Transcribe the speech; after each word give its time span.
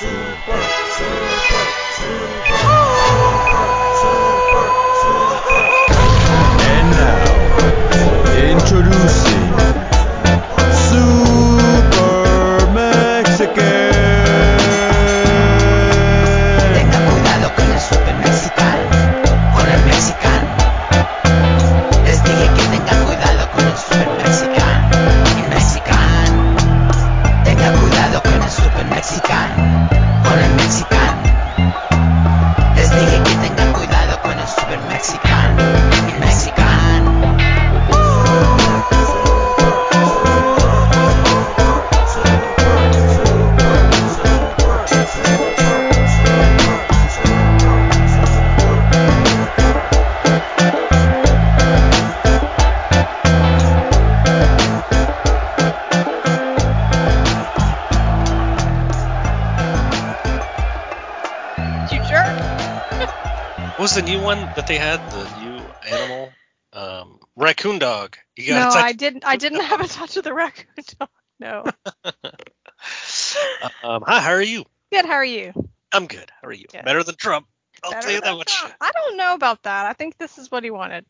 And 0.00 0.67
dog. 68.00 68.16
No, 68.38 68.68
I 68.70 68.92
didn't. 68.92 69.24
I 69.26 69.36
didn't 69.36 69.62
have 69.62 69.80
a 69.80 69.88
touch 69.88 70.16
of 70.16 70.24
the 70.24 70.34
raccoon 70.34 70.66
dog. 70.98 71.08
No. 71.40 71.64
um, 73.82 74.02
hi, 74.06 74.20
how 74.20 74.30
are 74.32 74.42
you? 74.42 74.64
Good. 74.92 75.04
How 75.04 75.12
are 75.14 75.24
you? 75.24 75.52
I'm 75.92 76.06
good. 76.06 76.30
How 76.42 76.48
are 76.48 76.52
you? 76.52 76.66
Good. 76.70 76.84
Better 76.84 77.02
than 77.02 77.14
Trump. 77.16 77.46
I'll 77.84 77.90
Better 77.92 78.02
tell 78.02 78.14
you 78.16 78.20
that 78.22 78.36
much. 78.36 78.52
Trump. 78.54 78.74
I 78.80 78.90
don't 78.92 79.16
know 79.16 79.34
about 79.34 79.62
that. 79.62 79.86
I 79.86 79.92
think 79.92 80.18
this 80.18 80.38
is 80.38 80.50
what 80.50 80.64
he 80.64 80.70
wanted. 80.70 81.04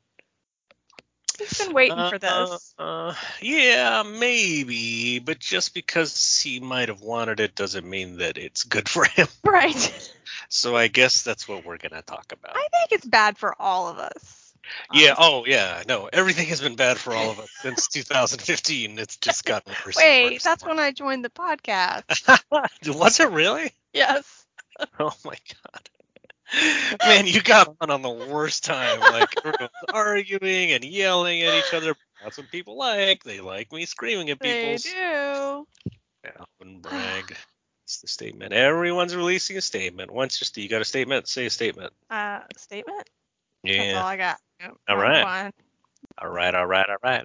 He's 1.39 1.57
been 1.57 1.73
waiting 1.73 1.97
for 1.97 2.17
Uh, 2.17 2.19
this. 2.19 2.75
Uh, 2.79 3.15
yeah, 3.41 4.03
maybe, 4.03 5.21
but 5.21 5.39
just 5.39 5.73
because 5.73 6.41
he 6.41 6.59
might 6.59 6.89
have 6.89 7.01
wanted 7.01 7.39
it 7.39 7.55
doesn't 7.55 7.89
mean 7.89 8.19
that 8.19 8.37
it's 8.39 8.65
good 8.65 8.89
for 8.89 9.05
him. 9.17 9.29
Right. 9.45 10.13
So 10.49 10.77
I 10.77 10.89
guess 10.89 11.23
that's 11.23 11.47
what 11.47 11.65
we're 11.65 11.79
gonna 11.79 12.03
talk 12.03 12.33
about. 12.33 12.57
I 12.57 12.67
think 12.73 12.93
it's 12.93 13.07
bad 13.07 13.39
for 13.39 13.55
all 13.61 13.89
of 13.89 13.99
us. 13.99 14.38
Yeah. 14.93 15.15
Oh, 15.19 15.45
yeah. 15.47 15.83
No, 15.89 16.09
everything 16.13 16.49
has 16.49 16.61
been 16.61 16.77
bad 16.77 16.99
for 16.99 17.15
all 17.15 17.31
of 17.31 17.41
us 17.41 17.51
since 17.61 17.89
2015. 17.89 18.99
It's 18.99 19.17
just 19.17 19.45
gotten 19.45 19.73
worse. 19.85 19.97
Wait, 19.97 20.33
worse 20.33 20.43
that's 20.43 20.65
when 20.65 20.79
I 20.79 20.93
joined 20.93 21.25
the 21.25 21.31
podcast. 21.31 22.05
Was 22.99 23.21
it 23.21 23.31
really? 23.31 23.73
yes. 23.93 24.45
Oh 25.01 25.13
my 25.25 25.35
god. 25.65 26.99
Man, 27.05 27.27
you 27.27 27.43
got 27.43 27.75
on 27.81 27.91
on 27.91 28.03
the 28.03 28.11
worst 28.11 28.65
time. 28.65 29.01
Like 29.01 29.35
everyone's 29.39 29.71
arguing 29.93 30.71
and 30.71 30.85
yelling 30.85 31.43
at 31.43 31.55
each 31.59 31.75
other. 31.75 31.97
That's 32.23 32.39
what 32.39 32.49
people 32.51 32.79
like. 32.79 33.25
They 33.25 33.41
like 33.41 33.73
me 33.73 33.87
screaming 33.87 34.31
at 34.31 34.41
people. 34.41 34.57
They 34.57 34.77
do. 34.77 35.67
Yeah, 36.25 36.45
wouldn't 36.59 36.83
brag. 36.83 37.37
It's 37.85 38.01
the 38.01 38.09
statement. 38.09 38.53
Everyone's 38.53 39.17
releasing 39.17 39.57
a 39.57 39.61
statement. 39.61 40.11
Once 40.11 40.39
just 40.39 40.57
you 40.57 40.69
got 40.69 40.83
a 40.83 40.85
statement, 40.85 41.27
say 41.27 41.47
a 41.47 41.51
statement. 41.51 41.93
Uh, 42.11 42.41
statement. 42.57 43.09
Yeah. 43.63 43.79
That's 43.79 43.99
all 43.99 44.07
I 44.07 44.17
got. 44.17 44.39
Yep, 44.61 44.77
All 44.89 44.97
right. 44.97 45.25
one. 45.25 45.53
All 46.21 46.29
right. 46.29 46.55
All 46.55 46.67
right. 46.67 46.87
All 46.89 46.97
right. 47.03 47.25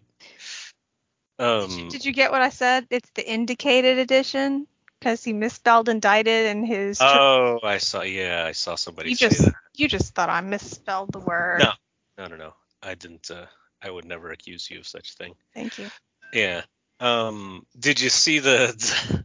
Did 1.40 1.72
you, 1.72 1.84
Um. 1.84 1.90
did 1.90 2.06
you 2.06 2.12
get 2.14 2.32
what 2.32 2.42
I 2.42 2.50
said? 2.50 2.88
It's 2.90 3.10
the 3.16 3.28
indicated 3.30 3.98
edition 3.98 4.68
because 5.00 5.24
he 5.24 5.34
misspelled 5.34 5.90
indicted 5.90 6.48
in 6.48 6.64
his. 6.66 7.00
Oh, 7.02 7.60
I 7.64 7.80
saw. 7.80 8.02
Yeah, 8.04 8.46
I 8.48 8.52
saw 8.52 8.76
somebody 8.76 9.10
you 9.10 9.16
say 9.16 9.30
just 9.30 9.46
that. 9.46 9.54
you 9.76 9.88
just 9.88 10.14
thought 10.14 10.30
I 10.30 10.42
misspelled 10.42 11.12
the 11.12 11.20
word. 11.20 11.60
No. 11.60 11.72
No, 12.18 12.28
no, 12.28 12.36
no. 12.36 12.54
I 12.82 12.94
didn't. 12.96 13.32
Uh, 13.32 13.46
I 13.82 13.90
would 13.90 14.06
never 14.06 14.32
accuse 14.32 14.70
you 14.70 14.80
of 14.80 14.88
such 14.88 15.10
a 15.12 15.14
thing. 15.14 15.34
Thank 15.54 15.80
you. 15.80 15.90
Yeah. 16.32 16.62
Um. 17.00 17.66
Did 17.78 18.00
you 18.00 18.10
see 18.10 18.40
the 18.40 19.24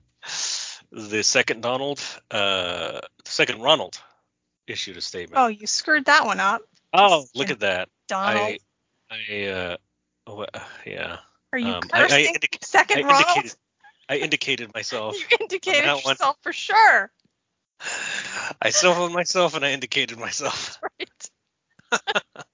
the 0.91 1.23
second 1.23 1.61
Donald? 1.63 2.01
Uh, 2.31 3.01
the 3.25 3.31
second 3.31 3.61
Ronald 3.61 4.01
issued 4.67 4.97
a 4.97 5.01
statement. 5.03 5.39
Oh, 5.39 5.49
you 5.49 5.67
screwed 5.67 6.07
that 6.07 6.25
one 6.27 6.41
up, 6.41 6.63
Oh, 6.93 7.27
look 7.35 7.51
at 7.51 7.61
that. 7.61 7.89
Donald. 8.09 8.59
I. 9.11 9.15
I. 9.31 9.45
Uh. 9.47 9.77
wha- 10.27 10.47
uh, 10.53 11.17
Are 11.53 11.59
you 11.59 11.69
um, 11.73 11.83
I- 11.93 11.99
I 12.05 12.09
cursing 12.09 12.35
indic- 12.35 12.65
second 12.65 12.99
I 13.05 13.09
Ronald? 13.09 13.27
indicated. 13.37 13.57
I 14.11 14.17
indicated 14.17 14.75
myself. 14.75 15.17
You 15.31 15.37
indicated 15.41 15.85
that 15.85 16.05
one. 16.05 16.13
yourself 16.13 16.37
for 16.43 16.53
sure. 16.53 17.11
I 18.63 18.71
self 18.71 19.13
myself 19.13 19.55
and 19.55 19.65
I 19.65 19.73
indicated 19.73 20.19
myself. 20.19 20.81
Right. 21.01 21.31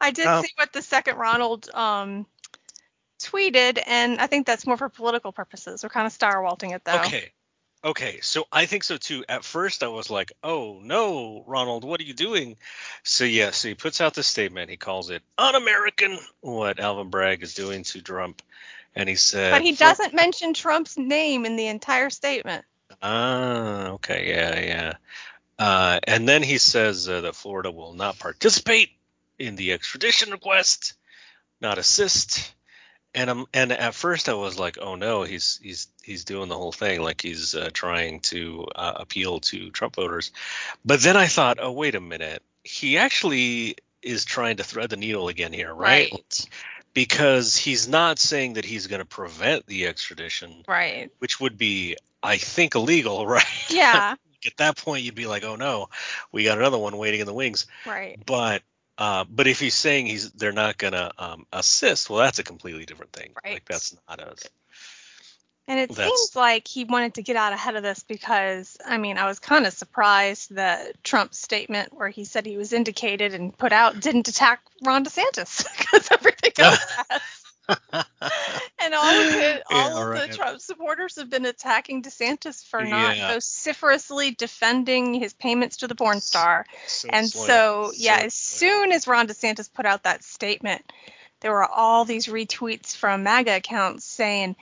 I 0.00 0.10
did 0.12 0.26
Um, 0.26 0.42
see 0.42 0.50
what 0.56 0.72
the 0.72 0.82
second 0.82 1.16
Ronald 1.16 1.68
um 1.74 2.26
tweeted, 3.20 3.80
and 3.86 4.20
I 4.20 4.26
think 4.26 4.46
that's 4.46 4.66
more 4.66 4.76
for 4.76 4.88
political 4.88 5.30
purposes. 5.32 5.82
We're 5.82 5.88
kind 5.90 6.06
of 6.06 6.12
Stirewalting 6.12 6.74
it 6.74 6.84
though. 6.84 7.00
Okay. 7.00 7.30
Okay, 7.84 8.20
so 8.20 8.44
I 8.52 8.66
think 8.66 8.84
so 8.84 8.96
too. 8.96 9.24
At 9.28 9.44
first, 9.44 9.82
I 9.82 9.88
was 9.88 10.08
like, 10.08 10.32
"Oh 10.44 10.78
no, 10.82 11.42
Ronald, 11.46 11.82
what 11.82 12.00
are 12.00 12.04
you 12.04 12.14
doing?" 12.14 12.56
So 13.02 13.24
yeah, 13.24 13.50
so 13.50 13.68
he 13.68 13.74
puts 13.74 14.00
out 14.00 14.14
this 14.14 14.28
statement. 14.28 14.70
He 14.70 14.76
calls 14.76 15.10
it 15.10 15.22
un-American 15.36 16.18
what 16.40 16.78
Alvin 16.78 17.10
Bragg 17.10 17.42
is 17.42 17.54
doing 17.54 17.82
to 17.84 18.00
Trump, 18.00 18.40
and 18.94 19.08
he 19.08 19.16
said, 19.16 19.50
But 19.50 19.62
he 19.62 19.72
doesn't 19.72 20.14
mention 20.14 20.54
Trump's 20.54 20.96
name 20.96 21.44
in 21.44 21.56
the 21.56 21.66
entire 21.66 22.10
statement. 22.10 22.64
Ah, 23.02 23.88
okay, 23.90 24.28
yeah, 24.28 24.60
yeah. 24.60 24.92
Uh, 25.58 25.98
and 26.04 26.28
then 26.28 26.42
he 26.42 26.58
says 26.58 27.08
uh, 27.08 27.22
that 27.22 27.34
Florida 27.34 27.70
will 27.70 27.94
not 27.94 28.18
participate 28.18 28.90
in 29.38 29.56
the 29.56 29.72
extradition 29.72 30.30
request, 30.30 30.94
not 31.60 31.78
assist. 31.78 32.54
And 33.14 33.28
I'm 33.28 33.44
and 33.52 33.72
at 33.72 33.94
first 33.94 34.28
I 34.28 34.34
was 34.34 34.58
like, 34.58 34.78
oh 34.80 34.94
no, 34.94 35.22
he's 35.22 35.60
he's 35.62 35.88
he's 36.02 36.24
doing 36.24 36.48
the 36.48 36.56
whole 36.56 36.72
thing, 36.72 37.02
like 37.02 37.20
he's 37.20 37.54
uh, 37.54 37.68
trying 37.72 38.20
to 38.20 38.66
uh, 38.74 38.94
appeal 38.96 39.40
to 39.40 39.70
Trump 39.70 39.96
voters. 39.96 40.32
But 40.84 41.00
then 41.02 41.16
I 41.16 41.26
thought, 41.26 41.58
oh 41.60 41.72
wait 41.72 41.94
a 41.94 42.00
minute, 42.00 42.42
he 42.64 42.96
actually 42.96 43.76
is 44.00 44.24
trying 44.24 44.56
to 44.56 44.64
thread 44.64 44.88
the 44.90 44.96
needle 44.96 45.28
again 45.28 45.52
here, 45.52 45.74
right? 45.74 46.10
right. 46.10 46.46
Because 46.94 47.56
he's 47.56 47.88
not 47.88 48.18
saying 48.18 48.54
that 48.54 48.64
he's 48.64 48.86
going 48.86 48.98
to 49.00 49.04
prevent 49.06 49.66
the 49.66 49.86
extradition, 49.86 50.64
Right. 50.68 51.10
which 51.20 51.40
would 51.40 51.56
be, 51.56 51.96
I 52.22 52.36
think, 52.36 52.74
illegal, 52.74 53.26
right? 53.38 53.44
Yeah. 53.70 54.14
at 54.44 54.56
that 54.58 54.76
point 54.76 55.04
you'd 55.04 55.14
be 55.14 55.26
like, 55.26 55.44
oh 55.44 55.56
no, 55.56 55.88
we 56.32 56.44
got 56.44 56.58
another 56.58 56.78
one 56.78 56.96
waiting 56.98 57.20
in 57.20 57.26
the 57.26 57.32
wings. 57.34 57.66
right. 57.86 58.18
But 58.26 58.62
uh, 58.98 59.24
but 59.28 59.46
if 59.46 59.58
he's 59.60 59.74
saying 59.74 60.06
he's 60.06 60.30
they're 60.32 60.52
not 60.52 60.78
gonna 60.78 61.10
um, 61.18 61.46
assist, 61.52 62.10
well, 62.10 62.20
that's 62.20 62.38
a 62.38 62.44
completely 62.44 62.84
different 62.84 63.12
thing. 63.12 63.32
Right. 63.44 63.54
Like 63.54 63.64
that's 63.64 63.96
not 64.08 64.20
a 64.20 64.34
And 65.68 65.78
it 65.80 65.90
That's- 65.90 66.06
seems 66.06 66.36
like 66.36 66.66
he 66.68 66.84
wanted 66.84 67.14
to 67.14 67.22
get 67.22 67.36
out 67.36 67.52
ahead 67.52 67.76
of 67.76 67.82
this 67.82 68.02
because, 68.02 68.76
I 68.84 68.98
mean, 68.98 69.16
I 69.16 69.26
was 69.26 69.38
kind 69.38 69.66
of 69.66 69.72
surprised 69.72 70.54
that 70.56 71.02
Trump's 71.04 71.38
statement 71.38 71.92
where 71.92 72.08
he 72.08 72.24
said 72.24 72.44
he 72.46 72.56
was 72.56 72.72
indicated 72.72 73.32
and 73.34 73.56
put 73.56 73.72
out 73.72 74.00
didn't 74.00 74.28
attack 74.28 74.60
Ron 74.82 75.04
DeSantis 75.04 75.64
because 75.78 76.08
everything 76.10 76.52
else 76.58 76.84
has. 77.10 78.04
And 78.92 78.98
all 79.00 79.20
of 79.20 79.26
it, 79.40 79.62
all 79.70 79.96
Yeah, 79.96 80.02
of 80.02 80.08
right. 80.08 80.30
the 80.30 80.36
Trump 80.36 80.60
supporters 80.60 81.16
have 81.16 81.30
been 81.30 81.46
attacking 81.46 82.02
DeSantis 82.02 82.64
for 82.66 82.84
not 82.84 83.16
Yeah. 83.16 83.28
vociferously 83.34 84.32
defending 84.32 85.14
his 85.14 85.32
payments 85.32 85.78
to 85.78 85.88
the 85.88 85.94
porn 85.94 86.20
star. 86.20 86.66
so 86.86 87.08
And 87.10 87.26
slim. 87.26 87.46
so, 87.46 87.92
yeah, 87.96 88.18
So 88.18 88.24
as 88.26 88.34
slim. 88.34 88.58
soon 88.58 88.92
as 88.92 89.06
Ron 89.06 89.28
DeSantis 89.28 89.72
put 89.72 89.86
out 89.86 90.02
that 90.02 90.22
statement, 90.22 90.92
there 91.40 91.52
were 91.52 91.64
all 91.64 92.04
these 92.04 92.26
retweets 92.26 92.94
from 92.94 93.22
MAGA 93.22 93.56
accounts 93.56 94.04
saying, 94.04 94.56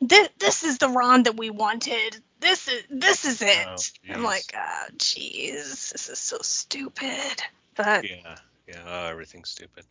"This, 0.00 0.28
this 0.38 0.64
is 0.64 0.78
the 0.78 0.88
Ron 0.88 1.22
that 1.22 1.36
we 1.36 1.50
wanted. 1.50 2.20
This 2.40 2.66
is 2.66 2.82
this 2.90 3.24
is 3.24 3.42
it." 3.42 3.66
Oh, 3.66 4.12
I'm 4.12 4.24
like, 4.24 4.52
ah, 4.56 4.86
jeez, 4.96 5.92
this 5.92 6.08
is 6.08 6.18
so 6.18 6.38
stupid. 6.42 7.42
But 7.76 8.04
Yeah, 8.04 8.36
yeah, 8.66 8.82
oh, 8.84 9.06
everything's 9.06 9.50
stupid. 9.50 9.84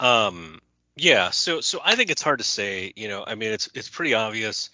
Um, 0.00 0.60
yeah, 1.00 1.30
so 1.30 1.60
so 1.60 1.80
I 1.84 1.96
think 1.96 2.10
it's 2.10 2.22
hard 2.22 2.38
to 2.38 2.44
say. 2.44 2.92
You 2.94 3.08
know, 3.08 3.24
I 3.26 3.34
mean, 3.34 3.52
it's 3.52 3.68
it's 3.74 3.88
pretty 3.88 4.14
obvious. 4.14 4.70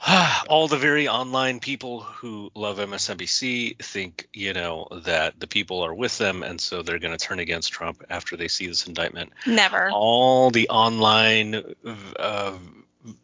All 0.48 0.68
the 0.68 0.78
very 0.78 1.08
online 1.08 1.60
people 1.60 2.00
who 2.00 2.50
love 2.54 2.78
MSNBC 2.78 3.78
think, 3.78 4.28
you 4.32 4.52
know, 4.52 4.86
that 5.04 5.38
the 5.40 5.46
people 5.46 5.82
are 5.82 5.92
with 5.92 6.16
them, 6.18 6.42
and 6.42 6.60
so 6.60 6.82
they're 6.82 7.00
going 7.00 7.16
to 7.16 7.22
turn 7.22 7.40
against 7.40 7.72
Trump 7.72 8.04
after 8.08 8.36
they 8.36 8.48
see 8.48 8.66
this 8.66 8.86
indictment. 8.86 9.32
never. 9.46 9.90
All 9.90 10.50
the 10.50 10.68
online 10.68 11.74
uh, 12.16 12.56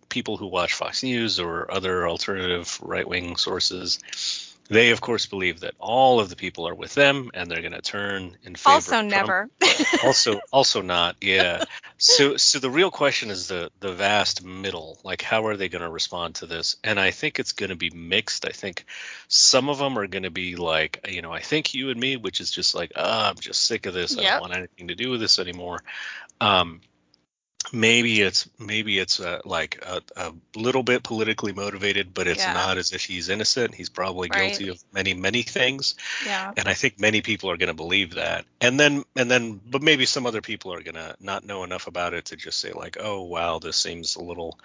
people 0.08 0.36
who 0.36 0.46
watch 0.46 0.74
Fox 0.74 1.02
News 1.02 1.40
or 1.40 1.72
other 1.72 2.08
alternative 2.08 2.78
right 2.82 3.08
wing 3.08 3.36
sources, 3.36 4.43
they 4.68 4.90
of 4.90 5.00
course 5.00 5.26
believe 5.26 5.60
that 5.60 5.74
all 5.78 6.20
of 6.20 6.30
the 6.30 6.36
people 6.36 6.66
are 6.66 6.74
with 6.74 6.94
them 6.94 7.30
and 7.34 7.50
they're 7.50 7.60
going 7.60 7.72
to 7.72 7.82
turn 7.82 8.36
in 8.44 8.54
favor. 8.54 8.74
Also, 8.74 9.00
never. 9.02 9.48
also 10.04 10.40
also 10.52 10.80
not 10.80 11.16
yeah. 11.20 11.64
So 11.98 12.36
so 12.36 12.58
the 12.58 12.70
real 12.70 12.90
question 12.90 13.30
is 13.30 13.48
the 13.48 13.70
the 13.80 13.92
vast 13.92 14.44
middle. 14.44 14.98
Like 15.04 15.22
how 15.22 15.46
are 15.46 15.56
they 15.56 15.68
going 15.68 15.82
to 15.82 15.90
respond 15.90 16.36
to 16.36 16.46
this? 16.46 16.76
And 16.82 16.98
i 16.98 17.10
think 17.10 17.38
it's 17.38 17.52
going 17.52 17.70
to 17.70 17.76
be 17.76 17.90
mixed. 17.90 18.46
I 18.46 18.52
think 18.52 18.86
some 19.28 19.68
of 19.68 19.78
them 19.78 19.98
are 19.98 20.06
going 20.06 20.22
to 20.22 20.30
be 20.30 20.56
like 20.56 21.06
you 21.08 21.22
know 21.22 21.32
i 21.32 21.40
think 21.40 21.74
you 21.74 21.90
and 21.90 22.00
me 22.00 22.16
which 22.16 22.40
is 22.40 22.50
just 22.50 22.74
like 22.74 22.92
oh, 22.96 23.28
i'm 23.28 23.36
just 23.36 23.62
sick 23.62 23.86
of 23.86 23.94
this. 23.94 24.16
I 24.18 24.22
don't 24.22 24.40
want 24.40 24.56
anything 24.56 24.88
to 24.88 24.94
do 24.94 25.10
with 25.10 25.20
this 25.20 25.38
anymore. 25.38 25.80
Um 26.40 26.80
maybe 27.72 28.20
it's 28.20 28.48
maybe 28.58 28.98
it's 28.98 29.20
uh, 29.20 29.40
like 29.44 29.82
a, 29.86 30.02
a 30.16 30.32
little 30.54 30.82
bit 30.82 31.02
politically 31.02 31.52
motivated 31.52 32.12
but 32.14 32.26
it's 32.26 32.40
Yeah. 32.40 32.52
not 32.52 32.78
as 32.78 32.92
if 32.92 33.04
he's 33.04 33.28
innocent 33.28 33.74
he's 33.74 33.88
probably 33.88 34.28
Right. 34.28 34.56
guilty 34.56 34.68
of 34.68 34.78
many 34.92 35.14
many 35.14 35.42
things 35.42 35.94
yeah. 36.26 36.52
and 36.56 36.68
I 36.68 36.74
think 36.74 37.00
many 37.00 37.22
people 37.22 37.50
are 37.50 37.56
going 37.56 37.68
to 37.68 37.74
believe 37.74 38.14
that. 38.14 38.44
And 38.60 38.78
then 38.78 39.04
and 39.16 39.30
then 39.30 39.60
but 39.70 39.82
maybe 39.82 40.06
some 40.06 40.26
other 40.26 40.40
people 40.42 40.72
are 40.74 40.82
going 40.82 40.94
to 40.94 41.16
not 41.20 41.44
know 41.44 41.64
enough 41.64 41.86
about 41.86 42.14
it 42.14 42.26
to 42.26 42.36
just 42.36 42.60
say 42.60 42.72
like, 42.72 42.96
"Oh, 43.00 43.22
wow, 43.22 43.58
this 43.58 43.76
seems 43.76 44.16
a 44.16 44.22
little, 44.22 44.58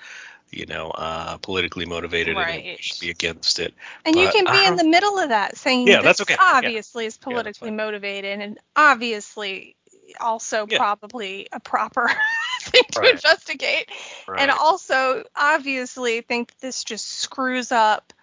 you 0.52 0.66
know, 0.66 0.92
uh 0.92 1.38
politically 1.38 1.86
motivated 1.86 2.38
and 2.38 2.48
Right. 2.48 2.80
should 2.80 3.00
be 3.00 3.10
against 3.10 3.60
it." 3.60 3.74
And 4.06 4.16
you 4.16 4.30
can 4.30 4.46
be 4.46 4.66
in 4.66 4.76
the 4.76 4.84
middle 4.84 5.18
of 5.20 5.30
that, 5.30 5.58
saying 5.58 5.88
Yeah, 5.88 5.98
this 5.98 6.06
that's 6.06 6.22
okay. 6.22 6.34
Yeah. 6.34 6.46
obviously 6.58 7.06
is 7.06 7.18
politically 7.18 7.70
fine. 7.70 7.78
motivated 7.78 8.40
and 8.42 8.60
obviously 8.76 9.76
also 10.20 10.66
Yeah. 10.66 10.78
probably 10.78 11.48
a 11.52 11.60
proper 11.60 12.10
thing 12.70 12.84
to 12.92 13.00
Right. 13.02 13.14
investigate. 13.14 13.90
And 14.38 14.52
also 14.52 15.24
obviously 15.36 16.22
think 16.22 16.58
this 16.60 16.84
just 16.84 17.08
screws 17.08 17.72
up 17.72 18.14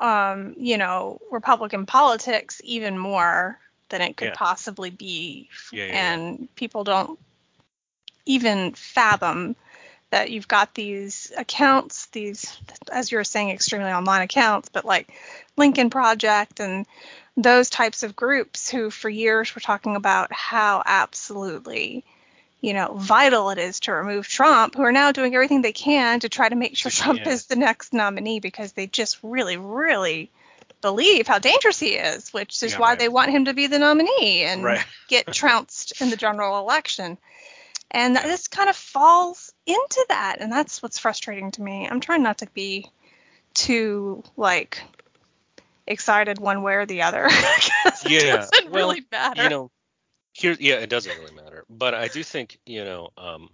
um, 0.00 0.54
you 0.58 0.78
know, 0.78 1.20
Republican 1.30 1.86
politics 1.86 2.60
even 2.64 2.98
more 2.98 3.58
than 3.90 4.00
it 4.00 4.16
could 4.16 4.28
Yeah. 4.28 4.34
possibly 4.34 4.90
be. 4.90 5.48
Yeah, 5.72 5.84
yeah. 5.84 5.94
and 6.14 6.48
people 6.56 6.84
don't 6.84 7.18
even 8.24 8.72
fathom 8.72 9.56
that 10.10 10.30
you've 10.30 10.48
got 10.48 10.74
these 10.74 11.32
accounts, 11.36 12.06
these, 12.06 12.58
as 12.90 13.12
you 13.12 13.18
were 13.18 13.24
saying, 13.24 13.50
extremely 13.50 13.90
online 13.92 14.22
accounts, 14.22 14.68
but 14.68 14.84
like 14.84 15.12
Lincoln 15.56 15.90
Project 15.90 16.60
and 16.60 16.86
those 17.36 17.70
types 17.70 18.02
of 18.02 18.16
groups 18.16 18.70
who 18.70 18.90
for 18.90 19.08
years 19.08 19.54
were 19.54 19.60
talking 19.60 19.96
about 19.96 20.32
how 20.32 20.82
absolutely, 20.84 22.04
you 22.60 22.74
know, 22.74 22.92
vital 22.94 23.50
it 23.50 23.58
is 23.58 23.80
to 23.80 23.92
remove 23.92 24.28
Trump, 24.28 24.74
who 24.74 24.82
are 24.82 24.92
now 24.92 25.12
doing 25.12 25.34
everything 25.34 25.62
they 25.62 25.72
can 25.72 26.20
to 26.20 26.28
try 26.28 26.48
to 26.48 26.56
make 26.56 26.76
sure 26.76 26.90
Trump 26.90 27.20
yeah. 27.20 27.32
is 27.32 27.46
the 27.46 27.56
next 27.56 27.92
nominee 27.92 28.40
because 28.40 28.72
they 28.72 28.86
just 28.86 29.18
really, 29.22 29.56
really 29.56 30.30
believe 30.82 31.26
how 31.26 31.38
dangerous 31.38 31.78
he 31.78 31.90
is, 31.90 32.32
which 32.32 32.62
is 32.62 32.72
Yeah, 32.72 32.78
why 32.78 32.90
right. 32.90 32.98
they 32.98 33.08
want 33.08 33.30
him 33.30 33.46
to 33.46 33.54
be 33.54 33.66
the 33.66 33.78
nominee 33.78 34.44
and 34.44 34.62
Right. 34.62 34.84
get 35.08 35.32
trounced 35.32 36.00
in 36.00 36.10
the 36.10 36.16
general 36.16 36.58
election. 36.58 37.18
And 37.90 38.14
Yeah. 38.14 38.22
this 38.22 38.48
kind 38.48 38.68
of 38.70 38.76
falls 38.76 39.52
into 39.66 40.06
that, 40.10 40.36
and 40.40 40.52
that's 40.52 40.82
what's 40.82 40.98
frustrating 40.98 41.50
to 41.52 41.62
me. 41.62 41.88
I'm 41.90 42.00
trying 42.00 42.22
not 42.22 42.38
to 42.38 42.46
be 42.54 42.86
too 43.52 44.22
like 44.36 44.82
excited 45.86 46.38
one 46.38 46.62
way 46.62 46.74
or 46.74 46.86
the 46.86 47.02
other. 47.02 47.26
it 47.30 48.08
Yeah, 48.08 48.36
doesn't 48.36 48.70
well, 48.70 48.88
really 48.88 49.02
matter. 49.10 49.42
You 49.42 49.48
know, 49.48 49.70
here 50.40 50.56
yeah, 50.58 50.76
it 50.76 50.90
doesn't 50.90 51.16
really 51.18 51.34
matter. 51.34 51.64
But 51.68 51.94
I 51.94 52.08
do 52.08 52.22
think, 52.22 52.58
you 52.66 52.84
know, 52.84 53.10
um 53.16 53.50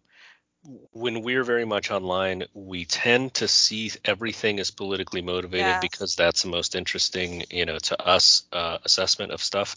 when 0.92 1.22
we're 1.22 1.44
very 1.44 1.64
much 1.64 1.90
online, 1.90 2.44
we 2.54 2.84
tend 2.84 3.34
to 3.34 3.48
see 3.48 3.92
everything 4.04 4.58
as 4.58 4.70
politically 4.70 5.22
motivated 5.22 5.80
because 5.80 6.16
that's 6.16 6.42
the 6.42 6.48
most 6.48 6.74
interesting, 6.74 7.44
you 7.50 7.64
know, 7.66 7.78
to 7.78 8.02
us 8.02 8.42
uh, 8.52 8.78
assessment 8.84 9.32
of 9.32 9.42
stuff, 9.42 9.76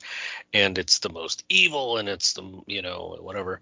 and 0.54 0.78
it's 0.78 1.00
the 1.00 1.10
most 1.10 1.44
evil, 1.50 1.98
and 1.98 2.10
it's 2.10 2.34
the, 2.34 2.62
you 2.66 2.82
know, 2.82 3.18
whatever. 3.22 3.62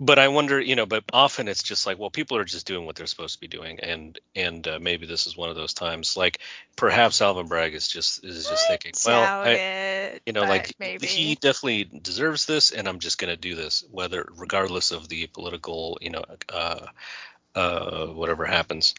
But 0.00 0.18
I 0.18 0.28
wonder, 0.28 0.60
you 0.60 0.76
know, 0.76 0.86
but 0.86 1.04
often 1.12 1.48
it's 1.48 1.62
just 1.62 1.86
like, 1.86 1.98
well, 1.98 2.10
people 2.10 2.36
are 2.36 2.44
just 2.44 2.66
doing 2.66 2.86
what 2.86 2.94
they're 2.94 3.06
supposed 3.06 3.34
to 3.34 3.40
be 3.40 3.48
doing, 3.48 3.80
and 3.80 4.18
and 4.36 4.66
uh, 4.66 4.78
maybe 4.80 5.06
this 5.06 5.26
is 5.26 5.36
one 5.36 5.50
of 5.50 5.56
those 5.56 5.74
times. 5.74 6.16
Like 6.16 6.38
perhaps 6.76 7.20
Alvin 7.20 7.48
Bragg 7.48 7.74
is 7.74 7.88
just 7.88 8.24
is 8.24 8.48
just 8.48 8.68
thinking, 8.68 8.92
well, 9.04 9.42
I, 9.42 9.50
it, 9.50 10.22
you 10.28 10.32
know 10.34 10.42
like 10.42 10.74
maybe. 10.78 11.06
he 11.06 11.34
definitely 11.36 11.84
deserves 11.84 12.44
this 12.44 12.70
and 12.70 12.86
i'm 12.86 12.98
just 12.98 13.18
going 13.18 13.30
to 13.30 13.36
do 13.36 13.54
this 13.54 13.82
whether 13.90 14.28
regardless 14.36 14.90
of 14.90 15.08
the 15.08 15.26
political 15.28 15.98
you 16.02 16.10
know 16.10 16.24
uh 16.52 16.86
uh 17.54 18.06
whatever 18.08 18.44
happens 18.44 18.94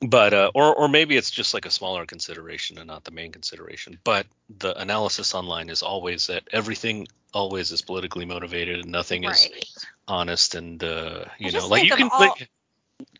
but 0.00 0.34
uh 0.34 0.50
or 0.54 0.74
or 0.74 0.88
maybe 0.88 1.16
it's 1.16 1.30
just 1.30 1.54
like 1.54 1.66
a 1.66 1.70
smaller 1.70 2.04
consideration 2.04 2.78
and 2.78 2.88
not 2.88 3.04
the 3.04 3.12
main 3.12 3.30
consideration 3.30 3.98
but 4.02 4.26
the 4.58 4.76
analysis 4.80 5.34
online 5.34 5.70
is 5.70 5.82
always 5.82 6.26
that 6.26 6.42
everything 6.52 7.06
always 7.32 7.70
is 7.70 7.80
politically 7.80 8.24
motivated 8.24 8.80
and 8.80 8.90
nothing 8.90 9.24
is 9.24 9.48
right. 9.52 9.64
Honest 10.08 10.54
and 10.54 10.82
uh 10.82 11.24
you 11.38 11.52
know 11.52 11.66
like 11.68 11.84
you 11.84 11.90
can 11.90 12.08
all- 12.12 12.20
like 12.20 12.48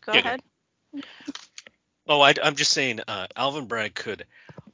Go 0.05 0.13
Yeah, 0.13 0.19
ahead. 0.19 0.41
Oh, 2.07 2.19
I, 2.21 2.33
I'm 2.43 2.55
just 2.55 2.71
saying, 2.71 2.99
uh, 3.07 3.27
Alvin 3.35 3.67
Bragg 3.67 3.95
could 3.95 4.25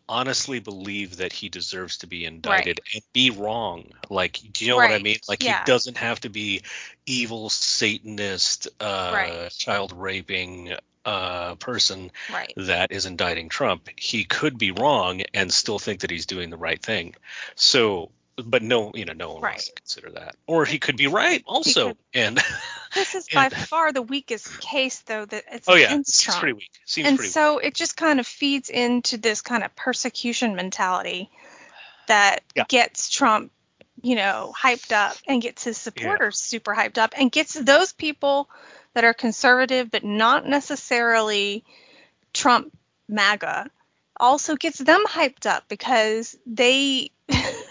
honestly 0.08 0.60
believe 0.60 1.18
that 1.18 1.32
he 1.32 1.50
deserves 1.50 1.98
to 2.00 2.08
be 2.08 2.26
indicted 2.26 2.82
and 2.94 3.04
be 3.14 3.30
wrong. 3.30 3.92
Like, 4.10 4.40
do 4.52 4.66
you 4.66 4.72
know 4.72 4.78
what 4.78 4.92
I 4.92 4.98
mean? 4.98 5.18
Like, 5.28 5.44
yeah. 5.44 5.60
he 5.60 5.66
doesn't 5.66 5.98
have 5.98 6.20
to 6.22 6.30
be 6.30 6.64
evil 7.06 7.50
Satanist, 7.50 8.68
uh, 8.80 9.12
Right. 9.14 9.52
child 9.52 9.94
raping 9.96 10.74
uh, 11.06 11.56
person 11.56 12.12
Right. 12.34 12.52
that 12.58 12.92
is 12.92 13.06
indicting 13.06 13.50
Trump. 13.50 13.90
He 13.96 14.24
could 14.24 14.58
be 14.58 14.72
wrong 14.72 15.22
and 15.36 15.54
still 15.54 15.78
think 15.78 16.02
that 16.02 16.10
he's 16.10 16.26
doing 16.26 16.50
the 16.50 16.58
right 16.58 16.82
thing. 16.82 17.14
So, 17.56 18.12
but 18.46 18.62
no, 18.64 18.92
you 18.94 19.06
know, 19.06 19.14
no 19.14 19.34
one 19.34 19.42
wants 19.42 19.68
to 19.68 19.74
consider 19.76 20.10
that. 20.12 20.36
Or 20.48 20.66
he 20.66 20.80
could 20.80 20.98
be 20.98 21.08
right 21.08 21.44
also. 21.46 21.98
And 22.14 22.40
This 22.94 23.16
is 23.16 23.28
by 23.34 23.50
far 23.50 23.92
the 23.92 24.02
weakest 24.02 24.60
case, 24.62 25.00
though, 25.02 25.26
that 25.26 25.44
it's 25.52 25.68
oh 25.70 25.76
yeah, 25.76 25.88
against 25.88 26.10
it 26.10 26.14
seems 26.16 26.26
Trump. 26.26 26.40
pretty 26.40 26.54
weak. 26.54 26.72
Seems 26.86 27.08
and 27.08 27.18
pretty 27.18 27.28
weak. 27.28 27.34
so 27.34 27.58
it 27.60 27.74
just 27.76 27.96
kind 27.98 28.20
of 28.20 28.28
feeds 28.28 28.70
into 28.70 29.18
this 29.18 29.42
kind 29.42 29.64
of 29.64 29.76
persecution 29.76 30.56
mentality 30.56 31.30
that 32.08 32.40
Yeah. 32.56 32.66
gets 32.68 33.10
Trump, 33.10 33.52
you 34.02 34.16
know, 34.16 34.54
hyped 34.58 34.92
up 34.92 35.16
and 35.28 35.42
gets 35.42 35.64
his 35.64 35.78
supporters 35.78 36.40
super 36.40 36.74
hyped 36.74 36.98
up 36.98 37.14
and 37.18 37.32
gets 37.32 37.54
those 37.54 37.94
people 37.94 38.50
that 38.94 39.04
are 39.04 39.14
conservative 39.14 39.92
but 39.92 40.04
not 40.04 40.48
necessarily 40.48 41.64
Trump 42.34 42.76
MAGA 43.08 43.70
also 44.20 44.56
gets 44.56 44.78
them 44.80 45.06
hyped 45.08 45.46
up 45.46 45.64
because 45.70 46.36
they 46.46 47.12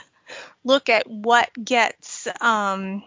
look 0.68 0.88
at 0.88 1.08
what 1.10 1.50
gets 1.62 2.28
um, 2.40 3.02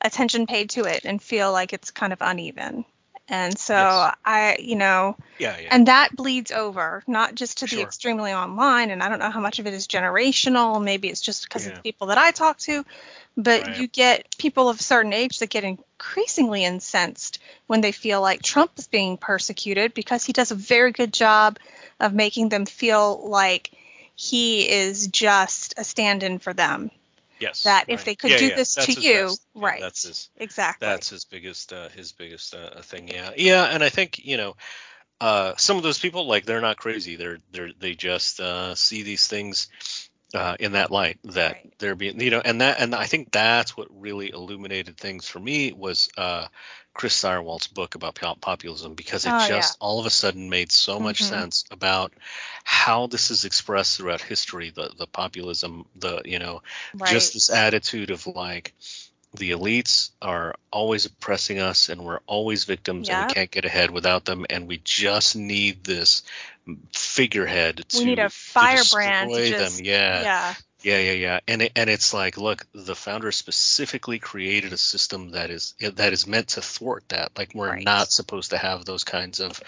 attention 0.00 0.46
paid 0.46 0.70
to 0.70 0.84
it 0.84 1.04
and 1.04 1.20
feel 1.22 1.52
like 1.52 1.72
it's 1.72 1.90
kind 1.90 2.12
of 2.12 2.18
uneven. 2.22 2.84
And 3.28 3.58
so 3.58 3.74
Yes. 3.74 4.16
I, 4.24 4.56
you 4.60 4.76
know, 4.76 5.16
Yeah, 5.38 5.58
yeah. 5.58 5.68
and 5.72 5.88
that 5.88 6.14
bleeds 6.14 6.52
over 6.52 7.02
not 7.08 7.34
just 7.34 7.58
to 7.58 7.66
the 7.66 7.76
Sure. 7.76 7.82
extremely 7.82 8.32
online 8.32 8.90
and 8.90 9.02
i 9.02 9.08
don't 9.08 9.18
know 9.18 9.30
how 9.30 9.40
much 9.40 9.58
of 9.58 9.66
it 9.66 9.74
is 9.74 9.88
generational 9.88 10.80
maybe 10.82 11.08
it's 11.08 11.20
just 11.20 11.42
because 11.42 11.66
of 11.66 11.74
the 11.74 11.80
people 11.80 12.06
that 12.06 12.18
i 12.18 12.30
talk 12.30 12.56
to 12.58 12.84
but 13.36 13.62
Right. 13.66 13.76
you 13.80 13.88
get 13.88 14.36
people 14.38 14.68
of 14.68 14.78
a 14.78 14.82
certain 14.82 15.12
age 15.12 15.40
that 15.40 15.50
get 15.50 15.64
increasingly 15.64 16.64
incensed 16.64 17.40
when 17.66 17.80
they 17.80 17.90
feel 17.92 18.20
like 18.20 18.42
trump 18.42 18.70
is 18.76 18.86
being 18.86 19.16
persecuted 19.18 19.92
because 19.92 20.24
he 20.24 20.32
does 20.32 20.52
a 20.52 20.54
very 20.54 20.92
good 20.92 21.12
job 21.12 21.58
of 21.98 22.14
making 22.14 22.48
them 22.48 22.64
feel 22.64 23.28
like 23.28 23.72
he 24.16 24.68
is 24.68 25.06
just 25.08 25.74
a 25.76 25.84
stand-in 25.84 26.38
for 26.38 26.52
them 26.52 26.90
Yes. 27.38 27.64
that 27.64 27.84
if 27.88 27.98
right. 27.98 28.06
they 28.06 28.14
could 28.14 28.30
Yeah, 28.30 28.38
do 28.38 28.48
yeah, 28.48 28.54
this 28.56 28.74
that's 28.74 28.94
to 28.94 29.00
you 29.00 29.22
best. 29.24 29.40
Yeah, 29.54 29.60
right 29.62 29.80
that's 29.80 30.02
his 30.02 30.30
exactly 30.38 30.88
that's 30.88 31.08
his 31.10 31.24
biggest 31.24 31.72
uh, 31.72 31.88
his 31.90 32.12
biggest 32.12 32.54
uh, 32.54 32.80
thing. 32.82 33.08
Yeah. 33.08 33.30
Yeah, 33.36 33.64
and 33.64 33.84
I 33.84 33.90
think, 33.90 34.24
you 34.24 34.36
know, 34.36 34.56
uh 35.20 35.54
some 35.56 35.76
of 35.78 35.82
those 35.82 35.98
people 35.98 36.26
like 36.26 36.44
they're 36.44 36.60
not 36.60 36.76
crazy. 36.76 37.16
They're 37.16 37.38
they're 37.50 37.70
they 37.78 37.94
just 37.94 38.40
uh 38.40 38.74
see 38.74 39.02
these 39.02 39.26
things 39.26 39.68
uh 40.36 40.56
in 40.60 40.72
that 40.72 40.92
light 40.92 41.18
that 41.24 41.56
Right. 41.56 41.72
they're 41.78 41.96
being 41.96 42.20
you 42.20 42.30
know 42.30 42.42
and 42.44 42.60
that 42.60 42.80
and 42.80 42.94
I 42.94 43.06
think 43.06 43.32
that's 43.32 43.76
what 43.76 43.88
really 43.90 44.30
illuminated 44.30 44.96
things 44.98 45.28
for 45.28 45.40
me 45.40 45.72
was 45.72 46.08
uh 46.18 46.46
Chris 46.94 47.14
Stirewalt's 47.14 47.68
book 47.68 47.94
about 47.94 48.14
pop- 48.16 48.40
populism 48.40 48.94
because 48.94 49.26
it 49.26 49.34
Oh, 49.34 49.46
yeah. 49.46 49.46
just 49.46 49.76
all 49.80 50.00
of 50.00 50.06
a 50.06 50.10
sudden 50.10 50.50
made 50.50 50.72
so 50.72 51.00
much 51.00 51.22
Mhm. 51.22 51.24
sense 51.24 51.64
about 51.70 52.12
how 52.64 53.06
this 53.06 53.30
is 53.30 53.44
expressed 53.44 53.96
throughout 53.98 54.20
history 54.22 54.70
the 54.70 54.90
the 54.98 55.06
populism 55.06 55.86
the 55.96 56.22
you 56.24 56.38
know 56.38 56.62
right 56.94 57.04
just 57.04 57.34
this 57.34 57.50
attitude 57.50 58.10
of 58.10 58.26
like 58.26 58.74
the 59.36 59.50
elites 59.50 60.10
are 60.20 60.54
always 60.70 61.06
oppressing 61.06 61.58
us 61.58 61.88
and 61.88 62.04
we're 62.04 62.20
always 62.26 62.64
victims 62.64 63.08
and 63.08 63.26
we 63.28 63.34
can't 63.34 63.50
get 63.50 63.64
ahead 63.64 63.90
without 63.90 64.24
them 64.24 64.46
and 64.50 64.66
we 64.66 64.78
just 64.84 65.36
need 65.36 65.84
this 65.84 66.22
figurehead 66.92 67.84
to 67.88 67.98
we 67.98 68.04
need 68.04 68.18
a 68.18 68.28
firebrand 68.28 69.30
to 69.30 69.36
destroy 69.36 69.58
just 69.58 69.76
them 69.76 69.84
yeah. 69.84 70.22
yeah. 70.22 70.54
Yeah 70.82 70.98
yeah 70.98 71.12
yeah. 71.12 71.40
And 71.48 71.62
it, 71.62 71.72
and 71.74 71.90
it's 71.90 72.14
like 72.14 72.36
look 72.36 72.64
the 72.72 72.94
founder 72.94 73.32
specifically 73.32 74.18
created 74.20 74.72
a 74.72 74.76
system 74.76 75.30
that 75.30 75.50
is 75.50 75.74
that 75.80 76.12
is 76.12 76.26
meant 76.26 76.48
to 76.48 76.62
thwart 76.62 77.08
that. 77.08 77.36
Like 77.36 77.54
we're 77.54 77.70
Right. 77.70 77.82
not 77.82 78.12
supposed 78.12 78.50
to 78.50 78.58
have 78.58 78.84
those 78.84 79.02
kinds 79.02 79.40
of 79.40 79.60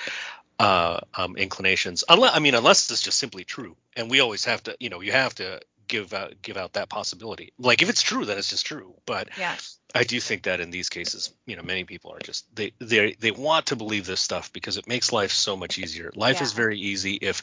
uh, 0.61 1.01
um, 1.15 1.37
inclinations. 1.37 2.05
Unless 2.09 2.37
I 2.37 2.39
mean, 2.41 2.55
unless 2.55 2.91
it's 2.91 3.03
just 3.03 3.19
simply 3.19 3.45
true, 3.45 3.77
and 3.97 4.11
we 4.11 4.21
always 4.21 4.45
have 4.45 4.63
to, 4.65 4.77
you 4.81 4.91
know, 4.91 5.01
you 5.01 5.13
have 5.13 5.35
to 5.37 5.61
give 5.89 6.13
out 6.13 6.35
give 6.43 6.57
out 6.57 6.75
that 6.75 6.89
possibility. 6.89 7.53
Like 7.59 7.83
if 7.83 7.89
it's 7.89 8.03
true, 8.03 8.25
then 8.25 8.39
it's 8.39 8.51
just 8.51 8.67
true. 8.67 8.95
But 9.07 9.31
Yeah. 9.39 9.57
I 9.95 10.05
do 10.05 10.21
think 10.21 10.43
that 10.43 10.61
in 10.61 10.71
these 10.71 10.91
cases, 10.91 11.33
you 11.47 11.57
know, 11.57 11.63
many 11.63 11.85
people 11.85 12.13
are 12.13 12.19
just 12.19 12.45
they 12.55 12.73
they 12.79 13.15
they 13.15 13.31
want 13.31 13.67
to 13.67 13.77
believe 13.77 14.05
this 14.05 14.21
stuff 14.21 14.53
because 14.53 14.77
it 14.77 14.87
makes 14.87 15.13
life 15.13 15.33
so 15.33 15.57
much 15.57 15.79
easier. 15.79 16.13
Life 16.15 16.43
is 16.43 16.53
very 16.53 16.79
easy 16.79 17.15
if 17.15 17.43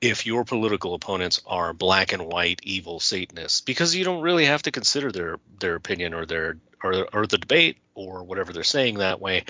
if 0.00 0.26
your 0.26 0.44
political 0.44 0.94
opponents 0.94 1.40
are 1.46 1.72
black 1.72 2.12
and 2.12 2.26
white 2.26 2.60
evil 2.64 2.98
Satanists 2.98 3.60
because 3.60 3.94
you 3.94 4.04
don't 4.04 4.20
really 4.20 4.46
have 4.46 4.62
to 4.62 4.72
consider 4.72 5.12
their 5.12 5.36
their 5.60 5.76
opinion 5.76 6.12
or 6.12 6.26
their 6.26 6.56
or 6.82 7.06
or 7.12 7.26
the 7.26 7.38
debate 7.38 7.78
or 7.94 8.22
whatever 8.22 8.52
they're 8.52 8.62
saying 8.62 8.98
that 8.98 9.20
way. 9.20 9.44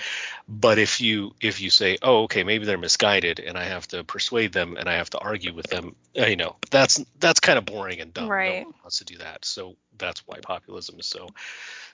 But 0.47 0.79
if 0.79 1.01
you 1.01 1.33
if 1.41 1.61
you 1.61 1.69
say, 1.69 1.97
oh, 2.01 2.23
okay, 2.23 2.43
maybe 2.43 2.65
they're 2.65 2.77
misguided, 2.77 3.39
and 3.39 3.57
I 3.57 3.65
have 3.65 3.87
to 3.89 4.03
persuade 4.03 4.53
them 4.53 4.77
and 4.77 4.87
I 4.89 4.95
have 4.95 5.09
to 5.11 5.19
argue 5.19 5.53
with 5.53 5.67
them, 5.67 5.95
uh, 6.17 6.25
you 6.25 6.37
know, 6.37 6.55
that's 6.71 7.03
that's 7.19 7.39
kind 7.39 7.57
of 7.57 7.65
boring 7.65 7.99
and 7.99 8.13
dumb. 8.13 8.29
Right. 8.29 8.63
No 8.63 8.73
wants 8.83 8.99
to 8.99 9.05
do 9.05 9.17
that. 9.17 9.45
So 9.45 9.75
that's 9.97 10.25
why 10.27 10.39
populism 10.39 10.99
is 10.99 11.07
so 11.07 11.27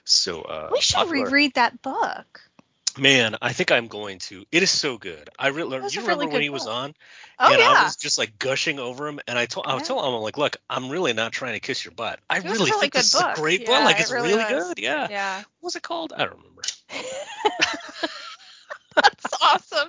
so. 0.04 0.42
Uh, 0.42 0.70
we 0.72 0.80
should 0.80 0.96
popular. 0.96 1.24
reread 1.24 1.54
that 1.54 1.82
book. 1.82 2.40
Man, 2.98 3.36
I 3.42 3.52
think 3.52 3.72
I'm 3.72 3.88
going 3.88 4.18
to. 4.20 4.44
It 4.52 4.62
is 4.62 4.70
so 4.70 4.98
good. 4.98 5.28
I 5.38 5.48
really. 5.48 5.76
You 5.90 6.00
a 6.00 6.02
remember 6.02 6.28
when 6.28 6.42
he 6.42 6.50
was 6.50 6.66
on? 6.66 6.94
Oh 7.38 7.50
and 7.52 7.60
yeah. 7.60 7.68
I 7.68 7.82
was 7.84 7.96
just 7.96 8.18
like 8.18 8.38
gushing 8.38 8.78
over 8.78 9.08
him, 9.08 9.20
and 9.26 9.38
I 9.38 9.46
told 9.46 9.66
I 9.66 9.74
Yeah. 9.82 9.86
telling 9.86 10.08
him, 10.08 10.14
I'm 10.14 10.22
like, 10.22 10.38
look, 10.38 10.56
I'm 10.70 10.90
really 10.90 11.12
not 11.12 11.32
trying 11.32 11.54
to 11.54 11.60
kiss 11.60 11.84
your 11.84 11.92
butt. 11.92 12.20
I 12.30 12.38
It 12.38 12.44
really 12.44 12.70
really 12.70 12.80
think 12.80 12.92
this 12.92 13.12
is 13.14 13.20
a 13.20 13.24
book. 13.24 13.34
great 13.36 13.60
book. 13.66 13.74
Yeah, 13.74 13.84
Like 13.84 13.96
it 13.96 14.02
it's 14.02 14.12
really 14.12 14.28
really, 14.30 14.44
was. 14.54 14.68
good. 14.68 14.78
Yeah. 14.78 15.08
yeah. 15.10 15.38
What 15.38 15.68
was 15.68 15.76
it 15.76 15.82
called? 15.82 16.12
I 16.16 16.18
don't 16.24 16.36
remember. 16.36 16.62
That's 18.96 19.26
awesome. 19.42 19.88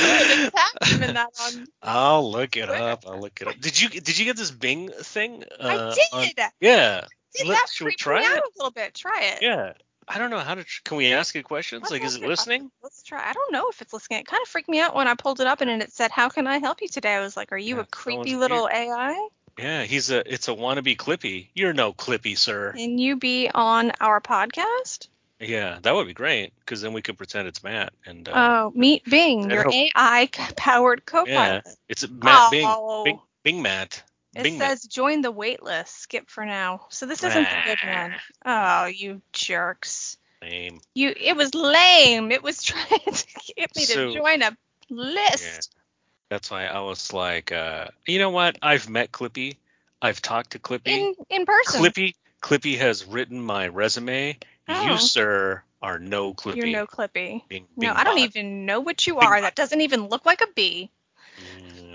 You 0.00 0.50
him 0.84 1.02
in 1.02 1.14
that 1.14 1.28
on. 1.40 1.66
I'll 1.82 2.30
look 2.32 2.56
it 2.56 2.70
up. 2.70 3.04
I'll 3.06 3.20
look 3.20 3.40
it 3.42 3.48
up. 3.48 3.60
Did 3.60 3.80
you 3.80 3.88
did 3.90 4.18
you 4.18 4.24
get 4.24 4.36
this 4.36 4.50
Bing 4.50 4.88
thing? 4.88 5.44
Uh, 5.60 5.94
I 6.12 6.16
on- 6.16 6.22
did. 6.24 6.38
yeah. 6.60 7.04
Did 7.34 7.46
Let- 7.48 7.58
that 7.58 7.68
should 7.70 7.84
we 7.84 7.94
try 7.94 8.20
me 8.20 8.26
out 8.26 8.38
it? 8.38 8.44
a 8.44 8.50
little 8.56 8.70
bit. 8.70 8.94
Try 8.94 9.32
it. 9.34 9.42
Yeah. 9.42 9.74
I 10.08 10.18
don't 10.18 10.30
know 10.30 10.38
how 10.38 10.54
to. 10.54 10.64
Tr- 10.64 10.82
can 10.84 10.96
we 10.96 11.12
ask 11.12 11.34
it 11.34 11.44
questions? 11.44 11.82
Let's 11.82 11.92
like, 11.92 12.04
is 12.04 12.16
it 12.16 12.22
listening? 12.22 12.70
Let's 12.82 13.02
try. 13.02 13.28
I 13.28 13.32
don't 13.32 13.52
know 13.52 13.68
if 13.70 13.82
it's 13.82 13.92
listening. 13.92 14.20
It 14.20 14.26
kind 14.26 14.40
of 14.42 14.48
freaked 14.48 14.68
me 14.68 14.80
out 14.80 14.94
when 14.94 15.08
I 15.08 15.14
pulled 15.14 15.40
it 15.40 15.46
up 15.46 15.60
and 15.60 15.82
it 15.82 15.92
said, 15.92 16.10
"How 16.10 16.28
can 16.28 16.46
I 16.46 16.58
help 16.58 16.80
you 16.80 16.88
today?" 16.88 17.14
I 17.14 17.20
was 17.20 17.36
like, 17.36 17.52
"Are 17.52 17.58
you 17.58 17.76
Yeah, 17.76 17.82
a 17.82 17.86
creepy 17.86 18.36
little 18.36 18.68
AI? 18.72 19.28
Yeah. 19.58 19.82
He's 19.84 20.10
a. 20.10 20.32
It's 20.32 20.48
a 20.48 20.52
wannabe 20.52 20.96
Clippy. 20.96 21.48
You're 21.54 21.72
no 21.72 21.92
Clippy, 21.92 22.38
sir. 22.38 22.72
Can 22.72 22.98
you 22.98 23.16
be 23.16 23.50
on 23.52 23.92
our 24.00 24.20
podcast?" 24.20 25.08
Yeah, 25.40 25.78
that 25.82 25.94
would 25.94 26.06
be 26.06 26.14
great 26.14 26.52
because 26.60 26.80
then 26.80 26.94
we 26.94 27.02
could 27.02 27.18
pretend 27.18 27.48
it's 27.48 27.62
Matt 27.62 27.92
and. 28.06 28.28
Uh, 28.28 28.32
Oh, 28.34 28.72
meet 28.74 29.04
Bing, 29.04 29.50
your 29.50 29.66
AI 29.70 30.28
powered 30.56 31.00
yeah, 31.00 31.10
co-pilot. 31.10 31.64
it's 31.88 32.08
Matt 32.08 32.50
Bing. 32.50 32.66
Oh. 32.66 33.04
Bing. 33.04 33.20
Bing 33.42 33.62
Matt. 33.62 34.02
It 34.36 34.42
Bing 34.42 34.58
says 34.58 34.82
join 34.82 35.22
the 35.22 35.32
waitlist. 35.32 35.88
Skip 35.88 36.28
for 36.28 36.44
now. 36.44 36.86
So 36.90 37.06
this 37.06 37.22
isn't 37.24 37.42
the 37.44 37.56
good 37.64 37.78
one. 37.88 38.14
Oh, 38.44 38.84
you 38.86 39.22
jerks. 39.32 40.16
Name. 40.42 40.80
You 40.94 41.14
it 41.16 41.36
was 41.36 41.54
lame. 41.54 42.30
It 42.30 42.42
was 42.42 42.62
trying 42.62 43.00
to 43.00 43.26
get 43.56 43.74
me 43.74 43.82
So- 43.84 44.08
to 44.08 44.14
join 44.14 44.42
a 44.42 44.56
list. 44.90 45.70
Yeah. 45.70 45.80
That's 46.28 46.50
why 46.50 46.66
I 46.66 46.80
was 46.80 47.12
like, 47.12 47.52
uh, 47.52 47.86
you 48.06 48.18
know 48.18 48.30
what? 48.30 48.58
I've 48.60 48.88
met 48.88 49.12
Clippy. 49.12 49.56
I've 50.02 50.20
talked 50.20 50.50
to 50.52 50.58
Clippy. 50.58 50.88
In 50.88 51.14
in 51.30 51.46
person. 51.46 51.80
Clippy. 51.80 52.14
Clippy 52.42 52.76
has 52.78 53.04
written 53.06 53.40
my 53.40 53.68
resume. 53.68 54.36
Oh. 54.68 54.86
You, 54.92 54.98
sir, 54.98 55.62
are 55.80 55.98
no 56.00 56.34
Clippy. 56.34 56.56
You're 56.56 56.66
no 56.66 56.86
Clippy. 56.86 57.42
Bing, 57.48 57.66
No, 57.76 57.88
Bing 57.88 57.96
I 57.96 58.04
don't 58.04 58.18
even 58.18 58.66
know 58.66 58.80
what 58.80 59.06
you 59.06 59.14
Bing 59.14 59.22
are. 59.24 59.36
bot. 59.36 59.42
That 59.42 59.54
doesn't 59.54 59.80
even 59.80 60.08
look 60.08 60.26
like 60.26 60.40
a 60.42 60.48
bee. 60.54 60.90
Yeah. 61.38 61.85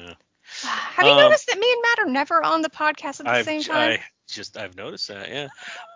Have 0.63 1.05
you 1.05 1.11
Um, 1.11 1.17
noticed 1.17 1.47
that 1.47 1.57
me 1.59 1.71
and 1.71 1.81
Matt 1.81 1.99
are 2.07 2.11
never 2.11 2.43
on 2.43 2.61
the 2.61 2.69
podcast 2.69 3.19
at 3.19 3.25
the 3.25 3.29
I've, 3.31 3.45
same 3.45 3.63
time? 3.63 3.99
I 3.99 4.03
just 4.27 4.55
I've 4.57 4.75
noticed 4.77 5.09
that. 5.09 5.29
Yeah. 5.29 5.47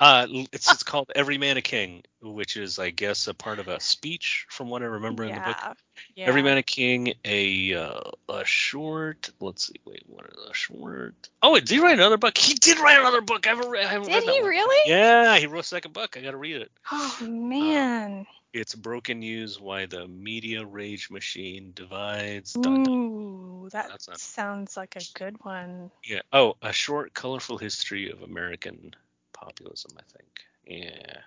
Uh, 0.01 0.27
it's 0.51 0.71
it's 0.71 0.83
called 0.83 1.11
Every 1.15 1.37
Man 1.37 1.55
a 1.57 1.61
King, 1.61 2.03
which 2.21 2.57
is 2.57 2.79
I 2.79 2.89
guess 2.89 3.27
a 3.27 3.33
part 3.33 3.59
of 3.59 3.67
a 3.69 3.79
speech 3.79 4.45
from 4.49 4.69
what 4.69 4.81
I 4.81 4.85
remember 4.85 5.23
in 5.23 5.33
the 5.33 5.39
book. 5.39 5.55
yeah. 5.61 5.73
Yeah. 6.15 6.25
Every 6.25 6.41
Man 6.41 6.57
a 6.57 6.63
King, 6.63 7.13
a 7.23 7.73
uh, 7.75 8.01
a 8.29 8.43
short. 8.45 9.29
Let's 9.39 9.67
see. 9.67 9.75
Wait, 9.85 10.03
what 10.07 10.25
is 10.25 10.49
a 10.49 10.53
short? 10.53 11.29
Oh, 11.41 11.55
did 11.57 11.69
he 11.69 11.79
write 11.79 11.93
another 11.93 12.17
book? 12.17 12.37
He 12.37 12.55
did 12.55 12.79
write 12.79 12.99
another 12.99 13.21
book. 13.21 13.45
I 13.47 13.51
haven't 13.51 13.69
read. 13.69 13.85
I 13.85 13.89
haven't 13.89 14.07
Did 14.09 14.15
read 14.15 14.27
that 14.27 14.33
he 14.33 14.41
one. 14.41 14.49
really? 14.49 14.89
Yeah, 14.91 15.37
he 15.37 15.45
wrote 15.47 15.59
a 15.59 15.63
second 15.63 15.93
book. 15.93 16.17
I 16.17 16.21
got 16.21 16.31
to 16.31 16.37
read 16.37 16.57
it. 16.57 16.71
Oh 16.91 17.17
man. 17.21 18.27
It's 18.57 18.73
broken 18.73 19.19
news 19.19 19.59
why 19.59 19.85
the 19.85 20.07
media 20.07 20.65
rage 20.65 21.09
machine 21.11 21.73
divides. 21.75 22.55
Ooh, 22.55 23.67
that 23.73 23.89
not- 23.89 24.17
sounds 24.17 24.77
like 24.77 24.95
a 24.95 25.01
good 25.13 25.35
one. 25.43 25.91
Yeah. 26.05 26.21
Oh, 26.31 26.55
a 26.61 26.71
short, 26.71 27.13
colorful 27.13 27.57
history 27.57 28.09
of 28.11 28.21
American 28.21 28.95
populism. 29.33 29.91
I 29.99 30.03
think. 30.17 30.39
Yeah. 30.65 31.17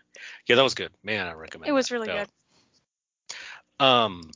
Yeah, 0.46 0.56
that 0.56 0.62
was 0.62 0.72
good. 0.72 0.90
Man, 1.02 1.26
I 1.26 1.32
recommend. 1.34 1.68
It 1.68 1.72
was 1.72 1.88
that. 1.88 1.94
really 1.94 2.06
That- 2.06 2.30
good. 3.78 3.84
Um. 3.84 4.30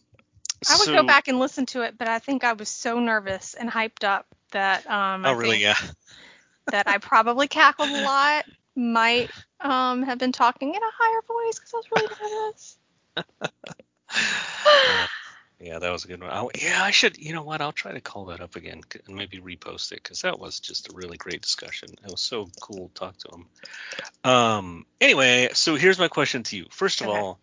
I 0.69 0.75
would 0.77 0.85
so- 0.85 0.93
go 0.95 1.03
back 1.03 1.29
and 1.29 1.39
listen 1.41 1.65
to 1.67 1.81
it, 1.83 1.97
but 1.97 2.09
I 2.09 2.19
think 2.19 2.45
I 2.45 2.53
was 2.53 2.69
so 2.69 3.01
nervous 3.01 3.55
and 3.55 3.71
hyped 3.71 4.05
up 4.05 4.27
that 4.51 4.87
um 4.87 5.25
I 5.25 5.31
Oh, 5.31 5.33
really? 5.33 5.63
Yeah. 5.63 5.79
that 6.71 6.87
I 6.89 6.99
probably 6.99 7.49
cackled 7.49 7.89
a 7.89 8.03
lot. 8.05 8.45
Might 8.77 9.31
um 9.61 10.03
have 10.03 10.19
been 10.19 10.33
talking 10.33 10.75
in 10.75 10.83
a 10.83 10.91
higher 10.99 11.23
voice 11.23 11.59
because 11.59 11.73
I 11.73 11.77
was 11.79 11.87
really 11.91 12.09
nervous. 12.21 12.77
Uh, 13.17 15.07
yeah, 15.61 15.79
that 15.79 15.91
was 15.91 16.05
a 16.05 16.09
good 16.09 16.21
one. 16.21 16.31
i 16.31 16.47
yeah, 16.61 16.83
I 16.83 16.91
should. 16.91 17.19
You 17.19 17.33
know 17.33 17.43
what? 17.43 17.61
I'll 17.61 17.73
try 17.73 17.93
to 17.93 18.01
call 18.01 18.27
that 18.27 18.41
up 18.41 18.57
again 18.57 18.83
and 19.07 19.17
maybe 19.17 19.39
repost 19.39 19.93
it 19.93 20.03
because 20.03 20.23
that 20.23 20.39
was 20.39 20.61
just 20.61 20.89
a 20.89 20.93
really 20.93 21.17
great 21.17 21.41
discussion. 21.41 21.89
It 22.05 22.11
was 22.11 22.21
so 22.21 22.51
cool 22.61 22.89
to 22.89 22.95
talk 22.95 23.17
to 23.19 23.29
him. 23.35 23.47
Um. 24.25 24.87
Anyway, 25.01 25.51
so 25.53 25.77
here's 25.77 25.99
my 25.99 26.09
question 26.09 26.43
to 26.45 26.57
you. 26.57 26.67
First 26.71 27.01
of 27.01 27.09
Okay. 27.09 27.17
all, 27.17 27.39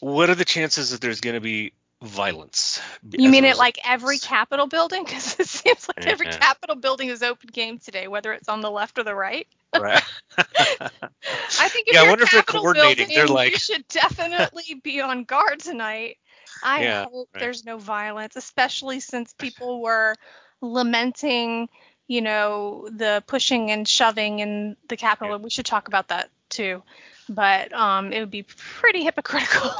what 0.00 0.30
are 0.30 0.34
the 0.34 0.44
chances 0.44 0.90
that 0.90 1.00
there's 1.00 1.20
going 1.20 1.34
to 1.34 1.40
be 1.40 1.72
violence? 2.02 2.80
You 3.10 3.28
mean 3.30 3.44
it 3.44 3.56
like 3.56 3.78
every? 3.84 4.18
Capitol 4.18 4.66
building? 4.66 5.04
Because 5.06 5.38
it 5.38 5.46
seems 5.48 5.88
like 5.88 5.98
mm-hmm. 5.98 6.08
every 6.08 6.26
Yeah. 6.26 6.38
Capitol 6.38 6.76
building 6.76 7.08
is 7.08 7.22
open 7.22 7.48
game 7.52 7.78
today, 7.78 8.08
whether 8.08 8.32
it's 8.32 8.48
on 8.48 8.60
the 8.60 8.70
left 8.70 8.98
or 8.98 9.04
the 9.04 9.14
right. 9.14 9.46
Right. 9.78 10.02
I 10.38 11.68
think 11.68 11.88
if 11.88 11.94
Yeah, 11.94 12.00
I 12.00 12.02
you're 12.04 12.10
wonder 12.12 12.24
if 12.24 12.30
they're 12.30 12.42
coordinating. 12.42 13.08
They're 13.08 13.26
building, 13.26 13.34
like- 13.34 13.52
you 13.52 13.58
should 13.58 13.86
definitely 13.88 14.80
be 14.82 15.00
on 15.00 15.24
guard 15.24 15.60
tonight. 15.60 16.18
I 16.62 16.82
Yeah, 16.84 17.04
hope 17.04 17.28
right. 17.34 17.40
there's 17.40 17.64
no 17.64 17.76
violence, 17.78 18.36
especially 18.36 19.00
since 19.00 19.34
people 19.34 19.82
were 19.82 20.14
lamenting, 20.62 21.68
you 22.06 22.22
know, 22.22 22.88
the 22.90 23.22
pushing 23.26 23.70
and 23.70 23.86
shoving 23.86 24.38
in 24.38 24.76
the 24.88 24.96
Capitol. 24.96 25.36
Yeah. 25.36 25.42
We 25.42 25.50
should 25.50 25.66
talk 25.66 25.88
about 25.88 26.08
that 26.08 26.30
too. 26.48 26.82
But 27.28 27.72
um, 27.72 28.12
it 28.12 28.20
would 28.20 28.30
be 28.30 28.44
pretty 28.44 29.02
hypocritical 29.02 29.72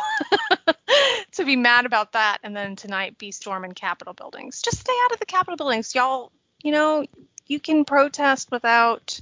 to 1.32 1.44
be 1.44 1.56
mad 1.56 1.86
about 1.86 2.12
that 2.12 2.38
and 2.42 2.56
then 2.56 2.76
tonight 2.76 3.18
be 3.18 3.30
storming 3.30 3.72
Capitol 3.72 4.14
buildings. 4.14 4.62
Just 4.62 4.80
stay 4.80 4.94
out 5.04 5.12
of 5.12 5.20
the 5.20 5.26
Capitol 5.26 5.56
buildings, 5.56 5.94
y'all. 5.94 6.32
You 6.62 6.72
know, 6.72 7.04
you 7.46 7.60
can 7.60 7.84
protest 7.84 8.50
without, 8.50 9.20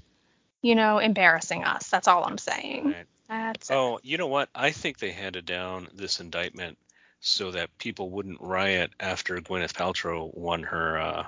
you 0.62 0.74
know, 0.74 0.98
embarrassing 0.98 1.64
us. 1.64 1.88
That's 1.88 2.08
all 2.08 2.24
I'm 2.24 2.38
saying. 2.38 2.86
Right. 2.86 3.06
That's 3.28 3.70
it. 3.70 3.74
Oh, 3.74 3.98
you 4.02 4.16
know 4.16 4.26
what? 4.26 4.48
I 4.54 4.70
think 4.70 4.98
they 4.98 5.10
handed 5.10 5.44
down 5.44 5.88
this 5.94 6.20
indictment 6.20 6.78
so 7.20 7.50
that 7.50 7.76
people 7.78 8.10
wouldn't 8.10 8.40
riot 8.40 8.92
after 9.00 9.36
Gwyneth 9.36 9.72
Paltrow 9.72 10.34
won 10.34 10.62
her 10.62 10.98
uh, 10.98 11.26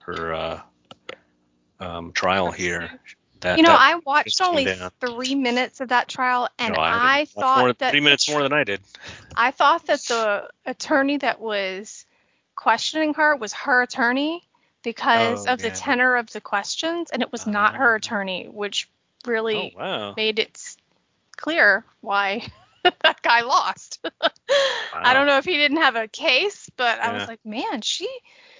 her 0.00 0.34
uh, 0.34 0.60
um, 1.80 2.12
trial 2.12 2.50
here. 2.50 2.90
That, 3.40 3.56
you 3.56 3.62
know, 3.62 3.74
I 3.74 4.00
watched 4.04 4.40
only 4.40 4.64
down. 4.64 4.90
three 5.00 5.34
minutes 5.34 5.80
of 5.80 5.88
that 5.88 6.08
trial, 6.08 6.48
and 6.58 6.74
no, 6.74 6.80
I, 6.80 7.18
didn't. 7.18 7.28
Thought 7.30 7.58
more, 7.58 7.72
that 7.74 7.92
three 7.92 8.00
minutes 8.00 8.28
more 8.28 8.42
than 8.42 8.52
I 8.52 8.64
did. 8.64 8.80
I 9.36 9.50
thought 9.52 9.86
that 9.86 10.00
the 10.00 10.48
attorney 10.66 11.18
that 11.18 11.40
was 11.40 12.04
questioning 12.56 13.14
her 13.14 13.36
was 13.36 13.52
her 13.52 13.82
attorney 13.82 14.42
because 14.82 15.46
Oh, 15.46 15.52
of 15.52 15.60
the 15.60 15.70
tenor 15.70 16.16
of 16.16 16.30
the 16.32 16.40
questions, 16.40 17.10
and 17.10 17.22
it 17.22 17.30
was 17.30 17.46
not 17.46 17.76
her 17.76 17.94
Ah. 17.94 17.96
attorney, 17.96 18.48
which 18.48 18.88
Oh 19.24 19.30
really 19.30 19.74
wow! 19.76 20.14
made 20.16 20.38
it 20.38 20.76
clear 21.36 21.84
why 22.00 22.46
that 22.82 23.22
guy 23.22 23.42
lost. 23.42 24.04
I 24.92 25.12
don't 25.14 25.26
know 25.26 25.38
if 25.38 25.44
he 25.44 25.56
didn't 25.56 25.78
have 25.78 25.96
a 25.96 26.08
case, 26.08 26.68
but 26.76 26.98
I 26.98 27.12
was 27.12 27.28
like, 27.28 27.44
man, 27.44 27.82
she 27.82 28.08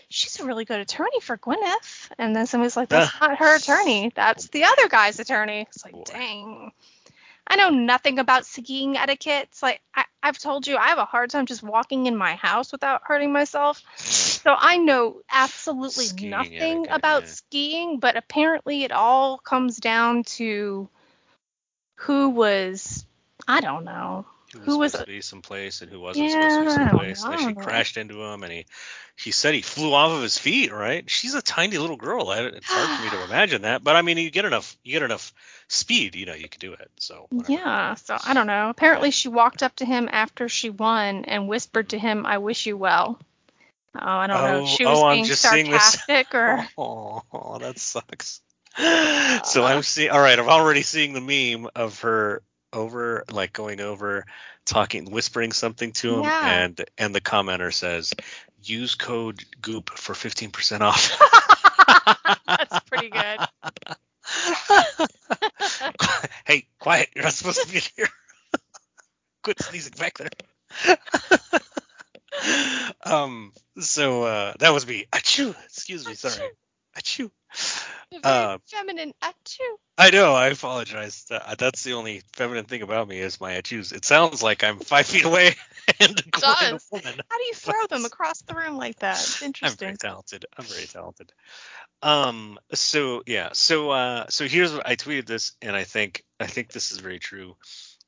she's 0.09 0.41
a 0.41 0.45
really 0.47 0.65
good 0.65 0.81
attorney 0.81 1.21
for 1.21 1.37
Gwyneth. 1.37 2.11
And 2.19 2.35
then 2.35 2.47
somebody's 2.47 2.77
like, 2.77 2.89
that's 2.89 3.13
not 3.21 3.39
her 3.39 3.57
attorney. 3.57 4.13
That's 4.15 4.49
the 4.49 4.65
other 4.65 4.89
guy's 4.89 5.19
attorney. 5.21 5.67
It's 5.69 5.85
like, 5.85 5.95
Boy. 5.95 6.05
dang. 6.05 6.73
I 7.51 7.57
know 7.57 7.71
nothing 7.71 8.19
about 8.19 8.45
skiing 8.45 8.97
etiquette. 8.97 9.49
It's 9.51 9.63
like 9.63 9.81
I, 9.95 10.05
I've 10.23 10.39
told 10.39 10.67
you, 10.67 10.77
I 10.77 10.89
have 10.89 10.99
a 10.99 11.07
hard 11.07 11.31
time 11.31 11.47
just 11.47 11.63
walking 11.63 12.07
in 12.07 12.15
my 12.15 12.35
house 12.35 12.73
without 12.73 13.03
hurting 13.05 13.33
myself. 13.33 13.83
So 14.39 14.55
I 14.57 14.77
know 14.77 15.21
absolutely 15.31 16.07
Skiing 16.07 16.31
nothing 16.31 16.57
etiquette, 16.61 16.97
about 16.97 17.23
yeah. 17.25 17.29
skiing, 17.29 17.99
but 17.99 18.17
apparently 18.17 18.85
it 18.85 18.93
all 18.93 19.37
comes 19.37 19.79
down 19.79 20.23
to 20.39 20.89
who 21.97 22.31
was 22.31 23.05
I 23.49 23.61
don't 23.61 23.85
know. 23.85 24.27
Who 24.53 24.61
was 24.61 24.67
Who 24.67 24.79
was 24.79 24.93
supposed 24.93 25.07
to 25.07 25.13
be 25.13 25.21
someplace 25.21 25.83
and 25.83 25.91
who 25.91 26.01
wasn't 26.01 26.31
supposed 26.31 26.55
to 26.55 26.61
be 26.61 26.67
Yeah, 26.67 27.15
someplace. 27.15 27.25
And 27.25 27.41
she 27.41 27.55
crashed 27.55 27.97
into 27.97 28.23
him, 28.23 28.43
and 28.43 28.53
he 28.53 28.67
he 29.17 29.31
said 29.31 29.55
he 29.55 29.63
flew 29.63 29.93
off 29.93 30.13
of 30.13 30.23
his 30.23 30.39
feet. 30.39 30.73
Right? 30.73 31.09
She's 31.11 31.35
a 31.35 31.43
tiny 31.43 31.77
little 31.77 31.97
girl. 31.97 32.33
It's 32.33 32.67
hard 32.67 32.99
for 32.99 33.05
me 33.05 33.11
to 33.11 33.25
imagine 33.33 33.63
that, 33.63 33.85
but 33.85 33.97
I 33.97 34.03
mean, 34.03 34.17
you 34.17 34.31
get 34.31 34.47
enough 34.47 34.77
you 34.85 34.93
get 34.93 35.03
enough 35.03 35.33
speed, 35.69 36.15
you 36.15 36.25
know, 36.25 36.35
you 36.35 36.49
can 36.49 36.61
do 36.61 36.73
it. 36.73 36.91
So 36.99 37.27
whatever. 37.31 37.53
Yeah, 37.53 37.95
so 37.95 38.17
I 38.25 38.33
don't 38.35 38.47
know. 38.47 38.71
Apparently, 38.71 39.11
she 39.11 39.29
walked 39.29 39.63
up 39.63 39.77
to 39.77 39.85
him 39.85 40.09
after 40.11 40.49
she 40.49 40.71
won 40.71 41.25
and 41.27 41.47
whispered 41.49 41.91
to 41.91 41.99
him, 41.99 42.25
"I 42.25 42.39
wish 42.39 42.67
you 42.67 42.77
well." 42.77 43.19
Oh, 43.95 44.07
I 44.07 44.27
don't 44.27 44.43
know. 44.43 44.61
Oh, 44.61 44.63
if 44.63 44.69
She 44.69 44.85
oh, 44.87 44.91
was 44.91 44.99
oh, 45.01 45.07
I'm 45.07 45.17
being 45.17 45.25
just 45.25 45.43
seeing 45.43 45.71
this. 45.71 45.83
sarcastic 45.83 46.35
or 46.35 46.67
Oh, 46.79 47.59
that 47.61 47.79
sucks. 47.79 48.41
so 49.45 49.65
I'm 49.65 49.83
seeing. 49.83 50.11
All 50.11 50.21
right, 50.21 50.39
I'm 50.39 50.49
already 50.49 50.83
seeing 50.83 51.13
the 51.13 51.21
meme 51.21 51.69
of 51.75 52.01
her 52.01 52.43
over, 52.73 53.25
like 53.31 53.53
going 53.53 53.81
over, 53.81 54.25
talking, 54.67 55.11
whispering 55.11 55.53
something 55.53 55.93
to 55.93 56.19
him, 56.19 56.25
Yeah. 56.25 56.63
and 56.63 56.85
and 56.97 57.15
the 57.15 57.21
commenter 57.21 57.73
says, 57.73 58.15
"Use 58.63 58.95
code 58.95 59.43
Goop 59.61 59.91
for 59.91 60.15
15% 60.15 60.81
off." 60.81 61.19
that's 62.47 62.81
pretty 62.89 63.11
good. 63.11 63.39
hey, 66.47 66.67
quiet! 66.79 67.09
You're 67.15 67.25
not 67.25 67.33
supposed 67.33 67.63
to 67.67 67.73
be 67.73 67.81
here. 67.97 68.09
Quit 69.43 69.61
sneezing 69.63 69.95
back 69.99 70.19
there. 70.19 70.99
um. 73.05 73.53
So 73.81 74.25
uh, 74.25 74.55
that 74.59 74.71
was 74.75 74.87
me. 74.87 75.07
Achoo! 75.13 75.55
Excuse 75.65 76.07
me. 76.07 76.15
Sorry. 76.15 76.51
Achoo. 76.99 77.31
Uh, 78.25 78.59
feminine. 78.67 79.13
Achoo. 79.23 79.77
I 79.97 80.11
know. 80.11 80.35
I 80.35 80.49
apologize. 80.49 81.27
Uh, 81.31 81.55
that's 81.59 81.83
the 81.83 81.95
only 81.95 82.23
feminine 82.35 82.65
thing 82.65 82.83
about 82.83 83.09
me 83.09 83.19
is 83.19 83.41
my 83.41 83.55
achoo's. 83.55 83.93
It 83.93 84.05
sounds 84.05 84.43
like 84.43 84.65
I'm 84.65 84.79
five 84.79 85.07
feet 85.07 85.25
away 85.25 85.55
and 86.01 86.19
a, 86.19 86.41
does. 86.41 86.87
woman. 86.91 87.15
How 87.31 87.39
do 87.39 87.45
you 87.45 87.55
throw 87.55 87.87
them 87.89 88.05
across 88.05 88.43
the 88.43 88.55
room 88.55 88.77
like 88.77 88.99
that? 89.01 89.17
It's 89.19 89.43
I'm 89.43 89.47
interesting. 89.47 89.87
very 89.87 89.97
talented. 89.97 90.47
I'm 90.57 90.65
very 90.65 90.87
talented. 90.87 91.33
Um. 92.03 92.59
So 92.75 93.23
yeah. 93.27 93.51
So 93.53 93.91
uh. 93.91 94.27
So 94.29 94.47
here's 94.47 94.73
what 94.73 94.87
I 94.87 94.97
tweeted 94.97 95.27
this, 95.27 95.53
and 95.63 95.75
I 95.75 95.85
think 95.85 96.25
I 96.41 96.47
think 96.47 96.73
this 96.73 96.93
is 96.93 96.99
very 96.99 97.19
true. 97.19 97.57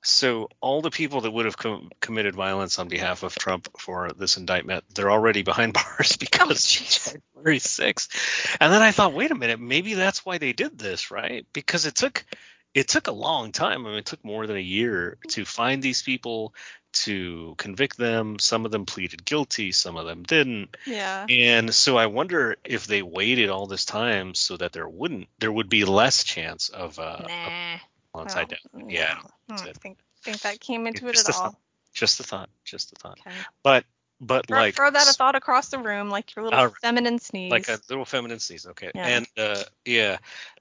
So 0.02 0.48
all 0.60 0.80
the 0.82 0.90
people 0.90 1.22
that 1.22 1.30
would 1.30 1.44
have 1.44 1.56
com- 1.56 1.90
committed 2.00 2.34
violence 2.34 2.78
on 2.78 2.88
behalf 2.88 3.22
of 3.22 3.34
Trump 3.34 3.68
for 3.78 4.10
this 4.12 4.36
indictment, 4.38 4.84
they're 4.94 5.10
already 5.10 5.42
behind 5.42 5.72
bars 5.74 6.16
because 6.16 6.50
Oh. 6.50 7.18
January 7.36 7.58
6th. 7.58 8.56
And 8.60 8.72
then 8.72 8.82
I 8.82 8.92
thought, 8.92 9.12
wait 9.12 9.30
a 9.30 9.34
minute, 9.34 9.60
maybe 9.60 9.94
that's 9.94 10.24
why 10.24 10.38
they 10.38 10.52
did 10.52 10.78
this, 10.78 11.10
right? 11.10 11.46
Because 11.52 11.86
it 11.86 11.94
took 11.94 12.24
it 12.72 12.86
took 12.86 13.08
a 13.08 13.12
long 13.12 13.50
time. 13.50 13.84
I 13.84 13.90
mean, 13.90 13.98
it 13.98 14.06
took 14.06 14.24
more 14.24 14.46
than 14.46 14.56
a 14.56 14.60
year 14.60 15.18
to 15.30 15.44
find 15.44 15.82
these 15.82 16.02
people, 16.02 16.54
to 16.92 17.56
convict 17.58 17.96
them. 17.98 18.38
Some 18.38 18.64
of 18.64 18.70
them 18.70 18.86
pleaded 18.86 19.24
guilty, 19.24 19.72
some 19.72 19.96
of 19.96 20.06
them 20.06 20.22
didn't. 20.22 20.76
Yeah. 20.86 21.26
And 21.28 21.74
so 21.74 21.96
I 21.98 22.06
wonder 22.06 22.56
if 22.64 22.86
they 22.86 23.02
waited 23.02 23.50
all 23.50 23.66
this 23.66 23.84
time 23.84 24.34
so 24.36 24.56
that 24.56 24.72
there 24.72 24.88
wouldn't 24.88 25.26
there 25.40 25.50
would 25.52 25.68
be 25.68 25.84
less 25.84 26.22
chance 26.24 26.68
of 26.68 26.98
uh 27.00 27.24
Nah. 27.26 27.26
violence 27.26 27.82
Well, 28.14 28.24
identity. 28.24 28.60
Yeah. 28.88 29.14
no, 29.14 29.20
I 29.20 29.30
that's 29.48 29.62
don't 29.62 29.70
it. 29.70 29.76
think 29.78 29.98
think 30.22 30.40
that 30.42 30.60
came 30.60 30.86
into 30.86 31.08
it 31.08 31.14
Just 31.14 31.28
at 31.28 31.34
all. 31.34 31.40
thought. 31.42 31.56
Just 31.94 32.20
a 32.20 32.22
thought. 32.22 32.50
Just 32.64 32.92
a 32.92 32.94
thought. 32.96 33.18
Okay. 33.26 33.36
But 33.62 33.84
but 34.20 34.46
Throw, 34.48 34.58
like 34.58 34.74
throw 34.76 34.90
that 34.90 35.08
a 35.08 35.12
thought 35.12 35.34
across 35.34 35.68
the 35.70 35.78
room 35.78 36.10
like 36.10 36.36
your 36.36 36.44
little 36.44 36.64
right. 36.66 36.74
feminine 36.82 37.18
sneeze. 37.18 37.50
like 37.50 37.68
a 37.68 37.78
little 37.88 38.04
feminine 38.04 38.38
sneeze 38.38 38.66
okay 38.66 38.90
Yeah. 38.94 39.06
and 39.06 39.26
uh 39.38 39.62
yeah 39.86 40.18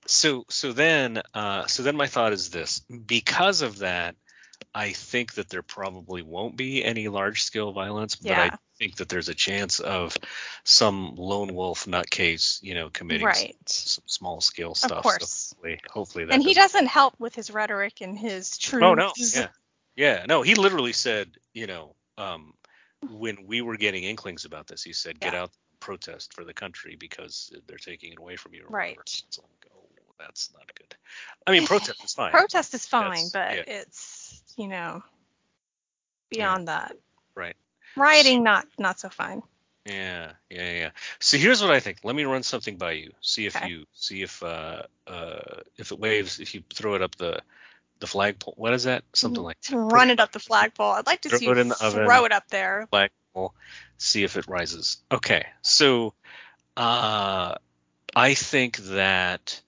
so 0.07 0.45
so 0.49 0.71
then 0.71 1.21
uh 1.33 1.65
so 1.65 1.83
then 1.83 1.97
my 1.97 2.07
thought 2.07 2.31
is 2.31 2.49
this 2.51 2.79
because 2.79 3.61
of 3.61 3.79
that 3.79 4.15
i 4.73 4.91
think 4.93 5.33
that 5.33 5.49
there 5.49 5.61
probably 5.61 6.21
won't 6.21 6.55
be 6.55 6.85
any 6.85 7.09
large 7.09 7.43
scale 7.43 7.73
violence 7.73 8.15
but 8.15 8.31
i 8.31 8.45
Yeah. 8.45 8.55
Think 8.79 8.95
that 8.95 9.09
there's 9.09 9.29
a 9.29 9.35
chance 9.35 9.79
of 9.79 10.15
some 10.63 11.13
lone 11.15 11.53
wolf 11.53 11.85
nutcase 11.85 12.63
you 12.63 12.73
know 12.73 12.89
committing 12.89 13.25
right. 13.27 13.55
some 13.65 14.03
small 14.07 14.39
scale 14.41 14.73
stuff 14.73 14.91
Of 14.99 15.03
course. 15.03 15.29
so 15.29 15.55
hopefully, 15.57 15.79
hopefully 15.91 16.25
that 16.25 16.33
And 16.33 16.41
he 16.43 16.53
doesn't- 16.53 16.73
doesn't 16.79 16.87
help 16.87 17.13
with 17.19 17.35
his 17.35 17.51
rhetoric 17.51 18.01
and 18.01 18.17
his 18.17 18.57
truth. 18.57 18.83
Oh 18.83 18.93
no, 18.93 19.11
yeah, 19.17 19.47
yeah. 19.95 20.25
No, 20.27 20.41
he 20.41 20.55
literally 20.55 20.93
said, 20.93 21.31
you 21.53 21.67
know, 21.67 21.93
um, 22.17 22.53
when 23.09 23.45
we 23.45 23.61
were 23.61 23.75
getting 23.77 24.03
inklings 24.03 24.45
about 24.45 24.67
this, 24.67 24.81
he 24.83 24.93
said, 24.93 25.19
get 25.19 25.33
Yeah. 25.33 25.43
out, 25.43 25.51
protest 25.79 26.33
for 26.33 26.43
the 26.43 26.53
country 26.53 26.95
because 26.97 27.51
they're 27.67 27.77
taking 27.77 28.11
it 28.13 28.19
away 28.19 28.35
from 28.35 28.53
you. 28.53 28.65
Right. 28.69 28.97
Like, 28.97 29.07
oh, 29.73 29.83
that's 30.19 30.51
not 30.53 30.69
good. 30.75 30.95
I 31.47 31.51
mean, 31.51 31.65
protest 31.65 32.03
is 32.03 32.13
fine. 32.13 32.31
Protest 32.31 32.73
is 32.73 32.85
fine, 32.85 33.11
That's- 33.11 33.31
but 33.31 33.55
yeah. 33.67 33.73
it's 33.81 34.43
you 34.57 34.67
know 34.67 35.01
beyond 36.29 36.67
that. 36.67 36.95
Right. 37.99 38.13
Rioting 38.15 38.43
not 38.43 38.67
not 38.77 38.99
so 38.99 39.09
fine. 39.09 39.43
Yeah, 39.85 40.31
yeah, 40.49 40.71
yeah. 40.71 40.89
So 41.19 41.37
here's 41.37 41.61
what 41.61 41.71
I 41.71 41.79
think. 41.79 41.99
Let 42.03 42.15
me 42.15 42.23
run 42.23 42.43
something 42.43 42.77
by 42.77 42.91
you. 42.93 43.11
See 43.21 43.45
if 43.45 43.55
Okay. 43.55 43.69
you 43.69 43.85
see 43.93 44.21
if 44.21 44.43
uh 44.43 44.83
uh 45.07 45.61
if 45.77 45.91
it 45.91 45.99
waves. 45.99 46.39
If 46.39 46.53
you 46.53 46.63
throw 46.73 46.95
it 46.95 47.01
up 47.01 47.15
the 47.15 47.41
the 47.99 48.07
flagpole. 48.07 48.53
What 48.57 48.73
is 48.73 48.83
that? 48.85 49.03
Something 49.13 49.43
like 49.43 49.59
To 49.61 49.77
run 49.77 50.09
it 50.09 50.19
up 50.19 50.31
the 50.31 50.39
flagpole. 50.39 50.91
I'd 50.91 51.07
like 51.07 51.21
to 51.21 51.29
Throw 51.29 51.39
see 51.39 51.45
it 51.47 51.55
you 51.55 51.61
in 51.61 51.69
the 51.69 51.83
oven. 51.83 52.05
throw 52.05 52.25
it 52.25 52.31
up 52.31 52.47
there. 52.49 52.87
flagpole, 52.89 53.53
see 53.97 54.23
if 54.23 54.37
it 54.37 54.47
rises. 54.47 54.97
Okay, 55.11 55.45
so 55.61 56.13
uh, 56.77 57.55
I 58.15 58.33
think 58.33 58.77
that 58.77 59.61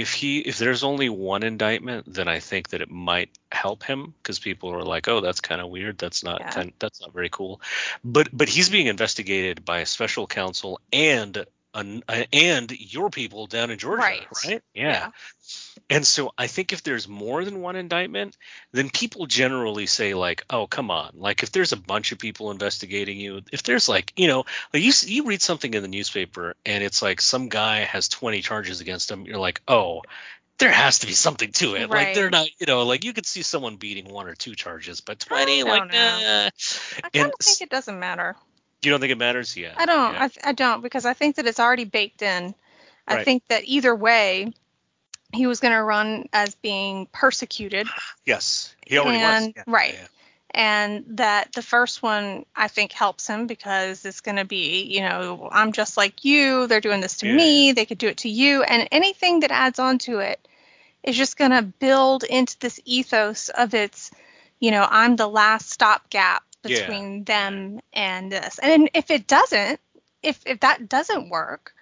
if 0.00 0.12
he 0.12 0.40
if 0.40 0.58
there's 0.58 0.82
only 0.82 1.08
one 1.08 1.42
indictment, 1.44 2.12
then 2.12 2.26
I 2.26 2.40
think 2.40 2.70
that 2.70 2.80
it 2.80 2.90
might 2.90 3.30
help 3.52 3.84
him 3.84 4.12
because 4.22 4.38
people 4.40 4.70
are 4.74 4.82
like, 4.82 5.06
oh, 5.08 5.20
that's 5.20 5.40
kind 5.40 5.60
of 5.60 5.68
weird. 5.68 5.98
That's 5.98 6.24
not 6.24 6.40
Yeah. 6.40 6.50
kind, 6.50 6.72
that's 6.78 7.00
not 7.00 7.12
very 7.12 7.28
cool. 7.28 7.60
But 8.02 8.28
but 8.32 8.48
he's 8.48 8.68
being 8.68 8.86
investigated 8.88 9.64
by 9.64 9.80
a 9.80 9.86
special 9.86 10.26
counsel 10.26 10.80
and 10.92 11.46
an, 11.74 12.02
and 12.32 12.70
your 12.70 13.10
people 13.10 13.46
down 13.46 13.70
in 13.70 13.78
Georgia, 13.78 14.02
Right. 14.02 14.26
right? 14.46 14.62
yeah. 14.74 15.10
And 15.90 16.06
so 16.06 16.32
I 16.38 16.46
think 16.46 16.72
if 16.72 16.82
there's 16.82 17.06
more 17.06 17.44
than 17.44 17.60
one 17.60 17.76
indictment, 17.76 18.36
then 18.72 18.88
people 18.88 19.26
generally 19.26 19.86
say 19.86 20.14
like, 20.14 20.44
"Oh, 20.48 20.66
come 20.66 20.90
on!" 20.90 21.10
Like 21.14 21.42
if 21.42 21.52
there's 21.52 21.72
a 21.72 21.76
bunch 21.76 22.10
of 22.12 22.18
people 22.18 22.50
investigating 22.50 23.18
you, 23.18 23.42
if 23.52 23.62
there's 23.64 23.88
like, 23.88 24.12
you 24.16 24.26
know, 24.26 24.44
like 24.72 24.82
you 24.82 24.92
you 25.06 25.24
read 25.26 25.42
something 25.42 25.72
in 25.74 25.82
the 25.82 25.88
newspaper 25.88 26.56
and 26.64 26.82
it's 26.82 27.02
like 27.02 27.20
some 27.20 27.48
guy 27.48 27.80
has 27.80 28.08
20 28.08 28.40
charges 28.40 28.80
against 28.80 29.10
him, 29.10 29.26
you're 29.26 29.38
like, 29.38 29.60
"Oh, 29.68 30.02
there 30.58 30.70
has 30.72 31.00
to 31.00 31.06
be 31.06 31.12
something 31.12 31.52
to 31.52 31.74
it." 31.74 31.90
Right. 31.90 32.06
Like 32.06 32.14
they're 32.14 32.30
not, 32.30 32.48
you 32.58 32.66
know, 32.66 32.84
like 32.84 33.04
you 33.04 33.12
could 33.12 33.26
see 33.26 33.42
someone 33.42 33.76
beating 33.76 34.06
one 34.10 34.26
or 34.26 34.34
two 34.34 34.54
charges, 34.54 35.00
but 35.02 35.20
20, 35.20 35.60
don't 35.60 35.68
like, 35.68 35.92
know. 35.92 35.98
nah. 35.98 36.50
I 37.04 37.10
kind 37.12 37.26
of 37.26 37.34
think 37.42 37.60
it 37.60 37.70
doesn't 37.70 37.98
matter. 37.98 38.36
you 38.82 38.90
don't 38.90 39.00
think 39.00 39.12
it 39.12 39.18
matters? 39.18 39.56
Yeah. 39.56 39.74
I 39.76 39.84
don't. 39.86 40.14
Yeah. 40.14 40.28
I, 40.44 40.50
I 40.50 40.52
don't 40.52 40.82
because 40.82 41.04
I 41.04 41.12
think 41.12 41.36
that 41.36 41.46
it's 41.46 41.60
already 41.60 41.84
baked 41.84 42.22
in. 42.22 42.54
I 43.06 43.16
Right. 43.16 43.24
think 43.24 43.46
that 43.48 43.64
either 43.66 43.94
way, 43.94 44.54
he 45.34 45.46
was 45.46 45.60
going 45.60 45.74
to 45.74 45.82
run 45.82 46.28
as 46.32 46.54
being 46.56 47.06
persecuted, 47.12 47.86
yes, 48.24 48.74
he 48.86 48.98
already 48.98 49.18
and- 49.18 49.46
was. 49.46 49.52
Yeah. 49.56 49.62
right. 49.66 49.94
Yeah. 49.94 50.06
and 50.56 51.04
that 51.18 51.52
the 51.52 51.62
first 51.62 52.00
one 52.02 52.46
I 52.54 52.68
think 52.68 52.92
helps 52.92 53.26
him 53.26 53.46
because 53.48 54.04
it's 54.04 54.20
going 54.20 54.36
to 54.36 54.44
be, 54.44 54.82
you 54.84 55.00
know, 55.00 55.48
I'm 55.50 55.72
just 55.72 55.96
like 55.96 56.24
you. 56.24 56.68
They're 56.68 56.80
doing 56.80 57.00
this 57.00 57.16
to 57.18 57.26
Yeah. 57.26 57.34
me. 57.34 57.72
They 57.72 57.86
could 57.86 57.98
do 57.98 58.06
it 58.08 58.18
to 58.18 58.28
you, 58.28 58.62
and 58.62 58.88
anything 58.92 59.40
that 59.40 59.50
adds 59.50 59.78
on 59.78 59.98
to 60.06 60.20
it 60.20 60.46
is 61.02 61.16
just 61.16 61.36
going 61.36 61.50
to 61.50 61.62
build 61.62 62.22
into 62.24 62.56
this 62.60 62.78
ethos 62.84 63.48
of 63.50 63.74
its, 63.74 64.10
you 64.60 64.70
know, 64.70 64.86
I'm 64.88 65.16
the 65.16 65.26
last 65.28 65.70
stopgap 65.70 66.42
between 66.62 67.24
them 67.24 67.80
and 67.92 68.32
this. 68.32 68.58
And 68.62 68.88
if 68.94 69.10
it 69.10 69.26
doesn't, 69.26 69.80
if 70.22 70.40
if 70.46 70.60
that 70.60 70.88
doesn't 70.88 71.28
work, 71.28 71.74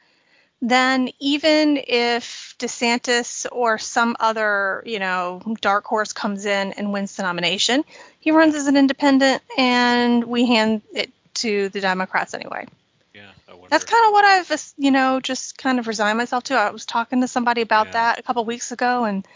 then 0.63 1.11
even 1.19 1.77
if 1.77 2.55
DeSantis 2.61 3.47
or 3.51 3.79
some 3.79 4.17
other, 4.21 4.83
you 4.87 5.01
know, 5.01 5.43
dark 5.61 5.85
horse 5.85 6.13
comes 6.13 6.47
in 6.47 6.73
and 6.73 6.93
wins 6.93 7.17
the 7.17 7.25
nomination, 7.25 7.85
he 8.21 8.31
runs 8.31 8.55
as 8.55 8.69
an 8.69 8.77
independent 8.77 9.43
and 9.59 10.23
we 10.23 10.47
hand 10.47 10.83
it 10.95 11.11
to 11.35 11.69
the 11.71 11.81
Democrats 11.81 12.33
anyway. 12.33 12.67
Yeah. 13.13 13.31
I. 13.49 13.55
That's 13.69 13.85
kind 13.85 14.07
of 14.07 14.13
what 14.13 14.25
I've, 14.25 14.73
you 14.79 14.93
know, 14.93 15.19
just 15.19 15.59
kind 15.59 15.81
of 15.81 15.89
resigned 15.89 16.17
myself 16.17 16.45
to. 16.45 16.55
I 16.55 16.71
was 16.71 16.87
talking 16.87 17.23
to 17.23 17.29
somebody 17.29 17.63
about 17.63 17.89
Yeah. 17.89 17.93
that 17.93 18.19
a 18.21 18.23
couple 18.23 18.45
weeks 18.45 18.71
ago 18.71 19.05
and 19.05 19.27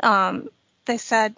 um, 0.00 0.48
they 0.84 0.98
said, 0.98 1.34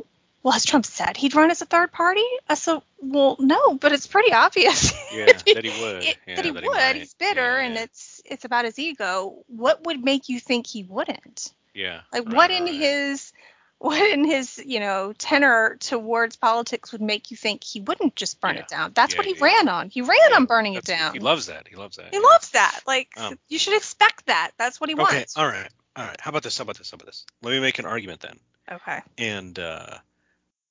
well, 0.47 0.55
as 0.55 0.65
Trump 0.65 0.87
said, 0.87 1.17
he'd 1.17 1.35
run 1.35 1.51
as 1.51 1.61
a 1.61 1.65
third 1.65 1.91
party. 1.91 2.23
I 2.49 2.55
said, 2.55 2.81
well, 3.01 3.35
no, 3.41 3.75
but 3.75 3.91
it's 3.91 4.07
pretty 4.07 4.33
obvious. 4.33 4.93
Yeah, 5.13 5.27
that 5.27 5.43
he 5.45 5.83
would. 5.83 6.05
it- 6.05 6.17
Yeah, 6.25 6.37
that 6.37 6.45
he 6.45 6.51
that 6.53 6.63
would. 6.65 6.95
he. 6.95 7.01
He's 7.01 7.15
bitter, 7.15 7.41
Yeah, 7.59 7.65
and 7.67 7.75
yeah. 7.75 7.83
it's 7.83 8.23
it's 8.25 8.45
about 8.45 8.65
his 8.65 8.79
ego. 8.79 9.43
What 9.49 9.85
would 9.87 10.05
make 10.05 10.29
you 10.29 10.39
think 10.39 10.69
he 10.69 10.85
wouldn't? 10.85 11.53
Yeah. 11.75 12.03
Like, 12.13 12.27
right, 12.27 12.35
what 12.37 12.51
in 12.53 12.63
right. 12.63 12.75
his 12.75 13.33
what 13.79 14.09
in 14.09 14.25
his 14.25 14.63
you 14.65 14.79
know 14.79 15.13
tenor 15.19 15.79
towards 15.81 16.37
politics 16.37 16.93
would 16.93 17.03
make 17.03 17.33
you 17.33 17.37
think 17.37 17.65
he 17.65 17.81
wouldn't 17.81 18.15
just 18.15 18.41
burn 18.41 18.55
Yeah. 18.55 18.61
it 18.61 18.69
down? 18.69 18.93
That's 18.95 19.15
Yeah, 19.15 19.19
what 19.19 19.27
he 19.27 19.35
yeah, 19.37 19.45
ran 19.45 19.69
on. 19.69 19.91
He 19.91 20.01
ran 20.03 20.33
on 20.37 20.45
burning 20.45 20.75
it 20.75 20.85
down. 20.85 21.13
He 21.13 21.19
loves 21.19 21.47
that. 21.47 21.67
He 21.67 21.75
loves 21.75 21.97
that. 21.97 22.15
He 22.15 22.21
loves 22.21 22.51
that. 22.51 22.81
Like 22.87 23.09
Um, 23.17 23.37
you 23.49 23.59
should 23.59 23.77
expect 23.77 24.27
that. 24.27 24.53
That's 24.59 24.81
what 24.81 24.91
he 24.91 24.95
Okay. 24.95 25.03
wants. 25.03 25.37
All 25.37 25.45
right. 25.49 25.69
All 25.97 26.05
right. 26.05 26.21
How 26.21 26.29
about 26.31 26.45
this? 26.45 26.57
How 26.57 26.63
about 26.63 26.79
this? 26.79 26.93
How 26.93 26.95
about 26.95 27.07
this? 27.07 27.27
Let 27.43 27.51
me 27.51 27.59
make 27.59 27.81
an 27.81 27.85
argument 27.87 28.21
then. 28.21 28.39
Okay. 28.71 29.01
And 29.19 29.59
uh, 29.59 29.99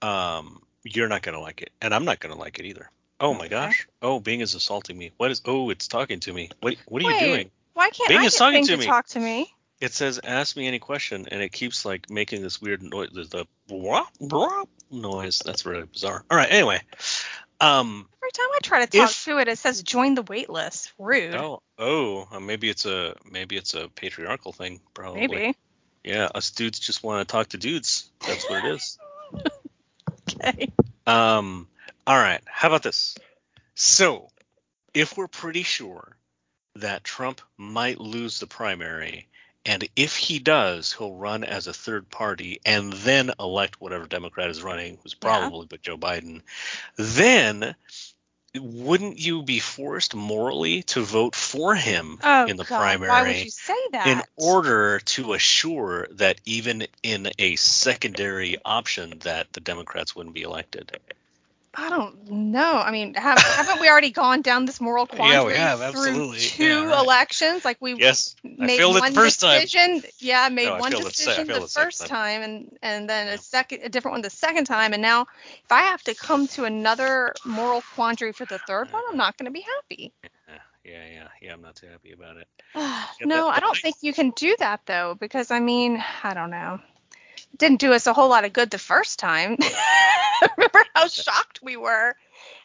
um, 0.05 0.61
You're 0.83 1.07
not 1.07 1.21
gonna 1.21 1.39
like 1.41 1.61
it, 1.61 1.71
and 1.81 1.93
I'm 1.93 2.05
not 2.05 2.19
gonna 2.19 2.35
like 2.37 2.59
it 2.59 2.65
either. 2.65 2.89
Oh 3.19 3.33
my 3.33 3.47
gosh. 3.47 3.87
Oh, 4.01 4.19
Bing 4.19 4.41
is 4.41 4.55
assaulting 4.55 4.97
me. 4.97 5.11
What 5.17 5.31
is? 5.31 5.41
Oh, 5.45 5.69
it's 5.69 5.87
talking 5.87 6.19
to 6.21 6.33
me. 6.33 6.49
What? 6.61 6.75
What 6.87 7.01
are 7.03 7.07
Wait, 7.07 7.21
you 7.21 7.27
doing? 7.27 7.51
Why 7.73 7.89
can't 7.89 8.09
Bing 8.09 8.19
I 8.19 8.25
is 8.25 8.33
get 8.33 8.37
talking 8.39 8.59
Bing 8.61 8.67
to 8.67 8.77
me. 8.77 8.85
talk 8.85 9.07
to 9.07 9.19
me? 9.19 9.53
It 9.81 9.93
says 9.93 10.19
ask 10.23 10.55
me 10.55 10.67
any 10.67 10.79
question, 10.79 11.27
and 11.31 11.41
it 11.41 11.51
keeps 11.51 11.85
like 11.85 12.09
making 12.09 12.41
this 12.41 12.61
weird 12.61 12.81
noise. 12.81 13.09
The, 13.13 13.23
the 13.23 13.45
blah, 13.67 14.05
blah 14.19 14.63
noise. 14.91 15.41
That's 15.45 15.65
really 15.65 15.85
bizarre. 15.85 16.23
All 16.29 16.37
right. 16.37 16.51
Anyway. 16.51 16.81
Um. 17.61 18.07
Every 18.21 18.31
time 18.31 18.47
I 18.55 18.59
try 18.63 18.85
to 18.85 18.97
talk 18.97 19.09
If- 19.11 19.23
to 19.25 19.37
it, 19.37 19.47
it 19.47 19.57
says 19.57 19.81
join 19.83 20.15
the 20.15 20.23
wait 20.23 20.49
list. 20.49 20.91
Rude. 20.99 21.35
Oh. 21.35 21.61
Oh. 21.77 22.27
uh, 22.31 22.39
Maybe 22.39 22.69
it's 22.69 22.85
a 22.85 23.15
maybe 23.29 23.55
it's 23.55 23.73
a 23.73 23.87
patriarchal 23.95 24.51
thing. 24.51 24.81
Probably. 24.93 25.27
Maybe. 25.27 25.55
Yeah. 26.03 26.29
Us 26.35 26.51
dudes 26.51 26.79
just 26.79 27.03
want 27.03 27.27
to 27.27 27.31
talk 27.31 27.47
to 27.49 27.57
dudes. 27.57 28.09
That's 28.27 28.49
what 28.49 28.65
it 28.65 28.75
is. 28.75 28.97
Okay. 30.29 30.71
Um, 31.07 31.67
all 32.07 32.17
right. 32.17 32.41
How 32.45 32.67
about 32.69 32.83
this? 32.83 33.15
So, 33.75 34.29
if 34.93 35.17
we're 35.17 35.27
pretty 35.27 35.63
sure 35.63 36.17
that 36.75 37.03
Trump 37.03 37.41
might 37.57 37.99
lose 37.99 38.39
the 38.39 38.47
primary, 38.47 39.27
and 39.65 39.87
if 39.95 40.15
he 40.15 40.39
does, 40.39 40.93
he'll 40.93 41.15
run 41.15 41.43
as 41.43 41.67
a 41.67 41.73
third 41.73 42.09
party 42.09 42.59
and 42.65 42.93
then 42.93 43.31
elect 43.39 43.81
whatever 43.81 44.05
Democrat 44.05 44.49
is 44.49 44.61
running, 44.63 44.97
who's 45.01 45.13
Yeah. 45.13 45.39
probably 45.39 45.67
but 45.67 45.81
Joe 45.81 45.97
Biden, 45.97 46.41
then 46.97 47.75
wouldn't 48.59 49.19
you 49.19 49.41
be 49.43 49.59
forced 49.59 50.15
morally 50.15 50.83
to 50.83 51.03
vote 51.03 51.35
for 51.35 51.75
him 51.75 52.19
Oh 52.23 52.45
in 52.45 52.57
the 52.57 52.63
God, 52.63 52.79
primary? 52.79 53.09
why 53.09 53.23
would 53.23 53.43
you 53.43 53.49
say 53.51 53.77
that? 53.91 54.07
in 54.07 54.21
order 54.37 54.99
to 54.99 55.33
assure 55.33 56.07
that 56.11 56.39
even 56.45 56.87
in 57.03 57.31
a 57.39 57.55
secondary 57.55 58.57
option 58.63 59.19
that 59.19 59.51
the 59.53 59.61
Democrats 59.61 60.15
wouldn't 60.15 60.35
be 60.35 60.43
elected. 60.43 60.99
I 61.75 61.89
don't 61.89 62.29
know. 62.31 62.77
I 62.77 62.91
mean, 62.91 63.13
have, 63.15 63.37
haven't 63.37 63.79
we 63.79 63.89
already 63.89 64.11
gone 64.11 64.41
down 64.41 64.65
this 64.65 64.79
moral 64.81 65.05
Yeah, 65.13 65.43
quandary 65.43 65.45
we 65.45 65.53
have, 65.53 65.79
through 65.91 66.21
two 66.37 66.63
Yeah, 66.65 66.85
right. 66.85 66.99
elections? 66.99 67.65
Like 67.65 67.77
we 67.81 67.93
Yes, 67.95 68.35
I 68.59 68.67
made 68.67 68.81
it 68.81 68.87
one 68.87 68.95
the 68.95 69.01
first 69.01 69.39
time. 69.41 69.61
decision. 69.61 70.03
Yeah, 70.19 70.49
made 70.49 70.67
No, 70.67 70.75
one 70.77 70.91
failed 70.91 71.07
it 71.07 71.15
se- 71.15 71.35
I 71.35 71.35
decision 71.35 71.45
failed 71.45 71.63
the 71.63 71.67
first 71.67 71.99
time. 71.99 72.09
time, 72.09 72.41
and 72.41 72.77
and 72.81 73.09
then 73.09 73.27
Yeah. 73.27 73.33
a 73.33 73.37
second, 73.37 73.81
a 73.83 73.89
different 73.89 74.13
one 74.13 74.21
the 74.21 74.29
second 74.29 74.65
time, 74.65 74.93
and 74.93 75.01
now 75.01 75.21
if 75.21 75.71
I 75.71 75.81
have 75.83 76.03
to 76.03 76.15
come 76.15 76.47
to 76.49 76.65
another 76.65 77.35
moral 77.43 77.81
quandary 77.81 78.31
for 78.33 78.45
the 78.45 78.59
third 78.59 78.91
one, 78.91 79.03
I'm 79.09 79.17
not 79.17 79.37
going 79.37 79.45
to 79.45 79.51
be 79.51 79.61
happy. 79.61 80.13
Yeah, 80.47 80.59
yeah, 80.85 81.05
yeah, 81.13 81.27
yeah. 81.41 81.53
I'm 81.53 81.61
not 81.61 81.75
too 81.75 81.87
happy 81.87 82.11
about 82.11 82.37
it. 82.37 82.47
no, 83.23 83.47
that- 83.47 83.55
I 83.55 83.59
don't 83.59 83.77
think 83.79 83.97
you 84.01 84.13
can 84.13 84.31
do 84.31 84.55
that 84.59 84.81
though, 84.85 85.15
because 85.19 85.51
I 85.51 85.59
mean, 85.59 86.03
I 86.23 86.33
don't 86.33 86.51
know. 86.51 86.79
Didn't 87.57 87.79
do 87.79 87.93
us 87.93 88.07
a 88.07 88.13
whole 88.13 88.29
lot 88.29 88.45
of 88.45 88.53
good 88.53 88.69
the 88.69 88.77
first 88.77 89.19
time. 89.19 89.57
Remember 90.57 90.79
how 90.93 91.07
shocked 91.07 91.59
we 91.63 91.77
were? 91.77 92.15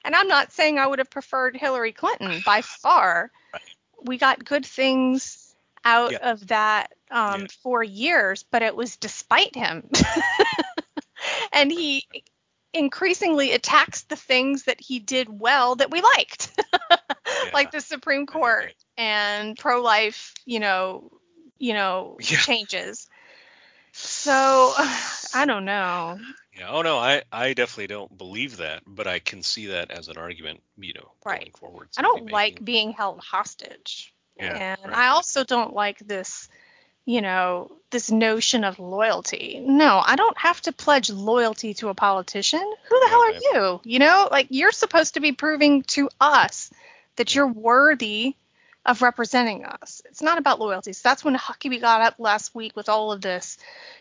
And 0.04 0.14
I'm 0.14 0.28
not 0.28 0.52
saying 0.52 0.78
I 0.78 0.86
would 0.86 0.98
have 0.98 1.10
preferred 1.10 1.56
Hillary 1.56 1.92
Clinton 1.92 2.40
by 2.44 2.60
far. 2.82 3.30
Right. 3.52 3.62
We 4.02 4.18
got 4.18 4.44
good 4.44 4.66
things 4.66 5.54
out 5.84 6.12
Yeah. 6.12 6.30
of 6.32 6.46
that 6.48 6.92
um, 7.10 7.42
Yeah. 7.42 7.46
for 7.62 7.82
years, 7.82 8.44
but 8.50 8.62
it 8.62 8.74
was 8.74 8.96
despite 8.96 9.54
him. 9.54 9.88
and 11.52 11.70
he 11.70 12.04
increasingly 12.72 13.52
attacks 13.52 14.02
the 14.02 14.16
things 14.16 14.64
that 14.64 14.80
he 14.80 14.98
did 14.98 15.28
well 15.28 15.76
that 15.76 15.90
we 15.90 16.00
liked, 16.00 16.50
like 17.52 17.72
the 17.72 17.80
Supreme 17.80 18.26
Court 18.26 18.72
and 18.96 19.56
pro-life, 19.58 20.34
you 20.46 20.60
know, 20.60 21.10
you 21.58 21.74
know, 21.74 22.16
Yeah. 22.20 22.38
changes. 22.38 23.08
So 24.02 24.74
I 25.34 25.44
don't 25.46 25.64
know. 25.64 26.18
Yeah. 26.58 26.68
Oh 26.70 26.82
no, 26.82 26.98
I 26.98 27.22
I 27.32 27.54
definitely 27.54 27.86
don't 27.86 28.16
believe 28.16 28.58
that, 28.58 28.82
but 28.86 29.06
I 29.06 29.18
can 29.18 29.42
see 29.42 29.66
that 29.66 29.90
as 29.90 30.08
an 30.08 30.18
argument, 30.18 30.62
you 30.76 30.92
know, 30.94 31.12
going 31.24 31.52
forward. 31.58 31.88
I 31.96 32.02
don't 32.02 32.30
like 32.30 32.62
being 32.64 32.92
held 32.92 33.20
hostage. 33.20 34.12
Yeah, 34.38 34.56
and 34.56 34.80
right, 34.86 34.96
I 34.96 35.06
also 35.08 35.44
don't 35.44 35.74
like 35.74 35.98
this, 35.98 36.48
you 37.04 37.20
know, 37.20 37.70
this 37.90 38.10
notion 38.10 38.64
of 38.64 38.78
loyalty. 38.78 39.62
No, 39.64 40.02
I 40.04 40.16
don't 40.16 40.36
have 40.38 40.60
to 40.62 40.72
pledge 40.72 41.10
loyalty 41.10 41.74
to 41.74 41.88
a 41.88 41.94
politician. 41.94 42.60
Who 42.60 43.00
the 43.00 43.06
Yeah, 43.06 43.10
hell 43.10 43.22
are 43.22 43.26
right. 43.26 43.42
you? 43.52 43.80
You 43.92 43.98
know, 44.00 44.28
like 44.30 44.46
you're 44.50 44.72
supposed 44.72 45.14
to 45.14 45.20
be 45.20 45.32
proving 45.32 45.82
to 45.94 46.08
us 46.20 46.70
that 47.16 47.34
you're 47.34 47.46
worthy 47.46 48.34
of 48.86 49.02
representing 49.02 49.64
us. 49.64 50.02
It's 50.06 50.22
not 50.22 50.38
about 50.38 50.58
loyalty. 50.58 50.92
So 50.92 51.08
that's 51.08 51.24
when 51.24 51.36
Huckabee 51.36 51.80
got 51.80 52.00
up 52.00 52.14
last 52.18 52.54
week 52.54 52.76
with 52.76 52.88
all 52.88 53.12
of 53.12 53.20
this, 53.20 53.58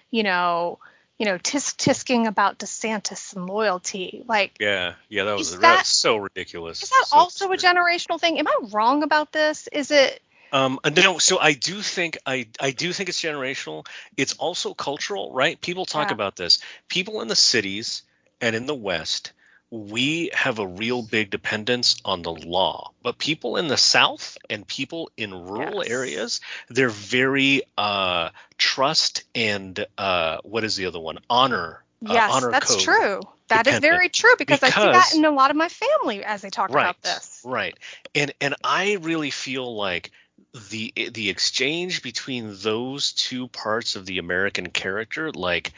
you 0.10 0.24
know, 0.24 0.80
you 1.18 1.26
know, 1.26 1.38
tisk 1.38 1.76
tisking 1.76 2.28
about 2.28 2.60
DeSantis 2.60 3.36
and 3.36 3.46
loyalty. 3.46 4.24
Like, 4.28 4.56
Yeah, 4.60 4.94
yeah, 5.10 5.26
that 5.26 5.38
was, 5.38 5.52
that 5.52 5.62
that- 5.62 5.78
was 5.80 5.88
so 5.88 6.15
ridiculous. 6.18 6.82
is 6.82 6.89
that 6.89 7.06
So 7.08 7.18
also 7.18 7.52
a 7.52 7.58
generational 7.58 8.20
thing? 8.20 8.39
Am 8.39 8.48
I 8.48 8.56
wrong 8.72 9.04
about 9.04 9.32
this? 9.34 9.68
Is 9.68 9.92
it 9.92 10.22
Um, 10.52 10.80
no, 10.96 11.20
so 11.20 11.38
I 11.39 11.54
do 11.54 11.82
think 11.82 12.18
I 12.26 12.48
I 12.60 12.72
do 12.72 12.92
think 12.94 13.10
it's 13.10 13.22
generational. 13.22 13.86
It's 14.18 14.34
also 14.34 14.74
cultural, 14.74 15.32
right? 15.32 15.60
People 15.62 15.86
talk 15.86 16.08
Yeah. 16.10 16.13
about 16.15 16.36
this. 16.38 16.60
People 16.88 17.22
in 17.22 17.28
the 17.28 17.36
cities 17.36 18.02
and 18.42 18.56
in 18.56 18.65
the 18.65 18.74
West, 18.74 19.34
we 19.72 20.32
have 20.34 20.60
a 20.60 20.68
real 20.68 21.02
big 21.04 21.30
dependence 21.30 21.96
on 22.04 22.22
the 22.24 22.32
law. 22.32 22.92
But 23.04 23.18
people 23.18 23.58
in 23.58 23.68
the 23.68 23.78
South 23.78 24.38
and 24.50 24.66
people 24.68 25.12
in 25.16 25.32
rural 25.32 25.80
Yes. 25.84 25.92
areas, 25.92 26.42
they're 26.70 26.90
very 26.90 27.62
uh 27.78 28.30
trust 28.58 29.24
and 29.36 29.86
uh 29.98 30.38
what 30.44 30.64
is 30.64 30.76
the 30.76 30.86
other 30.88 31.00
one? 31.00 31.20
Honor. 31.30 31.84
uh, 32.06 32.14
Yes, 32.14 32.32
honor 32.32 32.52
that's 32.52 32.76
true. 32.84 33.28
That 33.50 33.68
is 33.68 33.74
dependent. 33.74 33.92
very 33.92 34.10
true 34.10 34.34
because, 34.38 34.64
I 34.64 34.70
see 34.70 34.82
that 34.82 35.12
in 35.16 35.26
a 35.26 35.32
lot 35.32 35.50
of 35.52 35.58
my 35.58 35.70
family 35.70 36.24
as 36.24 36.42
they 36.42 36.50
talk 36.50 36.70
right 36.70 36.84
about 36.84 37.02
this. 37.02 37.42
right 37.44 37.78
and 38.16 38.34
and 38.42 38.56
i 38.64 38.98
really 39.02 39.32
feel 39.32 39.76
like 39.76 40.12
the 40.69 40.93
the 41.13 41.30
exchange 41.30 42.02
between 42.02 42.56
those 42.62 43.12
two 43.13 43.47
parts 43.47 43.95
of 43.95 44.06
the 44.06 44.17
american 44.17 44.69
character 44.69 45.32
like 45.32 45.73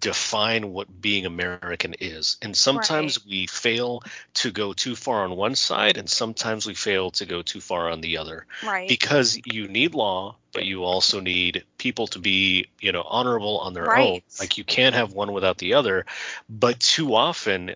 define 0.00 0.72
what 0.72 1.00
being 1.00 1.26
american 1.26 1.94
is. 2.00 2.36
And 2.42 2.56
sometimes 2.56 3.24
we 3.24 3.46
fail 3.46 4.02
to 4.34 4.50
go 4.50 4.72
too 4.72 4.96
far 4.96 5.24
on 5.24 5.36
one 5.36 5.54
side 5.54 5.96
and 5.96 6.08
sometimes 6.08 6.66
we 6.66 6.74
fail 6.74 7.10
to 7.12 7.26
go 7.26 7.42
too 7.42 7.60
far 7.60 7.90
on 7.90 8.00
the 8.00 8.18
other. 8.18 8.46
Right. 8.64 8.88
because 8.88 9.38
you 9.44 9.68
need 9.68 9.94
law 9.94 10.36
but 10.52 10.64
you 10.64 10.84
also 10.84 11.20
need 11.20 11.64
people 11.76 12.06
to 12.08 12.18
be 12.18 12.68
you 12.80 12.92
know 12.92 13.02
honorable 13.02 13.58
on 13.58 13.74
their 13.74 13.94
own. 13.94 14.20
Like 14.38 14.58
you 14.58 14.64
can't 14.64 14.94
have 14.94 15.12
one 15.12 15.32
without 15.32 15.58
the 15.58 15.74
other. 15.74 16.06
But 16.48 16.80
too 16.80 17.14
often 17.14 17.74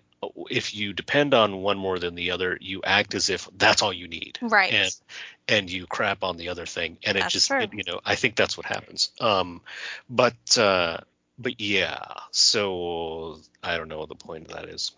if 0.49 0.73
you 0.75 0.93
depend 0.93 1.33
on 1.33 1.61
one 1.61 1.77
more 1.77 1.99
than 1.99 2.15
the 2.15 2.31
other 2.31 2.57
you 2.61 2.81
act 2.83 3.15
as 3.15 3.29
if 3.29 3.49
that's 3.57 3.81
all 3.81 3.93
you 3.93 4.07
need. 4.07 4.37
Right. 4.41 4.73
and 4.73 4.95
and 5.47 5.69
you 5.69 5.87
crap 5.87 6.23
on 6.23 6.37
the 6.37 6.49
other 6.49 6.65
thing. 6.65 6.97
And 7.03 7.17
it 7.17 7.27
just 7.29 7.49
it- 7.51 7.73
you 7.73 7.83
know 7.85 7.99
i 8.05 8.15
think 8.15 8.35
that's 8.35 8.57
what 8.57 8.65
happens. 8.65 9.11
Um 9.19 9.61
but 10.09 10.57
uh 10.57 10.97
but 11.39 11.59
yeah. 11.59 11.99
So 12.31 13.39
i 13.63 13.77
don't 13.77 13.87
know 13.87 13.99
what 13.99 14.09
the 14.09 14.15
point 14.15 14.47
of 14.47 14.53
that 14.53 14.69
is 14.69 14.91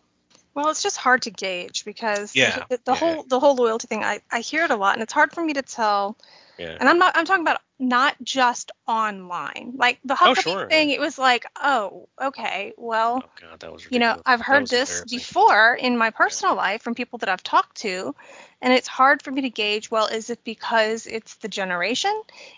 well, 0.56 0.70
it's 0.70 0.84
just 0.84 0.98
hard 0.98 1.24
to 1.24 1.32
gauge 1.32 1.86
because 1.86 2.34
Yeah, 2.36 2.64
the, 2.70 2.80
the 2.86 2.94
yeah, 2.94 2.98
whole 3.00 3.24
the 3.24 3.40
whole 3.40 3.56
loyalty 3.56 3.88
thing. 3.88 4.04
I, 4.04 4.22
I 4.32 4.40
hear 4.42 4.64
it 4.66 4.72
a 4.72 4.76
lot, 4.76 4.96
and 4.96 5.04
it's 5.04 5.14
hard 5.14 5.32
for 5.34 5.44
me 5.44 5.54
to 5.54 5.62
tell. 5.62 6.18
yeah 6.58 6.78
And 6.80 6.90
I'm 6.90 7.00
not 7.00 7.16
I'm 7.16 7.26
talking 7.26 7.44
about 7.44 7.60
not 7.80 8.16
just 8.24 8.72
online. 8.88 9.74
Like 9.76 10.00
the 10.06 10.18
Oh, 10.22 10.34
sure, 10.34 10.68
thing, 10.70 10.90
it 10.90 11.00
was 11.00 11.18
like, 11.18 11.46
oh, 11.62 12.08
okay, 12.22 12.74
well, 12.78 13.24
oh 13.24 13.30
god 13.40 13.60
that 13.60 13.72
was 13.72 13.86
you 13.90 14.00
know. 14.00 14.16
I've 14.26 14.42
heard 14.42 14.68
this 14.68 15.02
before 15.10 15.76
in 15.76 15.98
my 15.98 16.10
personal 16.12 16.56
life 16.56 16.82
from 16.82 16.96
people 16.96 17.20
that 17.20 17.30
I've 17.30 17.44
talked 17.44 17.78
to, 17.78 18.16
and 18.62 18.74
it's 18.74 18.88
hard 18.88 19.22
for 19.22 19.32
me 19.32 19.42
to 19.42 19.50
gauge. 19.50 19.92
Well, 19.92 20.08
is 20.08 20.30
it 20.30 20.44
because 20.44 21.06
it's 21.08 21.36
the 21.36 21.48
generation? 21.48 22.14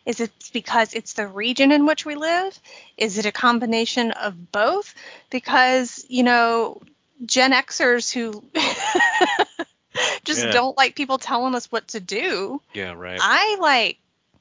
Is 0.05 0.19
it 0.19 0.31
because 0.53 0.93
it's 0.93 1.13
the 1.13 1.27
region 1.27 1.71
in 1.71 1.86
which 1.86 2.05
we 2.05 2.15
live? 2.15 2.60
Is 2.97 3.17
it 3.17 3.25
a 3.25 3.31
combination 3.31 4.12
of 4.12 4.51
both? 4.51 4.93
Because 5.29 6.05
you 6.10 6.23
know, 6.23 6.81
Gen 7.25 7.51
Xers 7.51 8.12
who 8.12 8.43
just 10.23 10.43
Yeah. 10.43 10.51
don't 10.51 10.78
like 10.78 10.95
people 10.95 11.17
telling 11.17 11.56
us 11.56 11.71
what 11.71 11.88
to 11.89 11.99
do. 11.99 12.62
yeah 12.73 12.91
right 12.93 13.19
I 13.21 13.58
like, 13.60 13.97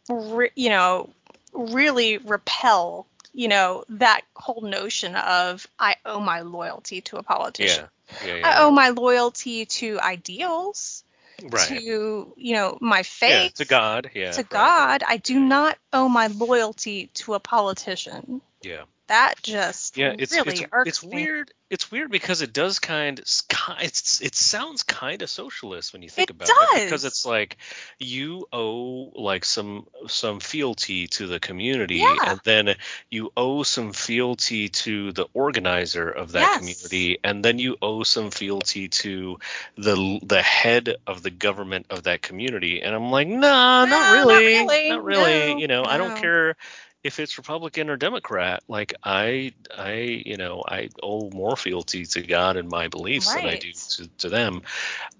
re- 0.09 0.51
you 0.57 0.71
know, 0.71 1.11
really 1.53 2.19
repel, 2.19 3.07
you 3.33 3.49
know, 3.49 3.85
that 3.91 4.23
whole 4.35 4.63
notion 4.63 5.15
of 5.17 5.67
I 5.79 5.97
owe 6.05 6.21
my 6.21 6.41
loyalty 6.41 7.01
to 7.03 7.17
a 7.17 7.23
politician. 7.23 7.85
yeah 7.85 8.27
yeah, 8.27 8.35
yeah, 8.37 8.47
I 8.47 8.63
owe 8.65 8.71
my 8.71 8.91
loyalty 8.91 9.65
to 9.67 9.99
ideals, 10.01 11.05
right 11.43 11.69
to 11.69 12.33
you 12.37 12.55
know 12.55 12.79
my 12.81 12.99
yeah 12.99 13.03
faith, 13.05 13.55
to 13.55 13.65
god 13.65 14.11
yeah 14.15 14.33
to 14.33 14.43
right. 14.43 14.49
God. 14.51 15.03
I 15.07 15.17
do 15.17 15.39
not 15.41 15.79
owe 15.93 16.09
my 16.09 16.27
loyalty 16.29 17.09
to 17.15 17.35
a 17.35 17.41
politician. 17.41 18.41
Yeah. 18.65 18.83
That 19.09 19.35
just 19.43 19.99
Yeah, 19.99 20.15
it's 20.19 20.33
really 20.35 20.53
it's, 20.55 20.65
irks 20.73 20.89
it's 20.89 21.05
me. 21.05 21.15
weird. 21.15 21.53
It's 21.69 21.91
weird 21.91 22.11
because 22.11 22.41
it 22.41 22.55
does 22.55 22.79
kind 22.79 23.19
it's 23.19 24.21
it 24.23 24.35
sounds 24.35 24.83
kind 24.83 25.21
of 25.21 25.29
socialist 25.29 25.93
when 25.93 26.01
you 26.03 26.09
think 26.09 26.31
It 26.31 26.37
about 26.37 26.49
it 26.49 26.85
because 26.85 27.05
it's 27.05 27.27
like 27.27 27.59
you 27.99 28.47
owe 28.51 29.13
like 29.15 29.45
some 29.45 29.87
some 30.07 30.41
fealty 30.41 31.07
to 31.09 31.27
the 31.27 31.39
community 31.39 31.97
Yeah. 31.97 32.17
and 32.31 32.41
then 32.45 32.77
you 33.11 33.31
owe 33.37 33.63
some 33.63 33.93
fealty 33.93 34.71
to 34.71 35.13
the 35.13 35.27
organizer 35.35 36.09
of 36.09 36.33
that 36.33 36.41
Yes. 36.41 36.59
community 36.61 37.19
and 37.23 37.45
then 37.45 37.59
you 37.59 37.77
owe 37.83 38.05
some 38.05 38.31
fealty 38.31 38.89
to 38.89 39.39
the 39.77 40.19
the 40.23 40.41
head 40.41 40.97
of 41.07 41.23
the 41.23 41.31
government 41.31 41.87
of 41.91 42.05
that 42.05 42.23
community 42.23 42.81
and 42.81 42.95
I'm 42.95 43.11
like, 43.11 43.29
"Nah, 43.29 43.85
No, 43.85 43.91
not 43.91 43.91
not 43.91 44.13
really. 44.13 44.45
really. 44.47 44.89
Not 44.89 45.05
really. 45.05 45.53
No, 45.55 45.59
you 45.59 45.67
know, 45.67 45.85
I 45.85 45.99
don't 45.99 46.17
care 46.17 46.57
if 47.05 47.21
it's 47.21 47.37
Republican 47.37 47.91
or 47.91 47.97
Democrat, 47.97 48.63
like 48.67 48.95
I, 49.05 49.53
I, 49.77 50.23
you 50.25 50.39
know, 50.39 50.65
I 50.67 50.89
owe 51.03 51.29
more 51.31 51.55
fealty 51.55 52.07
to 52.07 52.23
God 52.23 52.57
and 52.57 52.71
my 52.71 52.89
beliefs 52.89 53.35
than 53.35 53.45
I 53.47 53.57
do 53.57 53.73
to, 53.73 54.09
to 54.19 54.29
them. 54.31 54.63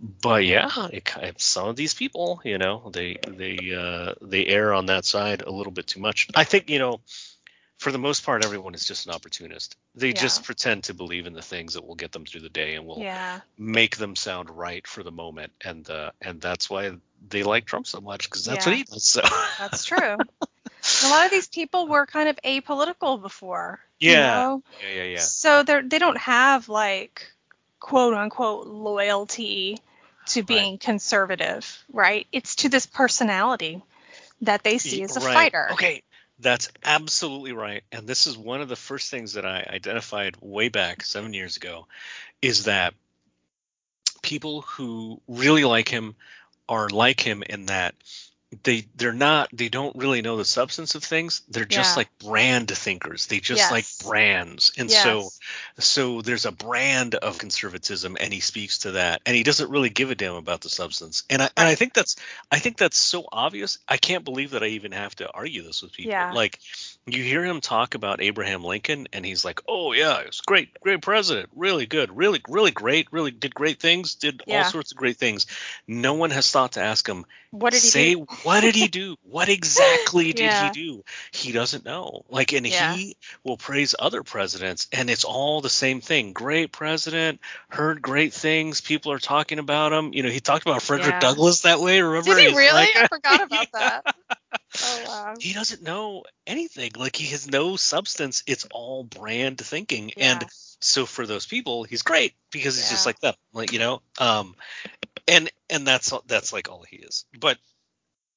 But 0.01 0.47
yeah, 0.47 0.71
it, 0.91 1.09
some 1.37 1.69
of 1.69 1.77
these 1.77 1.93
people, 1.93 2.41
you 2.43 2.57
know, 2.57 2.91
they 2.91 3.19
they 3.27 3.75
uh, 3.75 4.15
they 4.23 4.47
err 4.47 4.73
on 4.73 4.87
that 4.87 5.05
side 5.05 5.43
a 5.43 5.51
little 5.51 5.73
bit 5.73 5.87
too 5.87 6.01
much. 6.01 6.29
I 6.35 6.45
think, 6.45 6.71
you 6.71 6.79
know, 6.79 7.01
for 7.79 7.93
the 7.93 7.99
most 7.99 8.25
part, 8.25 8.43
everyone 8.43 8.75
is 8.75 8.87
just 8.87 9.07
an 9.07 9.13
opportunist. 9.13 9.77
They 9.95 10.09
Yeah. 10.09 10.15
just 10.15 10.45
pretend 10.45 10.85
to 10.85 10.95
believe 10.95 11.27
in 11.27 11.35
the 11.35 11.43
things 11.43 11.75
that 11.75 11.87
will 11.87 11.97
get 11.97 12.13
them 12.13 12.25
through 12.25 12.41
the 12.41 12.49
day 12.49 12.77
and 12.77 12.87
will 12.87 13.03
Yeah. 13.03 13.41
make 13.59 13.99
them 13.99 14.17
sound 14.17 14.49
right 14.49 14.87
for 14.87 15.03
the 15.03 15.13
moment, 15.13 15.53
and 15.63 15.89
uh, 15.91 16.13
and 16.23 16.41
that's 16.41 16.71
why 16.71 16.93
they 17.29 17.43
like 17.43 17.67
Trump 17.67 17.87
so 17.87 18.01
much 18.01 18.25
because 18.31 18.47
that's 18.47 18.65
what 18.65 18.75
he 18.75 18.85
does. 18.85 19.05
So 19.05 19.21
That's 19.59 19.85
true. 19.85 20.17
a 21.05 21.09
lot 21.09 21.25
of 21.25 21.31
these 21.31 21.49
people 21.49 21.87
were 21.87 22.07
kind 22.07 22.29
of 22.29 22.37
apolitical 22.45 23.21
before. 23.21 23.81
you 23.99 24.13
Yeah. 24.13 24.27
know? 24.27 24.63
yeah, 24.83 24.95
yeah, 24.95 25.03
yeah. 25.05 25.19
So 25.19 25.63
they're 25.63 25.83
they 25.83 25.99
don't 25.99 26.19
have 26.19 26.69
like 26.69 27.33
quote 27.81 28.15
unquote 28.15 28.67
loyalty 28.67 29.79
to 30.27 30.43
being 30.43 30.79
conservative, 30.79 31.85
right? 31.93 32.27
It's 32.33 32.57
to 32.57 32.69
this 32.69 32.87
personality 32.87 33.83
that 34.41 34.63
they 34.63 34.79
see 34.79 35.03
as 35.03 35.17
a 35.17 35.21
right. 35.21 35.35
fighter. 35.35 35.69
Okay, 35.73 36.03
that's 36.39 36.71
absolutely 36.83 37.53
right. 37.53 37.83
And 37.93 38.07
this 38.07 38.27
is 38.27 38.37
one 38.37 38.61
of 38.61 38.69
the 38.69 38.77
first 38.77 39.11
things 39.11 39.35
that 39.35 39.45
I 39.45 39.67
identified 39.69 40.37
way 40.41 40.69
back 40.69 41.03
seven 41.03 41.35
years 41.35 41.57
ago 41.57 41.87
is 42.43 42.65
that 42.65 42.95
people 44.23 44.63
who 44.63 45.21
really 45.29 45.65
like 45.65 45.89
him 45.89 46.17
are 46.69 46.89
like 46.89 47.21
him 47.21 47.43
in 47.43 47.67
that 47.67 47.95
they 48.63 48.87
they're 48.97 49.13
not 49.13 49.49
they 49.53 49.69
don't 49.69 49.97
really 49.97 50.23
know 50.23 50.37
the 50.37 50.45
substance 50.45 50.95
of 50.95 51.03
things 51.03 51.43
they're 51.49 51.65
just 51.65 51.95
Yeah. 51.97 52.01
like 52.01 52.19
brand 52.19 52.71
thinkers 52.71 53.27
they 53.27 53.41
just 53.41 53.59
Yes. 53.59 53.71
like 53.71 53.87
brands 54.09 54.73
and 54.79 54.91
so 54.91 55.19
Yes. 55.23 55.41
so 55.79 56.23
there's 56.23 56.47
a 56.47 56.53
brand 56.53 57.15
of 57.17 57.39
conservatism 57.39 58.17
and 58.21 58.33
he 58.33 58.41
speaks 58.41 58.79
to 58.81 58.93
that 58.93 59.23
and 59.27 59.35
he 59.37 59.43
doesn't 59.43 59.71
really 59.71 59.91
give 59.91 60.11
a 60.11 60.15
damn 60.15 60.35
about 60.35 60.61
the 60.61 60.69
substance 60.69 61.25
and 61.31 61.43
i 61.43 61.51
and 61.57 61.69
i 61.69 61.75
think 61.75 61.95
that's 61.95 62.17
i 62.53 62.59
think 62.59 62.77
that's 62.77 62.97
so 62.99 63.27
obvious 63.33 63.79
i 63.89 63.97
can't 63.97 64.25
believe 64.25 64.51
that 64.51 64.63
i 64.63 64.67
even 64.67 64.93
have 64.93 65.15
to 65.17 65.31
argue 65.33 65.63
this 65.63 65.83
with 65.83 65.93
people 65.93 66.13
Yeah. 66.13 66.33
like 66.33 66.59
you 67.07 67.23
hear 67.23 67.45
him 67.45 67.61
talk 67.61 67.95
about 67.95 68.23
abraham 68.23 68.65
lincoln 68.65 69.07
and 69.13 69.27
he's 69.27 69.45
like 69.45 69.61
oh 69.69 69.93
yeah 69.93 70.21
it's 70.21 70.41
great 70.41 70.69
great 70.81 71.03
president 71.03 71.51
really 71.55 71.85
good 71.87 72.17
really 72.17 72.41
really 72.49 72.71
great 72.71 73.07
really 73.13 73.31
did 73.31 73.55
great 73.55 73.79
things 73.79 74.15
did 74.15 74.43
all 74.49 74.65
sorts 74.65 74.91
of 74.93 74.97
great 74.97 75.17
things 75.19 75.47
no 75.87 76.15
one 76.15 76.31
has 76.31 76.51
thought 76.51 76.73
to 76.73 76.81
ask 76.81 77.07
him 77.07 77.27
What 77.51 77.73
did 77.75 77.83
he 77.83 77.89
say 77.89 78.15
do? 78.15 78.27
what 78.45 78.61
did 78.63 78.75
he 78.75 78.89
do 78.89 79.17
what 79.23 79.49
exactly 79.51 80.33
did 80.33 80.45
Yeah. 80.47 80.65
he 80.65 80.71
do 80.71 81.05
he 81.31 81.53
doesn't 81.53 81.85
know 81.85 82.25
like 82.31 82.53
and 82.55 82.67
Yeah. 82.67 82.95
he 82.95 83.17
will 83.45 83.59
praise 83.59 83.95
other 83.99 84.23
presidents 84.23 84.89
and 84.91 85.11
it's 85.11 85.25
all 85.25 85.61
the 85.61 85.69
same 85.69 86.01
thing 86.01 86.33
great 86.33 86.73
president 86.73 87.41
heard 87.69 88.01
great 88.01 88.33
things 88.33 88.81
people 88.81 89.13
are 89.13 89.19
talking 89.19 89.59
about 89.59 89.93
him 89.93 90.15
you 90.15 90.23
know 90.23 90.31
he 90.31 90.41
talked 90.41 90.67
about 90.67 90.81
frederick 90.81 91.13
Yeah. 91.15 91.21
douglass 91.21 91.61
that 91.63 91.81
way 91.81 92.01
remember 92.01 92.31
Did 92.35 92.39
he 92.39 92.45
He's 92.49 92.57
really? 92.57 92.73
like- 92.73 92.97
I 92.97 93.07
forgot 93.09 93.43
about 93.47 93.73
that. 93.73 94.17
Oh 94.83 95.05
wow. 95.07 95.35
he 95.41 95.53
doesn't 95.53 95.83
know 95.83 96.25
anything. 96.47 96.93
Like 96.97 97.17
he 97.17 97.27
has 97.29 97.49
no 97.51 97.77
substance. 97.77 98.43
It's 98.47 98.67
all 98.73 99.05
brand 99.05 99.59
thinking. 99.59 100.13
Yeah. 100.17 100.33
and 100.41 100.45
so 100.81 101.07
for 101.07 101.27
those 101.27 101.47
people 101.47 101.85
he's 101.85 102.03
great 102.03 102.35
because 102.51 102.77
he's 102.77 102.91
just 102.91 103.07
like 103.07 103.19
them 103.21 103.35
like 103.55 103.73
you 103.73 103.79
know 103.79 104.03
um 104.19 104.55
and 105.27 105.51
and 105.71 105.87
that's 105.87 106.13
all- 106.13 106.25
that's 106.27 106.53
like 106.53 106.69
all 106.69 106.85
he 106.89 106.97
is. 106.97 107.25
But 107.39 107.59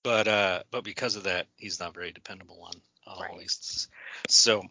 but 0.03 0.27
uh 0.27 0.63
but 0.71 0.83
because 0.83 1.15
of 1.17 1.23
that 1.23 1.47
he's 1.57 1.79
not 1.79 1.93
very 1.93 2.11
dependable 2.11 2.61
on 2.63 2.71
on 3.05 3.21
Right. 3.21 3.31
all 3.31 3.37
these 3.39 3.87
so 4.29 4.63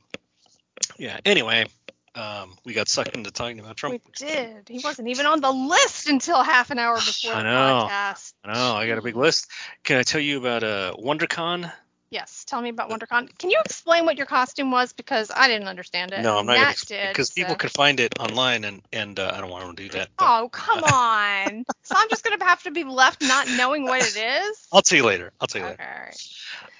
yeah. 0.98 1.18
Anyway 1.24 1.66
um 2.16 2.56
we 2.64 2.72
got 2.72 2.88
sucked 2.88 3.16
into 3.16 3.30
talking 3.30 3.60
about 3.60 3.76
trump 3.76 3.92
We 3.94 4.00
did. 4.16 4.68
He 4.68 4.80
wasn't 4.82 5.08
even 5.08 5.26
on 5.26 5.40
the 5.40 5.50
list 5.52 6.08
until 6.08 6.42
half 6.42 6.70
an 6.70 6.78
hour 6.78 6.96
before 6.96 7.32
I 7.34 7.38
the 7.38 7.44
know. 7.44 7.88
podcast. 7.90 8.32
i 8.44 8.52
know 8.54 8.74
i 8.76 8.86
got 8.86 8.98
a 8.98 9.02
big 9.02 9.16
list 9.16 9.48
can 9.84 9.98
i 9.98 10.02
tell 10.02 10.20
you 10.20 10.38
about 10.38 10.62
uh 10.64 10.94
wondercon 10.98 11.70
Yes, 12.10 12.44
tell 12.46 12.60
me 12.62 12.68
about 12.68 12.88
WonderCon. 12.88 13.36
Can 13.38 13.50
you 13.50 13.58
explain 13.64 14.04
what 14.04 14.16
your 14.16 14.26
costume 14.26 14.70
was 14.70 14.92
because 14.92 15.30
I 15.34 15.48
didn't 15.48 15.68
understand 15.68 16.12
it. 16.12 16.22
no 16.22 16.38
i'm 16.38 16.46
not 16.46 16.54
Nat 16.54 16.76
did, 16.86 17.08
because 17.08 17.30
people 17.30 17.54
so- 17.54 17.56
could 17.58 17.72
find 17.72 17.98
it 18.00 18.18
online 18.20 18.64
and 18.64 18.82
and 18.92 19.18
uh, 19.18 19.32
i 19.34 19.40
don't 19.40 19.50
want 19.50 19.76
to 19.76 19.82
do 19.82 19.88
that 19.90 20.08
but 20.16 20.24
Oh 20.42 20.48
come 20.50 20.84
on! 20.84 21.64
so 21.82 21.94
I'm 21.96 22.08
just 22.08 22.24
gonna 22.24 22.44
have 22.44 22.62
to 22.64 22.70
be 22.70 22.84
left 22.84 23.22
not 23.22 23.48
knowing 23.56 23.84
what 23.84 24.00
it 24.00 24.16
is. 24.16 24.66
i'll 24.72 24.82
tell 24.82 24.98
you 24.98 25.04
later 25.04 25.32
i'll 25.40 25.46
tell 25.48 25.62
you 25.62 25.68
Okay, 25.68 25.76
later 25.82 26.12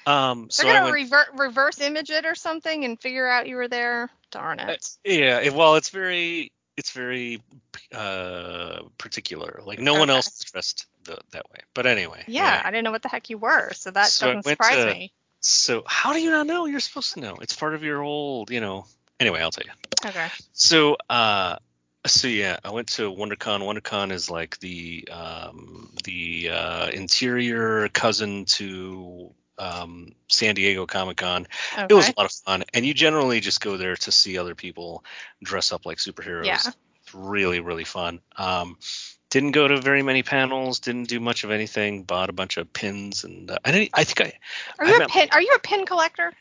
all 0.07 0.17
right. 0.17 0.31
um 0.33 0.51
so 0.51 0.62
They're 0.62 0.75
gonna 0.75 0.85
went, 0.85 0.95
revert, 0.95 1.27
reverse 1.35 1.81
image 1.81 2.11
it 2.11 2.25
or 2.25 2.35
something 2.35 2.85
and 2.85 3.01
figure 3.01 3.27
out 3.27 3.49
you 3.49 3.57
were 3.57 3.69
there. 3.69 4.09
Darn 4.31 4.61
it. 4.61 4.89
Yeah, 5.05 5.41
it, 5.41 5.53
well, 5.55 5.77
it's 5.77 5.91
very 5.91 6.53
it's 6.77 6.91
very 6.91 7.41
uh 7.95 8.81
particular. 8.99 9.61
Like 9.65 9.79
no 9.81 9.95
one 9.95 10.11
else 10.11 10.27
is 10.29 10.51
dressed 10.51 10.87
the, 11.07 11.19
that 11.33 11.51
way. 11.51 11.61
But 11.75 11.87
anyway. 11.87 12.25
Yeah, 12.27 12.61
I 12.64 12.71
didn't 12.71 12.85
know 12.85 12.92
what 12.92 13.03
the 13.03 13.09
heck 13.09 13.31
you 13.31 13.38
were, 13.38 13.73
so 13.73 13.90
that 13.90 14.09
so 14.09 14.27
doesn't 14.27 14.45
surprise 14.45 14.77
to- 14.77 14.92
me. 14.92 15.12
So 15.40 15.85
how 15.87 16.12
do 16.12 16.21
you 16.21 16.31
not 16.31 16.47
know? 16.47 16.66
You're 16.66 16.81
supposed 16.81 17.14
to 17.14 17.21
know. 17.21 17.37
It's 17.40 17.55
part 17.55 17.75
of 17.75 17.85
your 17.85 18.03
old, 18.03 18.51
you 18.51 18.61
know. 18.61 18.87
Anyway, 19.21 19.40
I'll 19.40 19.53
tell 19.53 19.64
you. 19.64 20.09
Okay. 20.09 20.29
So 20.53 20.97
uh 21.09 21.57
so 22.07 22.29
yeah, 22.29 22.59
I 22.64 22.71
went 22.71 22.88
to 22.88 23.12
WonderCon. 23.12 23.61
WonderCon 23.61 24.12
is 24.12 24.31
like 24.31 24.59
the 24.59 25.09
um 25.11 25.95
the 26.05 26.51
uh 26.51 26.88
interior 26.88 27.88
cousin 27.90 28.45
to 28.47 29.33
um 29.59 30.12
San 30.29 30.55
Diego 30.55 30.87
Comic 30.87 31.19
Con. 31.19 31.47
Okay. 31.75 31.87
It 31.88 31.95
was 31.95 32.09
a 32.09 32.14
lot 32.16 32.27
of 32.27 32.33
fun, 32.33 32.64
and 32.75 32.85
you 32.85 32.95
generally 32.95 33.40
just 33.40 33.61
go 33.61 33.77
there 33.77 33.97
to 33.97 34.12
see 34.12 34.38
other 34.38 34.55
people 34.55 35.05
dress 35.42 35.73
up 35.73 35.87
like 35.87 35.99
superheroes. 35.99 36.47
Yeah. 36.47 36.59
It's 36.59 37.14
really, 37.14 37.61
really 37.61 37.85
fun. 37.85 38.21
Um, 38.37 38.79
didn't 39.31 39.53
go 39.53 39.67
to 39.69 39.81
very 39.81 40.03
many 40.03 40.23
panels. 40.23 40.79
Didn't 40.81 41.09
do 41.09 41.21
much 41.21 41.45
of 41.45 41.51
anything. 41.51 42.03
Bought 42.05 42.31
a 42.31 42.33
bunch 42.33 42.57
of 42.57 42.73
pins, 42.73 43.25
and 43.25 43.51
uh, 43.51 43.59
I 43.65 43.73
didn't. 43.73 43.91
I 43.95 44.05
think 44.05 44.21
I. 44.21 44.33
Are 44.83 44.87
you 44.89 45.01
I 45.01 45.05
a 45.05 45.09
pin? 45.09 45.29
Are 45.33 45.43
you 45.43 45.53
a 45.55 45.59
pin 45.59 45.87
collector? 45.87 46.33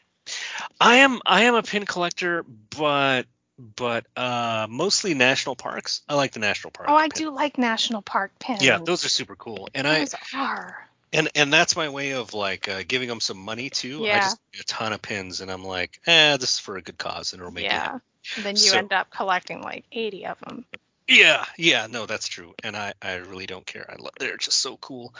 I 0.79 0.97
am. 0.97 1.19
I 1.25 1.43
am 1.43 1.55
a 1.55 1.63
pin 1.63 1.85
collector, 1.85 2.43
but 2.75 3.25
but 3.57 4.05
uh, 4.17 4.67
mostly 4.69 5.13
national 5.13 5.55
parks. 5.55 6.01
I 6.09 6.15
like 6.15 6.31
the 6.33 6.39
national 6.39 6.71
park. 6.71 6.89
Oh, 6.89 6.95
I 6.95 7.09
pin. 7.09 7.23
do 7.25 7.29
like 7.31 7.57
national 7.57 8.01
park 8.01 8.31
pins. 8.39 8.61
Yeah, 8.63 8.79
those 8.83 9.05
are 9.05 9.09
super 9.09 9.35
cool, 9.35 9.69
and 9.73 9.87
I 9.87 10.07
are. 10.35 10.87
and 11.13 11.29
and 11.35 11.51
that's 11.53 11.75
my 11.75 11.89
way 11.89 12.11
of 12.11 12.33
like 12.33 12.67
uh, 12.67 12.83
giving 12.87 13.07
them 13.07 13.19
some 13.19 13.37
money 13.37 13.69
too. 13.69 14.03
I 14.03 14.07
Yeah. 14.07 14.19
just 14.21 14.37
get 14.51 14.61
a 14.61 14.65
ton 14.65 14.93
of 14.93 15.01
pins, 15.01 15.41
and 15.41 15.49
I'm 15.51 15.63
like, 15.63 15.99
eh, 16.05 16.37
this 16.37 16.53
is 16.55 16.59
for 16.59 16.77
a 16.77 16.81
good 16.81 16.97
cause, 16.97 17.33
and 17.33 17.41
it'll 17.41 17.53
make. 17.53 17.65
Yeah. 17.65 17.99
And 18.35 18.43
then 18.45 18.55
you 18.55 18.61
So- 18.71 18.77
end 18.77 18.91
up 18.93 19.09
collecting 19.11 19.61
like 19.61 19.85
80 19.91 20.25
of 20.25 20.39
them. 20.39 20.65
Yeah, 21.07 21.45
yeah, 21.57 21.87
no, 21.87 22.05
that's 22.07 22.27
true, 22.27 22.53
and 22.63 22.75
I, 22.75 22.93
I 23.01 23.15
really 23.15 23.45
don't 23.45 23.65
care. 23.65 23.85
I 23.89 23.95
love, 24.01 24.13
they're 24.19 24.37
just 24.37 24.57
so 24.59 24.75
cool. 24.77 25.13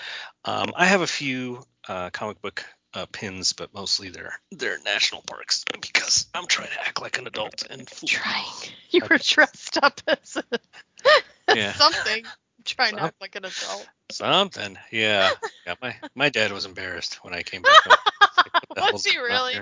Um, 0.44 0.72
I 0.76 0.86
have 0.88 1.02
a 1.02 1.08
few 1.08 1.62
uh, 1.88 2.10
comic 2.10 2.42
book 2.42 2.66
uh, 2.96 3.06
pins, 3.12 3.54
but 3.54 3.74
mostly 3.74 4.10
they're 4.10 4.34
they're 4.52 4.80
national 4.84 5.22
parks 5.22 5.64
because 5.82 6.26
I'm 6.34 6.48
trying 6.48 6.70
to 6.70 6.82
act 6.82 7.02
like 7.02 7.20
an 7.20 7.28
adult 7.28 7.68
and 7.70 7.88
fool. 7.90 8.08
Trying. 8.08 8.46
You 8.90 9.02
were 9.10 9.20
dressed 9.20 9.78
up 9.84 10.02
as 10.08 10.38
a, 10.38 10.60
Yeah. 11.56 11.74
something. 11.74 12.26
Trying 12.64 12.94
to 12.94 12.98
Some- 12.98 13.06
act 13.08 13.22
like 13.22 13.36
an 13.36 13.46
adult. 13.46 13.88
Something, 14.12 14.78
yeah. 14.92 15.30
yeah. 15.68 15.76
My 15.82 15.96
my 16.16 16.30
dad 16.30 16.52
was 16.52 16.66
embarrassed 16.66 17.24
when 17.24 17.34
I 17.36 17.44
came 17.44 17.62
back. 17.62 17.84
home. 17.84 17.98
Was 18.94 19.06
he 19.06 19.18
really? 19.18 19.56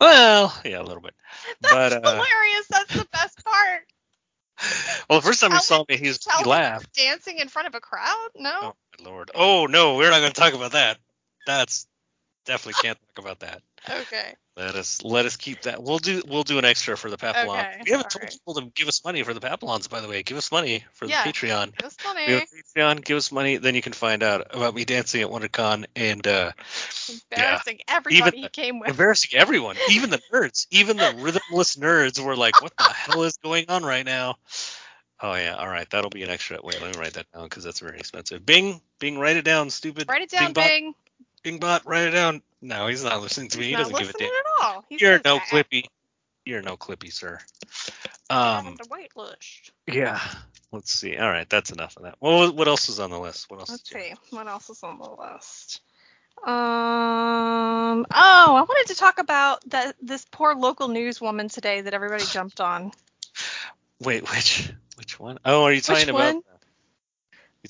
Well, 0.00 0.54
yeah, 0.64 0.80
a 0.80 0.84
little 0.84 1.00
bit. 1.02 1.14
That's 1.60 1.72
But, 1.74 1.92
uh, 2.04 2.14
hilarious. 2.14 2.66
That's 2.70 2.94
the 2.94 3.06
best 3.12 3.44
part. 3.44 3.82
Well, 5.10 5.20
the 5.20 5.26
first 5.26 5.40
time 5.40 5.50
he 5.50 5.58
saw 5.58 5.84
me, 5.88 5.96
he, 5.96 6.12
Tell 6.12 6.38
he 6.38 6.44
laughed. 6.44 6.94
dancing 6.94 7.38
in 7.38 7.48
front 7.48 7.68
of 7.68 7.74
a 7.74 7.80
crowd? 7.80 8.28
No. 8.36 8.50
Oh 8.62 8.74
my 8.98 9.10
lord. 9.10 9.30
Oh 9.34 9.66
no, 9.66 9.96
we're 9.96 10.10
not 10.10 10.20
going 10.20 10.32
to 10.32 10.40
talk 10.40 10.54
about 10.54 10.72
that. 10.72 10.98
That's 11.46 11.86
definitely 12.44 12.82
can't 12.82 12.98
talk 13.14 13.24
about 13.24 13.40
that. 13.40 13.62
Okay. 13.88 14.34
Let 14.54 14.74
us 14.74 15.02
let 15.02 15.24
us 15.24 15.36
keep 15.36 15.62
that. 15.62 15.82
We'll 15.82 15.98
do 15.98 16.22
we'll 16.28 16.42
do 16.42 16.58
an 16.58 16.64
extra 16.66 16.96
for 16.96 17.08
the 17.08 17.16
Papillon. 17.16 17.58
Okay, 17.60 17.80
We 17.86 17.90
haven't 17.90 18.10
told 18.10 18.22
alright. 18.22 18.32
people 18.32 18.54
to 18.54 18.66
give 18.74 18.86
us 18.86 19.02
money 19.02 19.22
for 19.22 19.32
the 19.32 19.40
Papillons, 19.40 19.88
by 19.88 20.00
the 20.00 20.08
way. 20.08 20.22
Give 20.22 20.36
us 20.36 20.52
money 20.52 20.84
for 20.92 21.06
Yeah. 21.06 21.24
the 21.24 21.30
Patreon. 21.32 21.72
Just 21.80 22.02
We 22.04 22.32
have 22.32 22.48
Patreon. 22.76 23.02
Give 23.04 23.16
us 23.16 23.32
money, 23.32 23.56
then 23.56 23.74
you 23.74 23.80
can 23.80 23.94
find 23.94 24.22
out 24.22 24.54
about 24.54 24.74
me 24.74 24.84
dancing 24.84 25.22
at 25.22 25.28
WonderCon 25.28 25.86
and 25.96 26.26
uh, 26.26 26.52
Embarrassing 27.30 27.80
everybody 27.88 28.38
Even 28.38 28.50
came 28.50 28.78
with. 28.78 28.90
Embarrassing 28.90 29.38
everyone, 29.38 29.76
even 29.90 30.10
the 30.10 30.20
nerds, 30.32 30.66
even 30.70 30.98
the 30.98 31.12
rhythmless 31.14 31.78
nerds 31.78 32.22
were 32.22 32.36
like, 32.36 32.60
"What 32.62 32.76
the 32.76 32.84
hell 32.84 33.22
is 33.22 33.38
going 33.38 33.66
on 33.68 33.84
right 33.84 34.04
now?" 34.04 34.36
Oh 35.20 35.34
yeah, 35.34 35.54
all 35.54 35.68
right, 35.68 35.88
that'll 35.90 36.10
be 36.10 36.22
an 36.24 36.30
extra. 36.30 36.58
Wait, 36.62 36.80
let 36.82 36.94
me 36.94 37.00
write 37.00 37.14
that 37.14 37.26
down 37.32 37.44
because 37.44 37.64
that's 37.64 37.80
very 37.80 37.98
expensive. 37.98 38.44
Bing, 38.44 38.80
Bing, 38.98 39.18
write 39.18 39.36
it 39.36 39.44
down, 39.44 39.70
stupid. 39.70 40.08
Write 40.08 40.22
it 40.22 40.30
down, 40.30 40.52
Bing, 40.52 40.64
Bing. 40.66 40.94
Bot, 41.42 41.50
Bing 41.50 41.58
bot, 41.58 41.86
write 41.86 42.08
it 42.08 42.10
down. 42.12 42.42
No, 42.60 42.86
he's 42.86 43.02
not 43.04 43.20
listening 43.20 43.48
to 43.50 43.58
me. 43.58 43.64
He's 43.64 43.76
he 43.76 43.76
doesn't 43.76 43.98
give 43.98 44.08
a 44.08 44.12
damn. 44.12 44.28
at 44.28 44.62
all. 44.62 44.84
He 44.88 44.98
You're 45.00 45.20
no 45.24 45.36
that. 45.36 45.48
clippy. 45.50 45.86
You're 46.44 46.62
no 46.62 46.76
clippy, 46.76 47.12
sir. 47.12 47.38
Um, 48.30 48.76
the 48.78 49.36
yeah. 49.86 50.20
Let's 50.70 50.92
see. 50.92 51.16
All 51.16 51.28
right, 51.28 51.48
that's 51.48 51.70
enough 51.70 51.96
of 51.96 52.04
that. 52.04 52.16
What 52.20 52.54
what 52.54 52.68
else 52.68 52.88
is 52.88 52.98
on 52.98 53.10
the 53.10 53.18
list? 53.18 53.50
What 53.50 53.60
else? 53.60 53.70
Let's 53.70 53.90
see 53.90 54.14
what 54.30 54.46
else 54.46 54.70
is 54.70 54.82
on 54.82 54.98
the 54.98 55.10
list. 55.10 55.80
Um. 56.44 58.06
Oh, 58.10 58.56
I 58.56 58.64
wanted 58.66 58.92
to 58.92 58.98
talk 58.98 59.18
about 59.18 59.68
that 59.70 59.96
this 60.00 60.24
poor 60.30 60.54
local 60.54 60.88
newswoman 60.88 61.52
today 61.52 61.82
that 61.82 61.94
everybody 61.94 62.24
jumped 62.24 62.60
on. 62.60 62.92
Wait, 64.00 64.28
which 64.30 64.72
which 64.96 65.20
one? 65.20 65.38
Oh, 65.44 65.64
are 65.64 65.72
you 65.72 65.80
talking 65.80 66.08
about? 66.08 66.42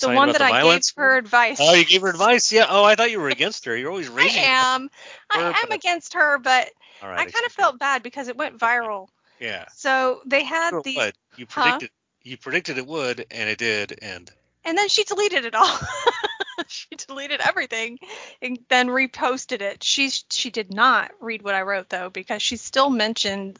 The 0.00 0.08
one 0.08 0.32
that 0.32 0.38
the 0.38 0.44
I 0.44 0.62
gave 0.62 0.82
her 0.96 1.16
advice. 1.16 1.58
Oh, 1.60 1.74
you 1.74 1.84
gave 1.84 2.02
her 2.02 2.08
advice? 2.08 2.50
Yeah. 2.50 2.66
Oh, 2.68 2.84
I 2.84 2.94
thought 2.94 3.10
you 3.10 3.20
were 3.20 3.28
against 3.28 3.66
her. 3.66 3.76
You're 3.76 3.90
always 3.90 4.08
raging. 4.08 4.42
I 4.42 4.46
am. 4.46 4.90
I 5.30 5.62
am 5.64 5.72
against 5.72 6.14
her, 6.14 6.38
but 6.38 6.70
right. 7.02 7.18
I 7.18 7.24
kind 7.24 7.46
of 7.46 7.52
felt 7.52 7.78
bad 7.78 8.02
because 8.02 8.28
it 8.28 8.36
went 8.36 8.58
viral. 8.58 9.08
Yeah. 9.38 9.66
So 9.74 10.22
they 10.26 10.44
had 10.44 10.70
Sure, 10.70 10.82
these, 10.82 10.96
But 10.96 11.14
you 11.36 11.46
Huh? 11.48 11.62
predicted 11.62 11.90
you 12.24 12.36
predicted 12.36 12.78
it 12.78 12.86
would, 12.86 13.26
and 13.30 13.50
it 13.50 13.58
did, 13.58 13.98
and 14.00 14.30
and 14.64 14.78
then 14.78 14.88
she 14.88 15.04
deleted 15.04 15.44
it 15.44 15.54
all. 15.54 15.78
she 16.68 16.88
deleted 16.94 17.40
everything 17.40 17.98
and 18.40 18.58
then 18.68 18.88
reposted 18.88 19.60
it. 19.60 19.82
She 19.82 20.10
she 20.30 20.50
did 20.50 20.72
not 20.72 21.10
read 21.20 21.42
what 21.42 21.54
I 21.54 21.62
wrote 21.62 21.88
though 21.88 22.10
because 22.10 22.42
she 22.42 22.56
still 22.56 22.90
mentioned 22.90 23.58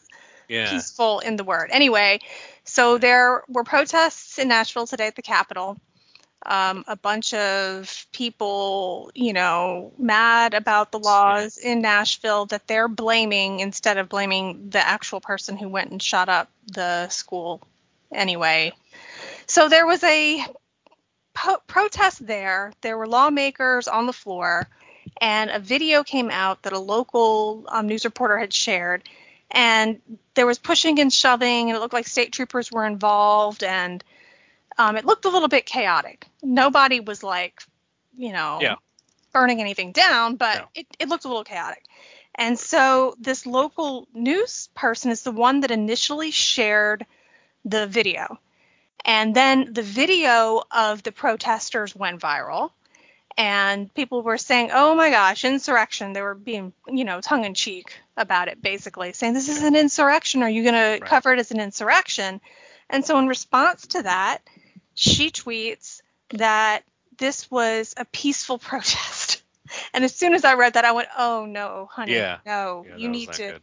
yeah. 0.49 0.71
peaceful 0.71 1.21
in 1.21 1.37
the 1.37 1.45
word. 1.45 1.71
Anyway, 1.73 2.21
so 2.65 2.99
there 2.99 3.43
were 3.49 3.65
protests 3.65 4.39
in 4.39 4.49
Nashville 4.49 4.87
today 4.87 5.09
at 5.09 5.17
the 5.17 5.23
Capitol. 5.23 5.77
Um, 6.45 6.85
a 6.89 6.97
bunch 6.97 7.35
of 7.35 8.07
people, 8.13 9.13
you 9.15 9.33
know, 9.33 9.93
mad 9.97 10.55
about 10.55 10.91
the 10.91 10.99
laws 10.99 11.57
in 11.57 11.83
Nashville 11.83 12.47
that 12.47 12.67
they're 12.67 12.89
blaming 12.89 13.61
instead 13.61 13.97
of 13.97 14.09
blaming 14.09 14.71
the 14.71 14.85
actual 14.85 15.21
person 15.21 15.57
who 15.57 15.69
went 15.69 15.93
and 15.93 16.03
shot 16.03 16.29
up 16.29 16.51
the 16.67 17.09
school 17.11 17.63
anyway. 18.13 18.73
So 19.47 19.69
there 19.69 19.87
was 19.87 20.03
a 20.03 20.45
po- 21.35 21.63
protest 21.67 22.27
there. 22.27 22.73
There 22.81 22.99
were 22.99 23.07
lawmakers 23.07 23.87
on 23.87 24.07
the 24.07 24.13
floor, 24.13 24.67
and 25.21 25.51
a 25.51 25.61
video 25.61 26.03
came 26.03 26.31
out 26.31 26.63
that 26.63 26.73
a 26.73 26.79
local 26.79 27.67
um, 27.69 27.87
news 27.87 28.05
reporter 28.05 28.39
had 28.39 28.53
shared. 28.53 29.09
And 29.51 30.01
there 30.35 30.47
was 30.47 30.59
pushing 30.59 30.99
and 30.99 31.13
shoving, 31.13 31.69
and 31.69 31.77
it 31.77 31.81
looked 31.81 31.93
like 31.93 32.07
state 32.07 32.33
troopers 32.33 32.73
were 32.73 32.87
involved, 32.87 33.63
and 33.63 34.03
um, 34.79 34.97
it 34.97 35.05
looked 35.05 35.27
a 35.27 35.29
little 35.29 35.49
bit 35.49 35.67
chaotic. 35.67 36.27
Nobody 36.43 37.01
was 37.01 37.23
like, 37.23 37.63
you 38.17 38.33
know, 38.33 38.59
Yeah. 38.61 38.77
burning 39.33 39.61
anything 39.61 39.93
down, 39.93 40.37
but 40.37 40.59
No. 40.59 40.69
it, 40.75 40.87
it 40.99 41.09
looked 41.09 41.25
a 41.25 41.29
little 41.29 41.45
chaotic. 41.45 41.85
And 42.35 42.59
so 42.59 43.15
this 43.19 43.47
local 43.47 44.09
news 44.13 44.69
person 44.75 45.11
is 45.11 45.23
the 45.23 45.33
one 45.33 45.61
that 45.61 45.71
initially 45.71 46.31
shared 46.31 47.07
the 47.65 47.87
video. 47.87 48.39
And 49.05 49.35
then 49.35 49.73
the 49.73 49.83
video 49.83 50.63
of 50.71 51.03
the 51.03 51.13
protesters 51.13 51.95
went 51.95 52.21
viral. 52.21 52.71
And 53.37 53.93
people 53.95 54.23
were 54.23 54.39
saying, 54.39 54.71
oh 54.73 54.95
my 54.95 55.09
gosh, 55.11 55.45
insurrection. 55.45 56.13
They 56.13 56.21
were 56.21 56.35
being, 56.35 56.73
you 56.87 57.05
know, 57.05 57.21
tongue 57.21 57.45
in 57.45 57.55
cheek 57.55 57.99
about 58.17 58.49
it, 58.49 58.61
basically, 58.61 59.15
saying, 59.15 59.33
this 59.33 59.49
is 59.49 59.63
an 59.63 59.75
insurrection. 59.75 60.43
Are 60.43 60.51
you 60.51 60.63
going 60.63 61.01
to 61.01 61.05
cover 61.05 61.33
it 61.33 61.39
as 61.39 61.51
an 61.51 61.59
insurrection? 61.59 62.43
And 62.91 63.05
so, 63.05 63.19
in 63.19 63.27
response 63.27 63.87
to 63.89 64.03
that, 64.03 64.43
she 64.95 65.31
tweets 65.31 66.03
that 66.33 66.83
this 67.19 67.51
was 67.51 67.95
a 67.97 68.05
peaceful 68.05 68.59
protest. 68.71 69.43
And 69.95 70.05
as 70.05 70.15
soon 70.15 70.35
as 70.35 70.45
I 70.45 70.55
read 70.55 70.75
that, 70.75 70.85
I 70.85 70.93
went, 70.93 71.09
oh 71.17 71.47
no, 71.47 71.89
honey, 71.91 72.13
Yeah. 72.13 72.39
no, 72.45 72.85
Yeah, 72.89 72.97
you 72.97 73.09
need 73.09 73.33
to 73.33 73.53
good. 73.53 73.61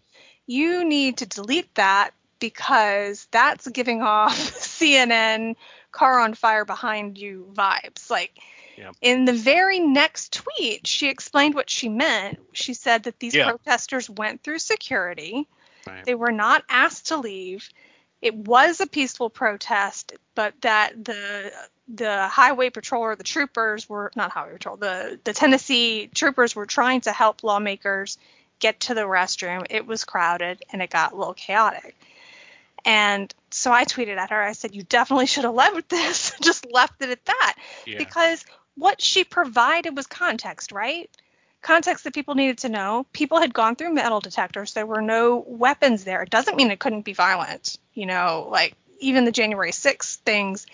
you 0.48 0.84
need 0.84 1.18
to 1.18 1.26
delete 1.28 1.74
that 1.76 2.12
because 2.40 3.28
that's 3.32 3.68
giving 3.68 4.02
off 4.02 4.36
CNN 4.38 5.56
car 5.92 6.20
on 6.20 6.34
fire 6.34 6.66
behind 6.66 7.18
you 7.18 7.52
vibes. 7.54 8.10
Like 8.10 8.38
Yep. 8.78 8.96
in 9.02 9.26
the 9.26 9.34
very 9.34 9.80
next 9.80 10.34
tweet, 10.34 10.88
she 10.88 11.10
explained 11.10 11.54
what 11.54 11.70
she 11.70 11.90
meant. 11.90 12.40
She 12.54 12.74
said 12.74 13.04
that 13.04 13.20
these 13.20 13.36
Yeah. 13.36 13.50
protesters 13.50 14.10
went 14.10 14.42
through 14.42 14.60
security. 14.60 15.48
Right. 15.86 16.06
They 16.06 16.16
were 16.16 16.32
not 16.32 16.64
asked 16.70 17.08
to 17.08 17.18
leave. 17.18 17.70
It 18.22 18.36
was 18.36 18.82
a 18.82 18.88
peaceful 18.88 19.30
protest, 19.30 20.14
but 20.36 20.54
that 20.62 21.04
the 21.04 21.52
the 21.88 22.28
highway 22.28 22.70
patrol 22.70 23.04
or 23.04 23.16
the 23.16 23.24
troopers 23.24 23.90
were 23.90 24.12
not 24.16 24.32
highway 24.32 24.54
patrol. 24.54 24.78
The 24.78 25.20
the 25.24 25.34
Tennessee 25.34 26.10
troopers 26.14 26.56
were 26.56 26.66
trying 26.66 27.02
to 27.02 27.12
help 27.12 27.44
lawmakers 27.44 28.18
get 28.60 28.82
to 28.82 28.94
the 28.94 29.02
restroom. 29.02 29.66
It 29.70 29.88
was 29.88 30.04
crowded 30.04 30.62
and 30.72 30.82
it 30.82 30.90
got 30.90 31.14
a 31.14 31.16
little 31.16 31.34
chaotic. 31.34 31.96
And 32.86 33.34
so 33.52 33.72
I 33.72 33.86
tweeted 33.86 34.18
at 34.18 34.32
her. 34.32 34.42
I 34.42 34.52
said, 34.52 34.76
"You 34.76 34.84
definitely 34.84 35.26
should 35.26 35.46
have 35.46 35.54
left 35.54 35.90
this. 35.90 36.34
Just 36.42 36.70
left 36.72 37.02
it 37.02 37.10
at 37.10 37.26
that." 37.26 37.56
Yeah. 37.86 37.98
Because 37.98 38.46
what 38.76 39.02
she 39.02 39.24
provided 39.24 39.96
was 39.96 40.08
context, 40.08 40.72
right? 40.72 41.10
Context 41.62 42.06
that 42.06 42.14
people 42.14 42.36
needed 42.36 42.60
to 42.60 42.70
know. 42.70 43.06
People 43.12 43.40
had 43.40 43.54
gone 43.54 43.76
through 43.76 43.94
metal 43.94 44.20
detectors. 44.22 44.74
There 44.74 44.86
were 44.86 45.02
no 45.02 45.44
weapons 45.46 46.04
there. 46.06 46.22
It 46.22 46.30
doesn't 46.30 46.56
mean 46.56 46.72
it 46.72 46.80
couldn't 46.80 47.02
be 47.04 47.14
violent. 47.14 47.78
You 47.94 48.06
know, 48.06 48.48
like 48.50 48.76
even 49.00 49.26
the 49.26 49.32
January 49.32 49.72
6th 49.72 50.16
things, 50.18 50.66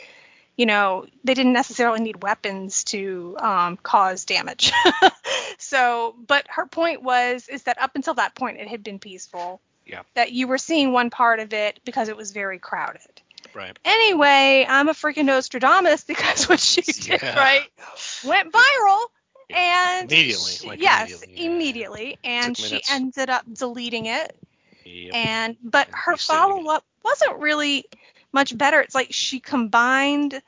you 0.55 0.65
know, 0.65 1.05
they 1.23 1.33
didn't 1.33 1.53
necessarily 1.53 2.01
need 2.01 2.21
weapons 2.21 2.83
to 2.85 3.35
um, 3.39 3.77
cause 3.77 4.25
damage. 4.25 4.71
so, 5.57 6.15
but 6.27 6.45
her 6.49 6.65
point 6.65 7.01
was 7.01 7.47
is 7.49 7.63
that 7.63 7.81
up 7.81 7.95
until 7.95 8.13
that 8.15 8.35
point, 8.35 8.57
it 8.57 8.67
had 8.67 8.83
been 8.83 8.99
peaceful. 8.99 9.61
Yeah. 9.85 10.01
That 10.15 10.31
you 10.31 10.47
were 10.47 10.57
seeing 10.57 10.91
one 10.91 11.09
part 11.09 11.39
of 11.39 11.53
it 11.53 11.79
because 11.85 12.09
it 12.09 12.17
was 12.17 12.31
very 12.31 12.57
crowded. 12.57 13.21
Right. 13.53 13.77
Anyway, 13.85 14.65
I'm 14.67 14.89
a 14.89 14.93
freaking 14.93 15.25
Nostradamus 15.25 16.03
because 16.03 16.49
what 16.49 16.59
she 16.59 16.81
did, 16.81 17.21
Yeah. 17.21 17.37
right, 17.37 17.69
went 18.23 18.51
viral. 18.51 19.05
And 19.53 20.11
Immediately, 20.11 20.51
she- 20.51 20.67
like 20.67 20.81
yes, 20.81 21.23
immediately, 21.23 21.45
immediately, 21.45 22.17
and 22.23 22.57
she 22.57 22.81
ended 22.89 23.29
up 23.29 23.45
deleting 23.51 24.05
it. 24.07 24.35
Yep. 24.85 25.15
And 25.15 25.57
but 25.63 25.87
And 25.87 25.95
her 25.95 26.17
follow 26.17 26.69
up 26.69 26.83
wasn't 27.03 27.39
really 27.39 27.85
much 28.31 28.57
better. 28.57 28.81
It's 28.81 28.95
like 28.95 29.11
she 29.11 29.39
combined 29.39 30.41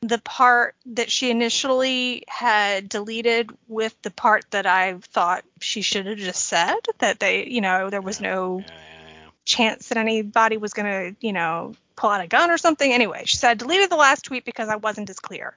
the 0.00 0.18
part 0.18 0.76
that 0.86 1.10
she 1.10 1.30
initially 1.30 2.24
had 2.28 2.88
deleted 2.88 3.50
with 3.66 4.00
the 4.02 4.10
part 4.10 4.44
that 4.50 4.66
I 4.66 4.94
thought 4.98 5.44
she 5.60 5.82
should 5.82 6.06
have 6.06 6.18
just 6.18 6.46
said 6.46 6.76
that 6.98 7.18
they, 7.18 7.46
you 7.46 7.60
know, 7.60 7.90
there 7.90 8.00
was 8.00 8.20
no 8.20 8.60
Yeah, 8.60 8.74
yeah, 8.74 9.08
yeah. 9.24 9.30
chance 9.44 9.88
that 9.88 9.98
anybody 9.98 10.56
was 10.56 10.72
going 10.72 10.86
to, 10.86 11.26
you 11.26 11.32
know, 11.32 11.74
pull 11.96 12.10
out 12.10 12.20
a 12.22 12.28
gun 12.28 12.50
or 12.50 12.58
something. 12.58 12.92
Anyway, 12.92 13.22
she 13.24 13.36
said, 13.36 13.50
I 13.50 13.54
deleted 13.54 13.90
the 13.90 13.96
last 13.96 14.24
tweet 14.24 14.44
because 14.44 14.68
I 14.68 14.76
wasn't 14.76 15.10
as 15.10 15.18
clear. 15.18 15.56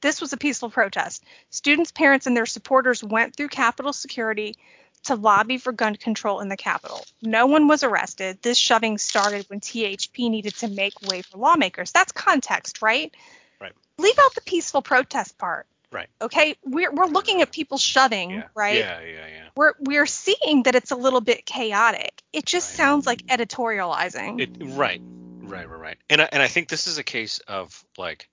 This 0.00 0.20
was 0.20 0.32
a 0.32 0.36
peaceful 0.36 0.70
protest. 0.70 1.24
Students, 1.50 1.90
parents, 1.92 2.26
and 2.26 2.36
their 2.36 2.46
supporters 2.46 3.02
went 3.02 3.34
through 3.34 3.48
Capitol 3.48 3.92
security 3.92 4.56
to 5.04 5.14
lobby 5.14 5.58
for 5.58 5.72
gun 5.72 5.94
control 5.96 6.40
in 6.40 6.48
the 6.48 6.56
Capitol. 6.56 7.04
No 7.22 7.46
one 7.46 7.68
was 7.68 7.82
arrested. 7.82 8.38
This 8.42 8.58
shoving 8.58 8.98
started 8.98 9.46
when 9.48 9.60
THP 9.60 10.30
needed 10.30 10.54
to 10.56 10.68
make 10.68 11.00
way 11.02 11.22
for 11.22 11.38
lawmakers. 11.38 11.92
That's 11.92 12.12
context, 12.12 12.82
right? 12.82 13.14
Right. 13.60 13.72
Leave 13.98 14.18
out 14.20 14.34
the 14.34 14.40
peaceful 14.42 14.82
protest 14.82 15.38
part. 15.38 15.66
Right. 15.92 16.08
Okay, 16.20 16.56
we're 16.64 16.90
we're 16.92 17.06
looking 17.06 17.40
at 17.42 17.52
people 17.52 17.78
shoving, 17.78 18.30
Yeah. 18.32 18.42
right? 18.56 18.76
Yeah, 18.76 19.00
yeah, 19.00 19.26
yeah. 19.28 19.48
We're 19.54 19.74
we're 19.78 20.06
seeing 20.06 20.64
that 20.64 20.74
it's 20.74 20.90
a 20.90 20.96
little 20.96 21.20
bit 21.20 21.46
chaotic. 21.46 22.22
It 22.32 22.44
just 22.44 22.70
Right. 22.72 22.76
sounds 22.76 23.06
like 23.06 23.22
editorializing. 23.26 24.40
It, 24.40 24.50
right, 24.76 25.00
right, 25.42 25.68
right, 25.68 25.80
right. 25.80 25.96
And 26.10 26.22
I, 26.22 26.28
and 26.32 26.42
I 26.42 26.48
think 26.48 26.68
this 26.68 26.86
is 26.88 26.98
a 26.98 27.04
case 27.04 27.38
of 27.46 27.84
like, 27.96 28.28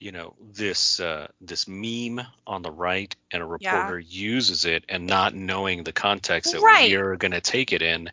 you 0.00 0.12
know, 0.12 0.34
this 0.40 0.98
uh, 1.00 1.28
this 1.40 1.68
meme 1.68 2.26
on 2.46 2.62
the 2.62 2.70
right, 2.72 3.14
and 3.30 3.42
a 3.42 3.46
Yeah. 3.60 3.72
reporter 3.74 3.98
uses 3.98 4.64
it 4.64 4.84
and 4.88 5.06
not 5.06 5.34
knowing 5.34 5.84
the 5.84 5.92
context 5.92 6.52
that 6.52 6.62
Right. 6.62 6.90
we're 6.90 7.16
going 7.16 7.32
to 7.32 7.40
take 7.40 7.72
it 7.72 7.82
in 7.82 8.10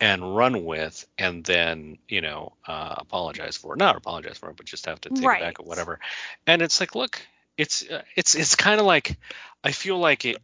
and 0.00 0.36
run 0.36 0.64
with, 0.64 1.06
and 1.18 1.44
then 1.44 1.98
you 2.08 2.22
know 2.22 2.54
uh, 2.66 2.94
apologize 2.98 3.56
for 3.56 3.74
it. 3.74 3.78
Not 3.78 3.96
apologize 3.96 4.38
for 4.38 4.50
it, 4.50 4.56
but 4.56 4.66
just 4.66 4.86
have 4.86 5.00
to 5.02 5.10
take 5.10 5.24
Right. 5.24 5.40
it 5.40 5.44
back 5.44 5.60
or 5.60 5.64
whatever. 5.64 6.00
And 6.46 6.62
it's 6.62 6.80
like, 6.80 6.94
look, 6.94 7.20
it's 7.56 7.88
uh, 7.88 8.02
it's 8.16 8.34
it's 8.34 8.56
kind 8.56 8.80
of 8.80 8.86
like 8.86 9.16
I 9.66 9.72
feel 9.72 9.98
like 9.98 10.24
it 10.24 10.36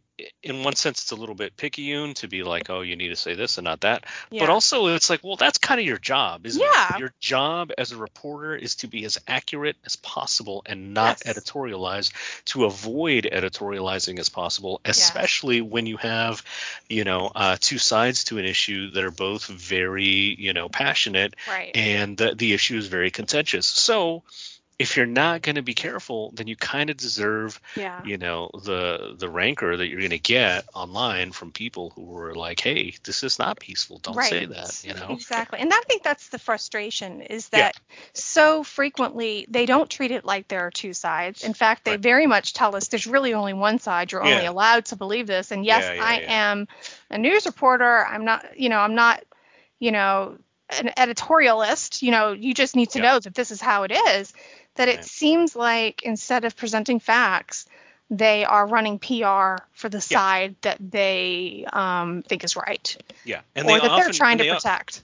in 0.43 0.63
one 0.63 0.75
sense 0.75 1.01
it's 1.01 1.11
a 1.11 1.15
little 1.15 1.33
bit 1.33 1.57
picayune 1.57 2.13
to 2.13 2.27
be 2.27 2.43
like, 2.43 2.69
oh, 2.69 2.81
you 2.81 2.95
need 2.95 3.07
to 3.09 3.15
say 3.15 3.33
this 3.33 3.57
and 3.57 3.65
not 3.65 3.81
that. 3.81 4.05
Yeah. 4.29 4.41
But 4.41 4.49
also 4.49 4.87
it's 4.87 5.09
like, 5.09 5.23
well, 5.23 5.37
that's 5.37 5.57
kind 5.57 5.79
of 5.79 5.87
your 5.87 5.97
job, 5.97 6.45
isn't 6.45 6.61
Yeah. 6.61 6.95
it? 6.95 6.99
Your 6.99 7.13
job 7.19 7.71
as 7.77 7.91
a 7.93 7.97
reporter 7.97 8.55
is 8.55 8.75
to 8.75 8.87
be 8.87 9.05
as 9.05 9.17
accurate 9.27 9.75
as 9.85 9.95
possible 9.95 10.61
and 10.65 10.93
not 10.93 11.21
Yes. 11.25 11.35
editorialize, 11.37 12.11
to 12.45 12.65
avoid 12.65 13.27
editorializing 13.31 14.19
as 14.19 14.29
possible, 14.29 14.81
especially 14.85 15.61
when 15.61 15.87
you 15.87 15.97
have, 15.97 16.43
you 16.89 17.05
know, 17.05 17.31
uh, 17.33 17.57
two 17.59 17.79
sides 17.79 18.25
to 18.25 18.37
an 18.37 18.45
issue 18.45 18.91
that 18.91 19.03
are 19.03 19.11
both 19.11 19.45
very, 19.45 20.35
you 20.37 20.53
know, 20.53 20.69
passionate 20.69 21.35
Right. 21.47 21.71
and 21.75 22.17
the, 22.17 22.35
the 22.35 22.53
issue 22.53 22.77
is 22.77 22.87
very 22.87 23.09
contentious. 23.09 23.65
So 23.65 24.23
if 24.79 24.97
you're 24.97 25.05
not 25.05 25.41
going 25.41 25.55
to 25.55 25.61
be 25.61 25.73
careful, 25.73 26.31
then 26.33 26.47
you 26.47 26.55
kind 26.55 26.89
of 26.89 26.97
deserve 26.97 27.59
yeah. 27.77 28.01
you 28.05 28.17
know 28.17 28.49
the 28.63 29.15
the 29.17 29.29
rancor 29.29 29.77
that 29.77 29.87
you're 29.87 29.99
going 29.99 30.09
to 30.09 30.19
get 30.19 30.65
online 30.73 31.31
from 31.31 31.51
people 31.51 31.91
who 31.95 32.17
are 32.17 32.33
like 32.35 32.59
hey 32.59 32.93
this 33.03 33.23
is 33.23 33.39
not 33.39 33.59
peaceful 33.59 33.99
don't 33.99 34.15
right. 34.15 34.29
say 34.29 34.45
that 34.45 34.83
you 34.83 34.93
know 34.93 35.11
Exactly. 35.11 35.59
And 35.59 35.71
I 35.73 35.81
think 35.87 36.03
that's 36.03 36.29
the 36.29 36.39
frustration 36.39 37.21
is 37.21 37.49
Yeah. 37.51 37.71
that 37.71 37.75
so 38.13 38.63
frequently 38.63 39.45
they 39.49 39.65
don't 39.65 39.89
treat 39.89 40.11
it 40.11 40.25
like 40.25 40.47
there 40.47 40.61
are 40.65 40.71
two 40.71 40.93
sides. 40.93 41.43
In 41.43 41.53
fact, 41.53 41.85
they 41.85 41.91
Right. 41.91 41.99
very 41.99 42.27
much 42.27 42.53
tell 42.53 42.75
us 42.75 42.87
there's 42.87 43.07
really 43.07 43.33
only 43.33 43.53
one 43.53 43.79
side. 43.79 44.11
You're 44.11 44.23
only 44.23 44.45
allowed 44.45 44.85
to 44.85 44.95
believe 44.95 45.27
this. 45.27 45.51
And 45.51 45.65
yes, 45.65 45.83
Yeah, 45.85 45.93
yeah, 45.93 46.03
I 46.03 46.19
yeah. 46.19 46.51
am 46.51 46.67
a 47.09 47.17
news 47.17 47.45
reporter. 47.45 48.05
I'm 48.05 48.25
not, 48.25 48.59
you 48.59 48.69
know, 48.69 48.79
I'm 48.79 48.95
not, 48.95 49.23
you 49.79 49.91
know, 49.91 50.37
an 50.69 50.91
editorialist. 50.97 52.01
You 52.01 52.11
know, 52.11 52.31
you 52.31 52.53
just 52.53 52.75
need 52.75 52.91
to 52.91 52.99
Yeah. 52.99 53.03
know 53.13 53.19
that 53.19 53.35
this 53.35 53.51
is 53.51 53.61
how 53.61 53.83
it 53.83 53.91
is. 53.91 54.33
That 54.75 54.89
it 54.89 54.95
Right. 54.97 55.05
seems 55.05 55.55
like 55.55 56.01
instead 56.03 56.45
of 56.45 56.55
presenting 56.55 56.99
facts, 56.99 57.65
they 58.09 58.45
are 58.45 58.65
running 58.67 58.99
PR 58.99 59.57
for 59.73 59.89
the 59.89 60.01
Yeah. 60.01 60.17
side 60.17 60.55
that 60.61 60.77
they 60.79 61.65
um, 61.71 62.23
think 62.23 62.43
is 62.43 62.55
right, 62.55 62.97
yeah 63.23 63.41
and 63.55 63.67
or 63.67 63.71
they 63.71 63.79
that 63.79 63.89
often 63.89 64.05
they're 64.05 64.13
trying 64.13 64.37
to 64.37 64.43
they 64.43 64.49
protect. 64.49 65.01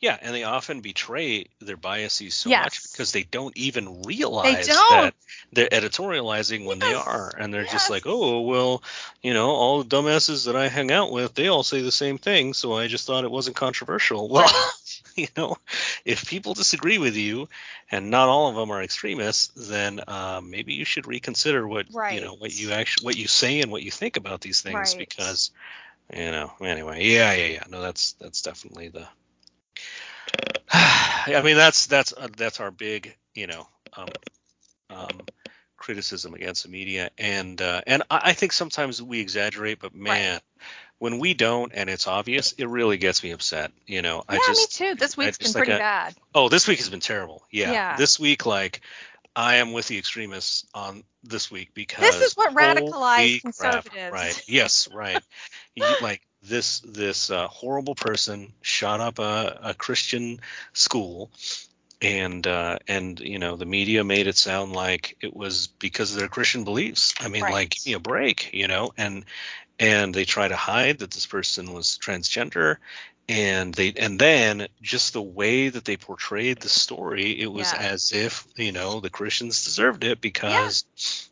yeah 0.00 0.16
and 0.22 0.34
they 0.34 0.44
often 0.44 0.80
betray 0.80 1.46
their 1.60 1.76
biases 1.76 2.34
so 2.34 2.50
Yes. 2.50 2.62
much 2.64 2.82
because 2.92 3.12
they 3.12 3.22
don't 3.24 3.56
even 3.56 4.02
realize 4.02 4.66
they 4.66 4.72
don't. 4.72 4.90
that 4.90 5.14
they're 5.52 5.68
editorializing 5.68 6.64
when 6.66 6.78
they 6.78 6.92
are 6.94 7.34
and 7.38 7.52
they're 7.52 7.64
just 7.64 7.90
like 7.90 8.04
oh 8.06 8.40
well 8.42 8.82
you 9.22 9.32
know 9.34 9.48
all 9.50 9.82
the 9.82 9.88
dumbasses 9.96 10.46
that 10.46 10.56
i 10.56 10.68
hang 10.68 10.90
out 10.92 11.10
with 11.12 11.34
they 11.34 11.48
all 11.48 11.62
say 11.62 11.80
the 11.82 11.92
same 11.92 12.18
thing 12.18 12.52
so 12.54 12.74
i 12.74 12.86
just 12.86 13.06
thought 13.06 13.24
it 13.24 13.30
wasn't 13.30 13.56
controversial 13.56 14.28
well 14.30 14.50
you 15.22 15.28
know 15.36 15.56
if 16.04 16.26
people 16.28 16.54
disagree 16.54 16.98
with 16.98 17.16
you 17.16 17.48
and 17.90 18.10
not 18.10 18.28
all 18.28 18.48
of 18.48 18.54
them 18.56 18.70
are 18.70 18.82
extremists 18.82 19.68
then 19.68 20.00
uh, 20.06 20.40
maybe 20.44 20.74
you 20.74 20.84
should 20.84 21.06
reconsider 21.06 21.66
what 21.66 21.86
you 22.08 22.20
know 22.20 22.34
what 22.34 22.54
you 22.58 22.72
actually 22.72 23.04
what 23.04 23.16
you 23.16 23.26
say 23.26 23.60
and 23.60 23.70
what 23.72 23.82
you 23.82 23.90
think 23.90 24.16
about 24.16 24.40
these 24.40 24.60
things 24.62 24.94
Right. 24.94 24.98
because 24.98 25.50
you 26.12 26.30
know 26.30 26.52
anyway 26.60 27.04
yeah 27.04 27.32
yeah 27.32 27.46
yeah. 27.46 27.64
No 27.70 27.80
that's 27.80 28.12
that's 28.12 28.42
definitely 28.42 28.88
the 28.88 29.06
i 30.72 31.42
mean 31.44 31.56
that's 31.56 31.86
that's 31.86 32.12
uh, 32.16 32.28
that's 32.36 32.60
our 32.60 32.70
big 32.70 33.16
you 33.34 33.46
know 33.46 33.66
um, 33.96 34.08
um, 34.90 35.20
criticism 35.76 36.34
against 36.34 36.64
the 36.64 36.68
media 36.68 37.10
and 37.18 37.60
uh, 37.60 37.80
and 37.86 38.02
I, 38.10 38.20
I 38.26 38.32
think 38.32 38.52
sometimes 38.52 39.02
we 39.02 39.20
exaggerate 39.20 39.80
but 39.80 39.94
man 39.94 40.40
when 40.98 41.18
we 41.18 41.34
don't 41.34 41.72
and 41.74 41.90
it's 41.90 42.06
obvious 42.06 42.52
it 42.52 42.66
really 42.68 42.96
gets 42.96 43.22
me 43.22 43.30
upset 43.32 43.70
you 43.86 44.00
know 44.02 44.22
i 44.28 44.34
yeah, 44.34 44.40
just 44.46 44.80
me 44.80 44.86
too. 44.88 44.94
This 44.94 45.16
week's 45.16 45.38
been 45.38 45.48
like 45.52 45.56
pretty 45.56 45.72
a- 45.72 45.78
bad. 45.78 46.14
Oh, 46.34 46.48
this 46.48 46.66
week 46.68 46.78
has 46.78 46.88
been 46.88 47.00
terrible. 47.00 47.42
Yeah. 47.50 47.72
Yeah. 47.72 47.96
This 47.96 48.18
week, 48.20 48.44
like, 48.46 48.80
I 49.34 49.56
am 49.56 49.72
with 49.72 49.88
the 49.88 49.98
extremists 49.98 50.66
on 50.74 51.02
this 51.24 51.50
week 51.50 51.70
because 51.74 52.00
This 52.04 52.20
is 52.32 52.36
what 52.36 52.54
radicalized 52.54 53.42
crap, 53.42 53.84
conservatives. 53.84 54.12
Right. 54.12 54.42
Yes. 54.48 54.88
Right. 54.92 55.22
you, 55.74 55.84
like 56.02 56.22
this 56.42 56.80
this 56.80 57.30
uh, 57.30 57.46
horrible 57.48 57.94
person 57.94 58.52
shot 58.62 59.00
up 59.00 59.18
a, 59.18 59.58
a 59.62 59.74
Christian 59.74 60.40
school. 60.72 61.30
And 62.02 62.46
uh, 62.46 62.78
and 62.86 63.18
you 63.20 63.38
know 63.38 63.56
the 63.56 63.64
media 63.64 64.04
made 64.04 64.26
it 64.26 64.36
sound 64.36 64.74
like 64.74 65.16
it 65.22 65.34
was 65.34 65.68
because 65.68 66.12
of 66.12 66.18
their 66.18 66.28
Christian 66.28 66.64
beliefs. 66.64 67.14
I 67.18 67.28
mean, 67.28 67.42
Right. 67.42 67.52
like 67.54 67.70
give 67.70 67.86
me 67.86 67.92
a 67.94 67.98
break, 67.98 68.50
you 68.52 68.68
know. 68.68 68.92
And 68.98 69.24
and 69.78 70.14
they 70.14 70.24
try 70.24 70.48
to 70.48 70.56
hide 70.56 70.98
that 70.98 71.10
this 71.10 71.26
person 71.26 71.72
was 71.72 71.98
transgender 72.02 72.76
and 73.28 73.74
they 73.74 73.92
and 73.96 74.18
then 74.20 74.68
just 74.82 75.12
the 75.12 75.22
way 75.22 75.68
that 75.68 75.84
they 75.84 75.96
portrayed 75.96 76.60
the 76.60 76.68
story 76.68 77.40
it 77.40 77.50
was 77.52 77.72
Yeah. 77.72 77.80
as 77.80 78.12
if 78.12 78.46
you 78.56 78.70
know 78.70 79.00
the 79.00 79.10
christians 79.10 79.64
deserved 79.64 80.04
it 80.04 80.20
because 80.20 80.84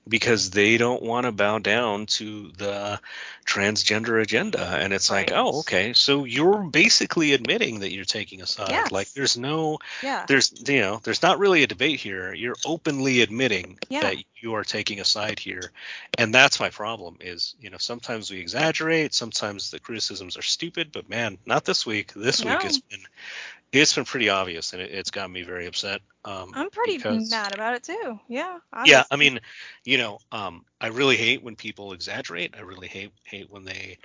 because 0.08 0.50
they 0.50 0.76
don't 0.76 1.02
want 1.02 1.24
to 1.24 1.32
bow 1.32 1.58
down 1.60 2.06
to 2.06 2.50
the 2.58 3.00
transgender 3.46 4.20
agenda 4.20 4.60
and 4.80 4.92
it's 4.92 5.10
like 5.10 5.30
Right. 5.30 5.38
oh 5.38 5.60
okay 5.60 5.92
so 5.92 6.24
you're 6.24 6.64
basically 6.64 7.32
admitting 7.32 7.80
that 7.80 7.92
you're 7.92 8.04
taking 8.04 8.42
a 8.42 8.46
side 8.46 8.70
Yes. 8.70 8.90
like 8.90 9.12
there's 9.12 9.36
no 9.36 9.78
Yeah. 10.02 10.24
there's 10.26 10.52
you 10.66 10.80
know 10.80 11.00
there's 11.04 11.22
not 11.22 11.38
really 11.38 11.62
a 11.62 11.66
debate 11.68 12.00
here 12.00 12.34
you're 12.34 12.56
openly 12.66 13.20
admitting 13.20 13.78
Yeah. 13.88 14.00
that 14.00 14.16
you 14.40 14.54
are 14.54 14.64
taking 14.64 15.00
a 15.00 15.04
side 15.04 15.38
here 15.38 15.70
and 16.18 16.34
that's 16.34 16.58
my 16.60 16.70
problem 16.70 17.18
is 17.20 17.54
you 17.60 17.70
know 17.70 17.78
sometimes 17.78 18.30
we 18.30 18.38
exaggerate 18.40 19.14
sometimes 19.14 19.70
the 19.70 19.78
criticisms 19.78 20.36
are 20.36 20.42
stupid 20.42 20.90
but 20.92 21.08
man 21.08 21.38
not 21.46 21.64
this 21.64 21.83
week 21.86 22.12
this 22.14 22.44
week 22.44 22.58
it's 22.64 22.78
been 22.80 23.00
it's 23.72 23.94
been 23.94 24.04
pretty 24.04 24.28
obvious 24.28 24.72
and 24.72 24.82
it, 24.82 24.90
it's 24.90 25.10
got 25.10 25.30
me 25.30 25.42
very 25.42 25.66
upset 25.66 26.00
um 26.24 26.52
I'm 26.54 26.70
pretty 26.70 26.96
because- 26.96 27.30
mad 27.30 27.54
about 27.54 27.74
it 27.74 27.82
too. 27.84 28.18
Yeah. 28.28 28.58
yeah 28.84 29.04
i 29.10 29.16
mean 29.16 29.40
you 29.84 29.98
know 29.98 30.18
um 30.32 30.64
i 30.80 30.88
really 30.88 31.16
hate 31.16 31.42
when 31.42 31.56
people 31.56 31.92
exaggerate 31.92 32.54
i 32.56 32.60
really 32.62 32.88
hate 32.88 33.12
hate 33.24 33.50
when 33.50 33.64
they 33.64 33.98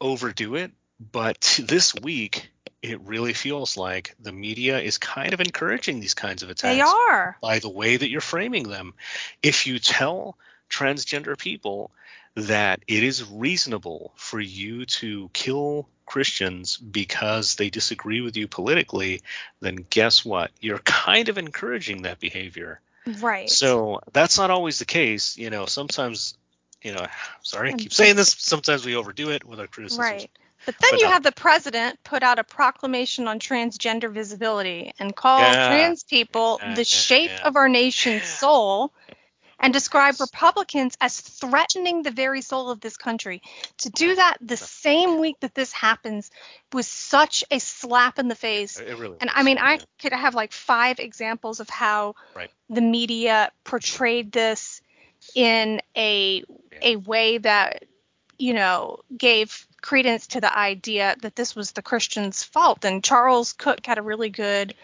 overdo 0.00 0.54
it 0.56 0.72
but 1.12 1.58
this 1.64 1.94
week 1.94 2.50
it 2.82 3.00
really 3.00 3.32
feels 3.32 3.76
like 3.76 4.14
the 4.20 4.32
media 4.32 4.78
is 4.78 4.98
kind 4.98 5.32
of 5.32 5.40
encouraging 5.40 6.00
these 6.00 6.14
kinds 6.14 6.42
of 6.42 6.50
attacks 6.50 6.76
they 6.76 6.80
are. 6.80 7.36
by 7.42 7.58
the 7.58 7.68
way 7.68 7.96
that 7.96 8.08
you're 8.08 8.20
framing 8.20 8.68
them. 8.68 8.94
If 9.42 9.66
you 9.66 9.80
tell 9.80 10.38
transgender 10.70 11.36
people 11.36 11.90
that 12.36 12.80
it 12.86 13.02
is 13.02 13.28
reasonable 13.28 14.12
for 14.14 14.38
you 14.38 14.86
to 14.86 15.28
kill 15.32 15.88
Christians 16.08 16.78
because 16.78 17.56
they 17.56 17.68
disagree 17.68 18.22
with 18.22 18.36
you 18.36 18.48
politically, 18.48 19.20
then 19.60 19.76
guess 19.90 20.24
what? 20.24 20.50
You're 20.60 20.78
kind 20.78 21.28
of 21.28 21.36
encouraging 21.36 22.02
that 22.02 22.18
behavior. 22.18 22.80
Right. 23.20 23.50
So 23.50 24.00
that's 24.12 24.38
not 24.38 24.50
always 24.50 24.78
the 24.78 24.86
case. 24.86 25.36
You 25.36 25.50
know, 25.50 25.66
sometimes, 25.66 26.34
you 26.82 26.92
know, 26.92 27.06
sorry, 27.42 27.72
I 27.72 27.76
keep 27.76 27.92
saying 27.92 28.16
this. 28.16 28.34
Sometimes 28.38 28.86
we 28.86 28.96
overdo 28.96 29.30
it 29.30 29.44
with 29.44 29.60
our 29.60 29.66
criticisms. 29.66 30.00
Right. 30.00 30.30
But 30.66 30.76
then 30.80 30.90
But 30.92 31.00
you 31.00 31.06
no. 31.06 31.12
have 31.12 31.22
the 31.22 31.32
president 31.32 32.02
put 32.04 32.22
out 32.22 32.38
a 32.38 32.44
proclamation 32.44 33.28
on 33.28 33.38
transgender 33.38 34.10
visibility 34.10 34.92
and 34.98 35.14
call 35.14 35.40
Yeah. 35.40 35.68
trans 35.68 36.02
people 36.04 36.58
Yeah, 36.60 36.74
the 36.74 36.84
shape 36.84 37.30
yeah. 37.30 37.46
of 37.46 37.56
our 37.56 37.68
nation's 37.68 38.24
soul 38.24 38.92
and 39.60 39.72
describe 39.72 40.20
Republicans 40.20 40.96
as 41.00 41.20
threatening 41.20 42.02
the 42.02 42.10
very 42.10 42.40
soul 42.42 42.70
of 42.70 42.80
this 42.80 42.96
country. 42.96 43.42
To 43.78 43.90
do 43.90 44.14
that 44.14 44.36
the 44.40 44.56
same 44.56 45.18
week 45.18 45.40
that 45.40 45.54
this 45.54 45.72
happens 45.72 46.30
was 46.72 46.86
such 46.86 47.44
a 47.50 47.58
slap 47.58 48.18
in 48.18 48.28
the 48.28 48.34
face. 48.34 48.78
It 48.78 48.98
really 48.98 49.16
And 49.20 49.30
was, 49.30 49.32
I 49.34 49.42
mean, 49.42 49.58
I 49.58 49.74
yeah. 49.74 49.80
could 50.00 50.12
have 50.12 50.34
like 50.34 50.52
five 50.52 50.98
examples 51.00 51.60
of 51.60 51.68
how 51.68 52.14
Right. 52.34 52.50
the 52.70 52.80
media 52.80 53.50
portrayed 53.64 54.32
this 54.32 54.80
in 55.34 55.80
a 55.96 56.44
a 56.80 56.96
way 56.96 57.38
that 57.38 57.84
you 58.38 58.54
know 58.54 59.00
gave 59.16 59.66
credence 59.80 60.28
to 60.28 60.40
the 60.40 60.56
idea 60.56 61.16
that 61.22 61.34
this 61.34 61.56
was 61.56 61.72
the 61.72 61.82
Christians' 61.82 62.44
fault. 62.44 62.84
And 62.84 63.02
Charles 63.02 63.52
Cooke 63.52 63.84
had 63.84 63.98
a 63.98 64.02
really 64.02 64.30
good. 64.30 64.74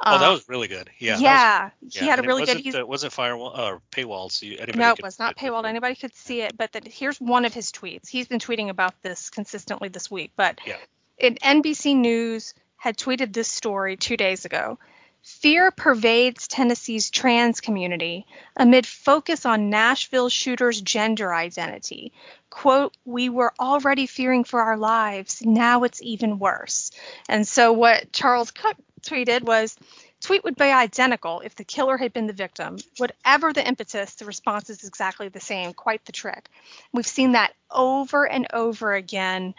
Oh, 0.00 0.18
that 0.18 0.26
um, 0.26 0.32
was 0.32 0.48
really 0.48 0.68
good. 0.68 0.90
Yeah. 0.98 1.14
that 1.14 1.16
was 1.16 1.22
yeah, 1.22 1.70
Yeah, 1.80 2.00
he 2.02 2.06
had 2.08 2.18
a 2.20 2.22
it 2.22 2.26
really 2.26 2.46
good. 2.46 2.58
He's, 2.58 2.74
uh, 2.74 2.86
wasn't 2.86 3.12
firewall 3.12 3.60
or 3.60 3.82
paywall, 3.90 4.30
so 4.30 4.46
you, 4.46 4.52
anybody 4.58 4.78
no, 4.78 4.92
it 4.92 5.02
was 5.02 5.18
not 5.18 5.36
paywalled. 5.36 5.66
Anybody 5.66 5.96
could 5.96 6.14
see 6.14 6.40
it, 6.42 6.56
but 6.56 6.72
that 6.72 6.86
here's 6.86 7.20
one 7.20 7.44
of 7.44 7.52
his 7.52 7.72
tweets. 7.72 8.08
He's 8.08 8.28
been 8.28 8.38
tweeting 8.38 8.68
about 8.68 8.94
this 9.02 9.30
consistently 9.30 9.88
this 9.88 10.10
week. 10.10 10.32
But 10.36 10.60
Yeah. 10.64 10.76
it, 11.16 11.40
NBC 11.40 11.96
News 11.96 12.54
had 12.76 12.96
tweeted 12.96 13.32
this 13.32 13.48
story 13.48 13.96
two 13.96 14.16
days 14.16 14.44
ago. 14.44 14.78
Fear 15.22 15.70
pervades 15.72 16.48
Tennessee's 16.48 17.10
trans 17.10 17.60
community 17.60 18.26
amid 18.56 18.86
focus 18.86 19.44
on 19.46 19.70
Nashville 19.70 20.28
shooter's 20.28 20.80
gender 20.80 21.32
identity. 21.34 22.12
Quote, 22.50 22.96
we 23.04 23.28
were 23.28 23.52
already 23.60 24.06
fearing 24.06 24.44
for 24.44 24.60
our 24.60 24.76
lives. 24.76 25.42
Now 25.44 25.84
it's 25.84 26.02
even 26.02 26.38
worse. 26.38 26.90
And 27.28 27.46
so 27.46 27.72
what 27.72 28.12
Charles 28.12 28.50
Cooke 28.50 28.78
tweeted 29.02 29.42
was 29.42 29.76
tweet 30.20 30.44
would 30.44 30.56
be 30.56 30.64
identical 30.64 31.40
if 31.40 31.54
the 31.54 31.64
killer 31.64 31.96
had 31.96 32.12
been 32.12 32.26
the 32.26 32.32
victim. 32.32 32.78
Whatever 32.96 33.52
the 33.52 33.66
impetus, 33.66 34.14
the 34.16 34.24
response 34.24 34.70
is 34.70 34.84
exactly 34.84 35.28
the 35.28 35.40
same. 35.40 35.72
Quite 35.72 36.04
the 36.04 36.12
trick. 36.12 36.48
We've 36.92 37.06
seen 37.06 37.32
that 37.32 37.52
over 37.70 38.26
and 38.26 38.46
over 38.52 38.92
again 38.94 39.54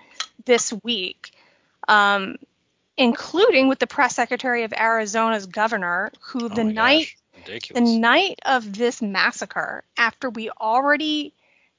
this 0.45 0.73
week, 0.83 1.31
um, 1.87 2.37
including 2.99 3.69
with 3.69 3.79
the 3.79 3.87
press 3.87 4.15
secretary 4.15 4.63
of 4.63 4.73
Arizona's 4.73 5.47
governor, 5.47 6.11
who 6.19 6.45
Oh 6.45 6.47
the 6.49 6.65
night 6.65 7.15
the 7.45 7.81
night 7.81 8.39
of 8.45 8.77
this 8.77 9.01
massacre, 9.01 9.83
after 9.97 10.29
we 10.29 10.49
already 10.51 11.33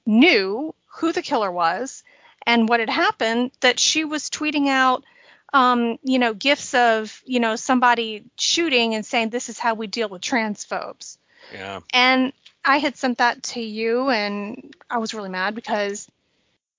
knew 0.07 0.75
who 0.87 1.13
the 1.13 1.21
killer 1.21 1.53
was 1.53 2.03
and 2.47 2.67
what 2.67 2.81
had 2.81 2.89
happened 2.89 3.53
that 3.61 3.79
she 3.79 4.05
was 4.05 4.31
tweeting 4.31 4.69
out 4.69 5.05
um, 5.53 5.99
you 6.03 6.19
know, 6.19 6.33
gifts 6.33 6.75
of, 6.75 7.21
you 7.25 7.41
know, 7.41 7.57
somebody 7.57 8.25
shooting 8.39 8.95
and 8.95 9.05
saying 9.05 9.31
this 9.31 9.49
is 9.49 9.59
how 9.59 9.75
we 9.75 9.89
deal 9.89 10.09
with 10.09 10.23
transphobes. 10.23 11.19
Yeah. 11.53 11.81
And 11.93 12.33
I 12.65 12.79
had 12.79 12.97
sent 12.97 13.19
that 13.19 13.43
to 13.43 13.61
you 13.61 14.09
and 14.09 14.75
I 14.89 14.99
was 14.99 15.13
really 15.13 15.29
mad 15.29 15.55
because 15.57 16.09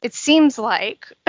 it 0.02 0.14
seems 0.14 0.58
like 0.58 1.12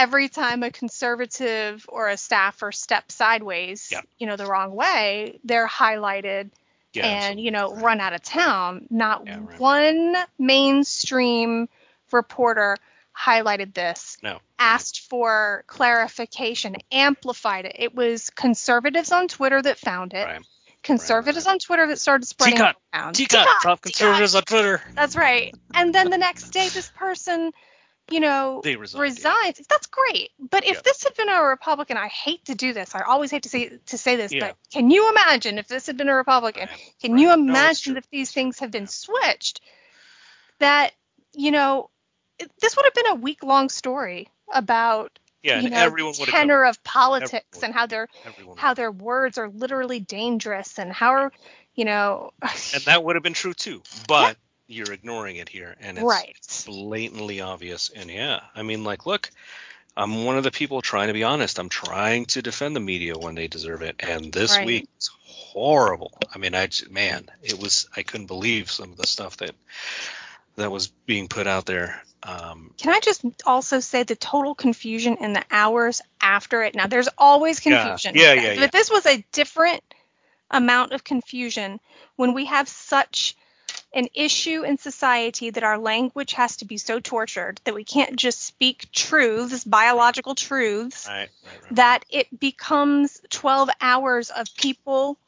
every 0.00 0.28
time 0.28 0.62
a 0.62 0.70
conservative 0.70 1.84
or 1.88 2.08
a 2.08 2.16
staffer 2.16 2.72
steps 2.72 3.14
sideways, 3.14 3.88
Yeah. 3.92 4.00
you 4.18 4.26
know, 4.26 4.36
the 4.36 4.46
wrong 4.46 4.74
way, 4.74 5.38
they're 5.44 5.68
highlighted 5.68 6.50
Yeah. 6.92 7.06
and 7.06 7.40
you 7.40 7.50
know 7.50 7.64
absolutely. 7.64 7.84
run 7.84 8.00
out 8.00 8.12
of 8.14 8.22
town. 8.22 8.86
Not 8.90 9.26
Yeah, 9.26 9.38
right. 9.42 9.58
one 9.60 10.16
mainstream 10.38 11.68
reporter 12.12 12.76
highlighted 13.16 13.74
this, 13.74 14.16
No. 14.22 14.40
asked 14.58 15.00
for 15.08 15.64
clarification, 15.66 16.76
amplified 16.90 17.66
it. 17.66 17.76
It 17.78 17.94
was 17.94 18.30
conservatives 18.30 19.12
on 19.12 19.28
Twitter 19.28 19.60
that 19.60 19.78
found 19.78 20.14
it. 20.14 20.24
Right. 20.26 20.42
Conservatives 20.82 21.46
on 21.46 21.58
Twitter 21.58 21.86
that 21.88 21.98
started 21.98 22.24
spreading 22.26 22.58
it 22.58 22.74
around. 22.94 23.14
Teacot, 23.14 23.44
from 23.60 23.76
Teacot. 23.76 23.82
conservatives 23.82 24.34
on 24.34 24.42
Twitter. 24.42 24.82
That's 24.94 25.14
right. 25.14 25.54
And 25.74 25.94
then 25.94 26.08
the 26.08 26.16
next 26.16 26.50
day, 26.50 26.68
this 26.70 26.90
person, 26.96 27.52
you 28.10 28.20
know, 28.20 28.60
They 28.64 28.76
resigned, 28.76 29.02
resigns. 29.02 29.60
That's 29.68 29.86
great. 29.86 30.30
But 30.38 30.64
if 30.64 30.74
Yeah. 30.76 30.80
this 30.84 31.04
had 31.04 31.14
been 31.14 31.28
a 31.28 31.42
Republican, 31.42 31.96
I 31.96 32.08
hate 32.08 32.44
to 32.46 32.54
do 32.54 32.72
this. 32.72 32.94
I 32.94 33.02
always 33.02 33.30
hate 33.30 33.44
to 33.44 33.48
say 33.48 33.78
to 33.86 33.98
say 33.98 34.16
this, 34.16 34.32
Yeah. 34.32 34.48
but 34.48 34.56
can 34.72 34.90
you 34.90 35.08
imagine 35.10 35.58
if 35.58 35.68
this 35.68 35.86
had 35.86 35.96
been 35.96 36.08
a 36.08 36.14
Republican? 36.14 36.68
Right, 36.68 36.94
Can 37.00 37.18
you 37.18 37.28
right. 37.30 37.38
No, 37.38 37.52
it's 37.52 37.86
imagine 37.86 37.92
true. 37.94 37.98
if 37.98 38.10
these 38.10 38.32
things 38.32 38.58
have 38.58 38.70
been 38.70 38.86
switched? 38.88 39.60
That 40.58 40.92
you 41.32 41.52
know, 41.52 41.90
it- 42.38 42.50
this 42.60 42.74
would 42.76 42.84
have 42.84 42.94
been 42.94 43.06
a 43.06 43.14
week 43.14 43.42
long 43.44 43.68
story 43.68 44.28
about 44.52 45.16
Yeah, 45.42 45.60
you 45.60 45.70
know 45.70 45.76
everyone 45.76 46.12
the 46.14 46.20
would 46.20 46.28
have 46.30 46.40
tenor 46.40 46.64
of 46.64 46.82
politics 46.82 47.44
would. 47.54 47.64
and 47.64 47.72
how 47.74 47.86
their 47.86 48.08
how 48.56 48.74
their 48.74 48.90
words 48.90 49.38
are 49.38 49.48
literally 49.48 50.00
dangerous 50.00 50.78
and 50.78 50.92
how 50.92 51.10
are 51.10 51.32
you 51.74 51.84
know 51.84 52.32
and 52.42 52.82
that 52.86 53.04
would 53.04 53.14
have 53.16 53.22
been 53.22 53.32
true 53.34 53.54
too. 53.54 53.82
But 54.08 54.36
you're 54.70 54.92
ignoring 54.92 55.36
it 55.36 55.48
here, 55.48 55.76
and 55.80 55.98
it's, 55.98 56.06
Right. 56.06 56.34
it's 56.38 56.64
blatantly 56.64 57.40
obvious. 57.40 57.90
And 57.90 58.10
yeah, 58.10 58.40
I 58.54 58.62
mean, 58.62 58.84
like, 58.84 59.04
look, 59.04 59.30
I'm 59.96 60.24
one 60.24 60.38
of 60.38 60.44
the 60.44 60.50
people 60.50 60.80
trying 60.80 61.08
to 61.08 61.12
be 61.12 61.24
honest. 61.24 61.58
I'm 61.58 61.68
trying 61.68 62.26
to 62.26 62.42
defend 62.42 62.76
the 62.76 62.80
media 62.80 63.18
when 63.18 63.34
they 63.34 63.48
deserve 63.48 63.82
it, 63.82 63.96
and 64.00 64.32
this 64.32 64.56
Right. 64.56 64.66
week 64.66 64.88
was 64.96 65.10
horrible. 65.24 66.12
I 66.32 66.38
mean, 66.38 66.54
I 66.54 66.68
man, 66.88 67.28
it 67.42 67.58
was. 67.58 67.88
I 67.96 68.02
couldn't 68.02 68.26
believe 68.26 68.70
some 68.70 68.92
of 68.92 68.96
the 68.96 69.06
stuff 69.06 69.36
that 69.38 69.54
that 70.56 70.70
was 70.70 70.88
being 71.06 71.28
put 71.28 71.46
out 71.46 71.66
there. 71.66 72.02
Um, 72.22 72.72
Can 72.78 72.94
I 72.94 73.00
just 73.00 73.24
also 73.46 73.80
say 73.80 74.02
the 74.04 74.14
total 74.16 74.54
confusion 74.54 75.16
in 75.20 75.32
the 75.32 75.44
hours 75.50 76.02
after 76.20 76.62
it? 76.62 76.74
Now, 76.74 76.86
there's 76.86 77.08
always 77.18 77.60
Yeah. 77.60 77.84
confusion. 77.84 78.14
Yeah, 78.14 78.34
yeah, 78.34 78.52
yeah. 78.52 78.60
But 78.60 78.72
this 78.72 78.90
was 78.90 79.06
a 79.06 79.24
different 79.32 79.82
amount 80.50 80.92
of 80.92 81.02
confusion 81.02 81.80
when 82.16 82.34
we 82.34 82.44
have 82.46 82.68
such 82.68 83.36
an 83.92 84.08
issue 84.14 84.62
in 84.62 84.78
society 84.78 85.50
that 85.50 85.64
our 85.64 85.78
language 85.78 86.32
has 86.32 86.58
to 86.58 86.64
be 86.64 86.78
so 86.78 87.00
tortured 87.00 87.60
that 87.64 87.74
we 87.74 87.84
can't 87.84 88.16
just 88.16 88.40
speak 88.42 88.90
truths, 88.92 89.64
biological 89.64 90.34
truths, 90.34 91.06
right, 91.08 91.28
right, 91.44 91.62
right. 91.62 91.76
that 91.76 92.04
it 92.10 92.38
becomes 92.38 93.20
12 93.30 93.68
hours 93.80 94.30
of 94.30 94.46
people 94.56 95.18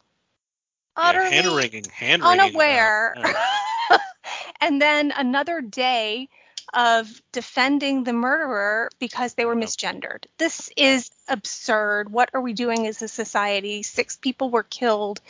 yeah, 0.97 1.09
utterly 1.09 1.31
hand 1.31 1.47
wringing, 1.57 1.85
hand 1.85 2.23
wringing. 2.23 2.41
Uh, 2.41 2.45
unaware. 2.49 3.15
Yeah. 3.17 3.99
and 4.61 4.81
then 4.81 5.13
another 5.17 5.61
day 5.61 6.29
of 6.73 7.21
defending 7.33 8.05
the 8.05 8.13
murderer 8.13 8.91
because 8.99 9.35
they 9.35 9.45
were 9.45 9.59
Yeah. 9.59 9.67
misgendered. 9.67 10.25
This 10.39 10.71
is 10.77 11.11
absurd. 11.29 12.11
What 12.11 12.31
are 12.33 12.41
we 12.41 12.53
doing 12.53 12.87
as 12.87 13.03
a 13.03 13.09
society? 13.09 13.83
Six 13.83 14.17
people 14.17 14.51
were 14.51 14.63
killed. 14.63 15.21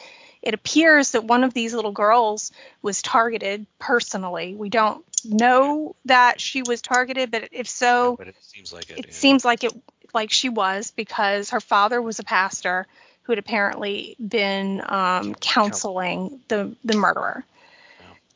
It 0.42 0.54
appears 0.54 1.12
that 1.12 1.24
one 1.24 1.44
of 1.44 1.54
these 1.54 1.72
little 1.72 1.92
girls 1.92 2.50
was 2.82 3.00
targeted 3.00 3.66
personally. 3.78 4.54
We 4.54 4.68
don't 4.68 5.04
know 5.24 5.94
that 6.06 6.40
she 6.40 6.62
was 6.62 6.82
targeted, 6.82 7.30
but 7.30 7.48
if 7.52 7.68
so, 7.68 8.16
but 8.16 8.28
it 8.28 8.36
seems 8.40 8.72
like 8.72 8.90
it. 8.90 8.98
it 8.98 9.06
yeah. 9.06 9.12
seems 9.12 9.44
like 9.44 9.64
it 9.64 9.72
like 10.12 10.30
she 10.30 10.48
was 10.48 10.90
because 10.90 11.50
her 11.50 11.60
father 11.60 12.02
was 12.02 12.18
a 12.18 12.24
pastor 12.24 12.86
who 13.22 13.32
had 13.32 13.38
apparently 13.38 14.16
been 14.16 14.82
um, 14.84 15.34
counseling 15.34 16.40
the 16.48 16.74
the 16.84 16.96
murderer. 16.96 17.44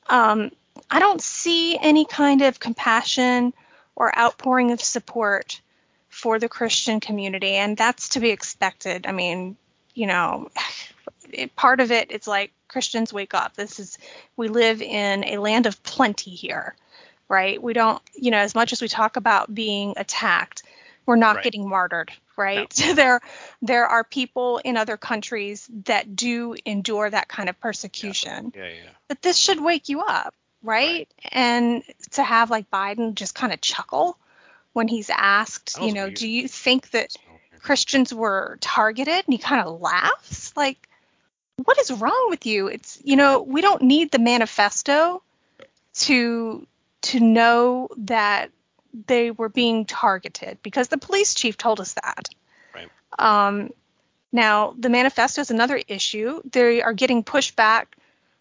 Um, 0.09 0.53
I 0.89 1.01
don't 1.01 1.21
see 1.21 1.77
any 1.77 2.05
kind 2.05 2.43
of 2.43 2.61
compassion 2.61 3.53
or 3.97 4.17
outpouring 4.17 4.71
of 4.71 4.81
support 4.81 5.61
for 6.09 6.39
the 6.39 6.49
Christian 6.49 7.01
community, 7.01 7.55
and 7.55 7.77
that's 7.77 8.11
to 8.11 8.21
be 8.21 8.31
expected. 8.31 9.07
I 9.07 9.13
mean, 9.13 9.57
you 9.95 10.07
know, 10.07 10.51
it, 11.33 11.57
part 11.57 11.81
of 11.81 11.91
it, 11.93 12.11
it's 12.11 12.27
like 12.27 12.53
Christians 12.69 13.13
wake 13.13 13.35
up. 13.35 13.55
This 13.57 13.79
is 13.79 13.99
we 14.37 14.49
live 14.49 14.83
in 14.83 15.25
a 15.25 15.39
land 15.39 15.67
of 15.67 15.83
plenty 15.83 16.33
here, 16.33 16.75
right? 17.29 17.63
We 17.63 17.73
don't, 17.73 18.03
you 18.15 18.31
know, 18.31 18.39
as 18.39 18.55
much 18.55 18.73
as 18.73 18.81
we 18.83 18.89
talk 18.89 19.17
about 19.17 19.55
being 19.55 19.95
attacked, 19.97 20.63
we're 21.07 21.17
not 21.17 21.37
Right. 21.37 21.45
getting 21.45 21.69
martyred, 21.69 22.11
right? 22.37 22.71
there 22.95 23.21
there 23.63 23.87
are 23.87 24.03
people 24.05 24.59
in 24.59 24.77
other 24.77 24.97
countries 24.97 25.69
that 25.85 26.17
do 26.17 26.57
endure 26.65 27.09
that 27.09 27.29
kind 27.29 27.49
of 27.49 27.59
persecution. 27.61 28.53
Yeah, 28.57 28.69
yeah. 28.69 28.91
But 29.09 29.23
this 29.23 29.37
should 29.37 29.61
wake 29.63 29.89
you 29.89 30.01
up, 30.01 30.35
right? 30.63 31.09
And 31.31 31.83
to 32.13 32.23
have 32.25 32.51
like 32.51 32.71
Biden 32.71 33.15
just 33.15 33.35
kind 33.35 33.53
of 33.53 33.61
chuckle 33.61 34.19
when 34.73 34.89
he's 34.89 35.09
asked, 35.11 35.79
you 35.81 35.95
know, 35.95 36.05
weird. 36.05 36.15
do 36.15 36.29
you 36.29 36.49
think 36.49 36.91
that 36.91 37.15
Christians 37.61 38.13
were 38.13 38.59
targeted? 38.61 39.25
And 39.27 39.33
he 39.33 39.39
kind 39.39 39.67
of 39.67 39.81
laughs. 39.81 40.53
Like, 40.57 40.89
what 41.65 41.79
is 41.79 41.91
wrong 41.91 42.27
with 42.31 42.47
you? 42.47 42.69
It's, 42.69 42.99
you 43.03 43.17
know, 43.17 43.43
we 43.43 43.61
don't 43.61 43.83
need 43.83 44.11
the 44.11 44.19
manifesto 44.19 45.23
to 45.95 46.67
to 47.03 47.21
know 47.21 47.89
that 47.99 48.51
they 49.07 49.31
were 49.31 49.49
being 49.49 49.85
targeted 49.85 50.59
because 50.63 50.89
the 50.89 50.99
police 50.99 51.35
chief 51.35 51.57
told 51.57 51.81
us 51.81 51.95
that. 51.95 52.29
Right. 52.75 52.89
Um, 53.19 53.71
now, 54.33 54.75
the 54.79 54.89
manifesto 54.89 55.41
is 55.41 55.51
another 55.51 55.81
issue. 55.87 56.43
They 56.51 56.83
are 56.83 56.93
getting 56.93 57.23
pushback 57.23 57.87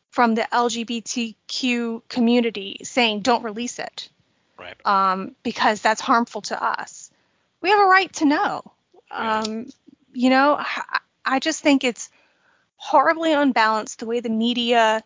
from 0.10 0.36
the 0.36 0.48
LGBTQ 0.52 2.02
community 2.08 2.78
saying 2.84 3.20
don't 3.20 3.44
release 3.44 3.80
it 3.80 4.10
Right. 4.58 4.76
um, 4.86 5.36
because 5.44 5.82
that's 5.82 6.02
harmful 6.02 6.42
to 6.44 6.64
us. 6.64 7.12
We 7.62 7.70
have 7.70 7.80
a 7.80 7.86
right 7.86 8.12
to 8.14 8.26
know. 8.26 8.64
Yeah. 9.12 9.40
Um, 9.42 9.68
you 10.14 10.30
know, 10.30 10.56
I, 10.58 11.00
I 11.26 11.40
just 11.40 11.62
think 11.62 11.84
it's 11.84 12.10
horribly 12.86 13.34
unbalanced 13.34 13.98
the 13.98 14.06
way 14.06 14.20
the 14.20 14.30
media 14.30 15.04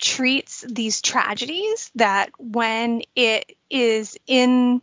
treats 0.00 0.64
these 0.68 1.00
tragedies 1.00 1.92
that 1.94 2.30
when 2.36 3.02
it 3.14 3.56
is 3.70 4.18
in 4.26 4.82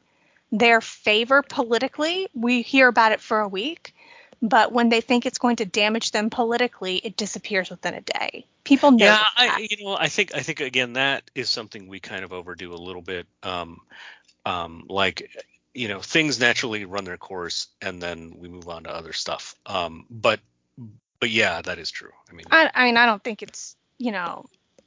their 0.50 0.80
favor 0.80 1.44
politically, 1.44 2.30
we 2.34 2.62
hear 2.62 2.88
about 2.88 3.12
it 3.12 3.20
for 3.20 3.42
a 3.42 3.48
week. 3.48 3.94
But 4.42 4.72
when 4.72 4.88
they 4.88 5.02
think 5.02 5.26
it's 5.26 5.38
going 5.38 5.58
to 5.58 5.66
damage 5.66 6.12
them 6.12 6.30
politically, 6.30 6.96
it 6.96 7.18
disappears 7.18 7.70
within 7.70 7.94
a 7.94 8.00
day. 8.00 8.46
People 8.64 8.92
know 8.92 9.06
yeah. 9.06 9.26
I, 9.36 9.68
you 9.70 9.84
know 9.84 9.98
i 10.00 10.08
think 10.08 10.34
i 10.34 10.42
think 10.42 10.62
again 10.62 10.94
that 10.94 11.24
is 11.36 11.50
something 11.50 11.88
we 11.88 12.00
kind 12.00 12.24
of 12.24 12.32
overdo 12.32 12.72
a 12.74 12.76
little 12.76 13.02
bit 13.02 13.26
um 13.42 13.82
um 14.46 14.86
like 14.88 15.30
you 15.74 15.88
know 15.88 16.00
things 16.00 16.40
naturally 16.40 16.86
run 16.86 17.04
their 17.04 17.18
course 17.18 17.68
and 17.82 18.02
then 18.02 18.36
we 18.38 18.48
move 18.48 18.70
on 18.70 18.84
to 18.84 18.92
other 18.92 19.12
stuff 19.12 19.56
um 19.66 20.06
but 20.10 20.40
but 21.20 21.30
yeah 21.30 21.62
that 21.62 21.80
is 21.80 21.92
true. 21.92 22.12
I 22.30 22.34
mean 22.34 22.46
I, 22.52 22.70
I 22.74 22.86
mean, 22.86 22.98
I 22.98 23.06
don't 23.06 23.24
think 23.24 23.42
it's, 23.42 23.76
you 23.98 24.12
know, 24.12 24.46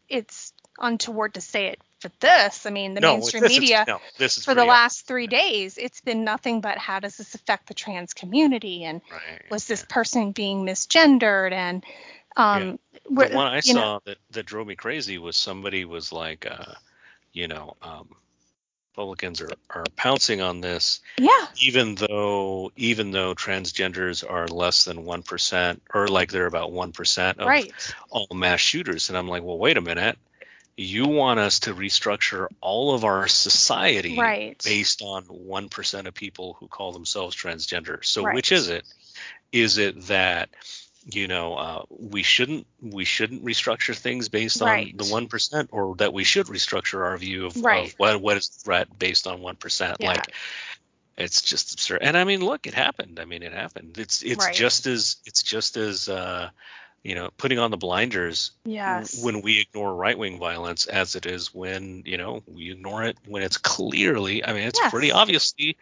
it's 0.08 0.52
untoward 0.78 1.34
to 1.34 1.40
say 1.40 1.66
it 1.66 1.78
for 2.00 2.10
this. 2.20 2.66
I 2.66 2.70
mean, 2.70 2.94
the 2.94 3.00
no, 3.00 3.12
mainstream 3.14 3.42
this 3.42 3.52
is- 3.52 3.60
media 3.60 3.84
no, 3.86 4.00
this 4.18 4.38
is 4.38 4.44
for 4.44 4.54
the 4.54 4.64
last 4.64 5.06
three 5.06 5.26
days, 5.26 5.78
it's 5.78 6.00
been 6.00 6.24
nothing 6.24 6.60
but 6.60 6.78
how 6.78 6.98
does 7.00 7.16
this 7.16 7.34
affect 7.34 7.68
the 7.68 7.74
trans 7.74 8.14
community? 8.14 8.84
And 8.84 9.00
right, 9.10 9.42
was 9.50 9.66
this 9.66 9.80
yeah. 9.88 9.94
person 9.94 10.32
being 10.32 10.64
misgendered? 10.64 11.52
And 11.52 11.84
um 12.36 12.78
the 13.04 13.28
one 13.32 13.46
i 13.46 13.60
you 13.64 13.74
know- 13.74 13.80
saw 13.80 13.98
that 14.06 14.16
that 14.30 14.46
drove 14.46 14.66
me 14.66 14.74
crazy 14.74 15.18
was 15.18 15.36
somebody 15.36 15.84
was 15.84 16.12
like 16.12 16.46
uh 16.50 16.74
you 17.32 17.46
know 17.48 17.76
um 17.82 18.08
republicans 18.92 19.40
are 19.40 19.48
are 19.70 19.84
pouncing 19.96 20.42
on 20.42 20.60
this 20.60 21.00
yeah. 21.18 21.46
even 21.62 21.94
though 21.94 22.70
even 22.76 23.10
though 23.10 23.34
transgenders 23.34 24.22
are 24.28 24.46
less 24.48 24.84
than 24.84 24.98
1% 24.98 25.80
or 25.94 26.08
like 26.08 26.30
they're 26.30 26.46
about 26.46 26.70
1% 26.70 27.38
of 27.38 27.46
right. 27.46 27.72
all 28.10 28.26
mass 28.34 28.60
shooters. 28.60 29.08
And 29.08 29.16
i'm 29.16 29.28
like 29.28 29.42
well 29.42 29.58
wait 29.58 29.78
a 29.78 29.80
minute. 29.80 30.18
You 30.76 31.06
want 31.06 31.38
us 31.38 31.60
to 31.60 31.74
restructure 31.74 32.48
all 32.60 32.94
of 32.94 33.04
our 33.04 33.28
society 33.28 34.18
right. 34.18 34.60
based 34.64 35.02
on 35.02 35.24
1% 35.24 36.06
of 36.06 36.14
people 36.14 36.56
who 36.58 36.66
call 36.66 36.92
themselves 36.92 37.36
transgender. 37.36 38.02
So 38.04 38.24
Right. 38.24 38.34
which 38.34 38.52
is 38.52 38.68
it? 38.68 38.84
Is 39.52 39.76
it 39.76 40.06
that 40.06 40.48
you 41.10 41.26
know, 41.28 41.54
uh, 41.54 41.82
we 41.90 42.22
shouldn't 42.22 42.66
we 42.80 43.04
shouldn't 43.04 43.44
restructure 43.44 43.96
things 43.96 44.28
based 44.28 44.60
Right. 44.60 44.92
on 44.92 44.96
the 44.96 45.12
one 45.12 45.28
percent, 45.28 45.70
or 45.72 45.96
that 45.96 46.12
we 46.12 46.24
should 46.24 46.46
restructure 46.46 47.04
our 47.04 47.16
view 47.16 47.46
of, 47.46 47.56
Right. 47.62 47.88
of 47.88 47.94
what 47.98 48.20
what 48.20 48.36
is 48.36 48.48
threat 48.48 48.98
based 48.98 49.26
on 49.26 49.40
one 49.40 49.56
percent. 49.56 49.98
Yeah. 50.00 50.08
Like 50.08 50.34
it's 51.16 51.42
just 51.42 51.74
absurd. 51.74 51.98
And 52.02 52.16
I 52.16 52.24
mean, 52.24 52.44
look, 52.44 52.66
it 52.66 52.74
happened. 52.74 53.20
I 53.20 53.24
mean, 53.24 53.42
it 53.42 53.52
happened. 53.52 53.98
It's 53.98 54.22
it's 54.22 54.46
Right. 54.46 54.54
just 54.54 54.86
as 54.86 55.16
it's 55.26 55.42
just 55.42 55.76
as 55.76 56.08
uh, 56.08 56.50
you 57.02 57.16
know, 57.16 57.30
putting 57.36 57.58
on 57.58 57.70
the 57.72 57.76
blinders 57.76 58.52
Yes. 58.64 59.22
when 59.22 59.42
we 59.42 59.60
ignore 59.60 59.94
right 59.94 60.16
wing 60.16 60.38
violence 60.38 60.86
as 60.86 61.16
it 61.16 61.26
is 61.26 61.52
when 61.52 62.02
you 62.06 62.16
know 62.16 62.42
we 62.46 62.70
ignore 62.70 63.02
it 63.04 63.18
when 63.26 63.42
it's 63.42 63.58
clearly. 63.58 64.44
I 64.44 64.52
mean, 64.52 64.68
it's 64.68 64.78
Yes. 64.80 64.90
pretty 64.90 65.10
obviously 65.12 65.76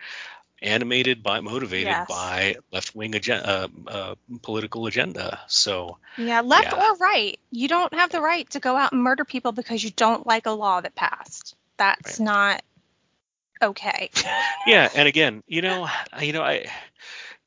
animated 0.63 1.23
by 1.23 1.41
motivated 1.41 1.87
Yes. 1.89 2.09
by 2.09 2.57
left 2.73 2.95
wing 2.95 3.15
agenda, 3.15 3.49
uh, 3.49 3.69
uh, 3.89 4.15
political 4.43 4.87
agenda. 4.87 5.41
So 5.49 5.99
Yeah, 6.17 6.41
left 6.41 6.73
Yeah. 6.73 6.91
or 6.91 6.97
right, 6.97 7.39
you 7.51 7.69
don't 7.69 7.95
have 7.95 8.11
the 8.11 8.21
right 8.21 8.49
to 8.51 8.61
go 8.61 8.77
out 8.77 8.93
and 8.93 9.03
murder 9.03 9.25
people 9.25 9.53
because 9.53 9.83
you 9.83 9.91
don't 9.91 10.27
like 10.27 10.47
a 10.47 10.51
law 10.51 10.81
that 10.81 10.95
passed. 10.95 11.55
That's 11.77 12.21
Right. 12.21 12.25
not 12.25 12.65
okay. 13.63 14.11
yeah, 14.67 14.89
and 14.95 15.09
again, 15.09 15.43
you 15.47 15.63
know, 15.63 15.89
you 16.21 16.33
know, 16.33 16.43
I, 16.43 16.67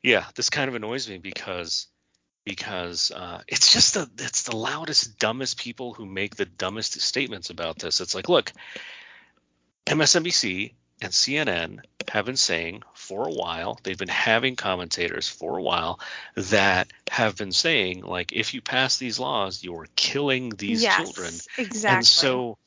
yeah, 0.02 0.26
this 0.36 0.50
kind 0.50 0.70
of 0.70 0.76
annoys 0.76 1.08
me 1.08 1.18
because 1.18 1.88
because 2.46 3.12
uh, 3.12 3.42
it's 3.48 3.72
just 3.72 3.94
the 3.94 4.10
it's 4.20 4.44
the 4.44 4.56
loudest, 4.56 5.18
dumbest 5.18 5.58
people 5.58 5.94
who 5.94 6.06
make 6.06 6.36
the 6.36 6.46
dumbest 6.46 7.00
statements 7.00 7.50
about 7.50 7.80
this. 7.80 8.02
It's 8.02 8.16
like, 8.16 8.28
look, 8.28 8.52
MSNBC 9.86 10.74
and 11.04 11.12
CNN 11.14 11.80
have 12.10 12.26
been 12.26 12.38
saying 12.38 12.84
for 12.94 13.28
a 13.28 13.32
while, 13.32 13.80
they've 13.84 13.98
been 13.98 14.08
having 14.08 14.56
commentators 14.56 15.28
for 15.28 15.58
a 15.58 15.62
while 15.62 16.00
that 16.36 16.88
have 17.10 17.38
been 17.38 17.52
saying, 17.52 18.02
like, 18.02 18.32
if 18.34 18.54
you 18.54 18.62
pass 18.62 18.98
these 18.98 19.20
laws, 19.20 19.64
you're 19.64 19.88
killing 19.96 20.50
these 20.52 20.82
yes, 20.84 20.96
children. 20.96 21.34
Exactly. 21.58 21.96
And 21.96 22.08
so 22.08 22.58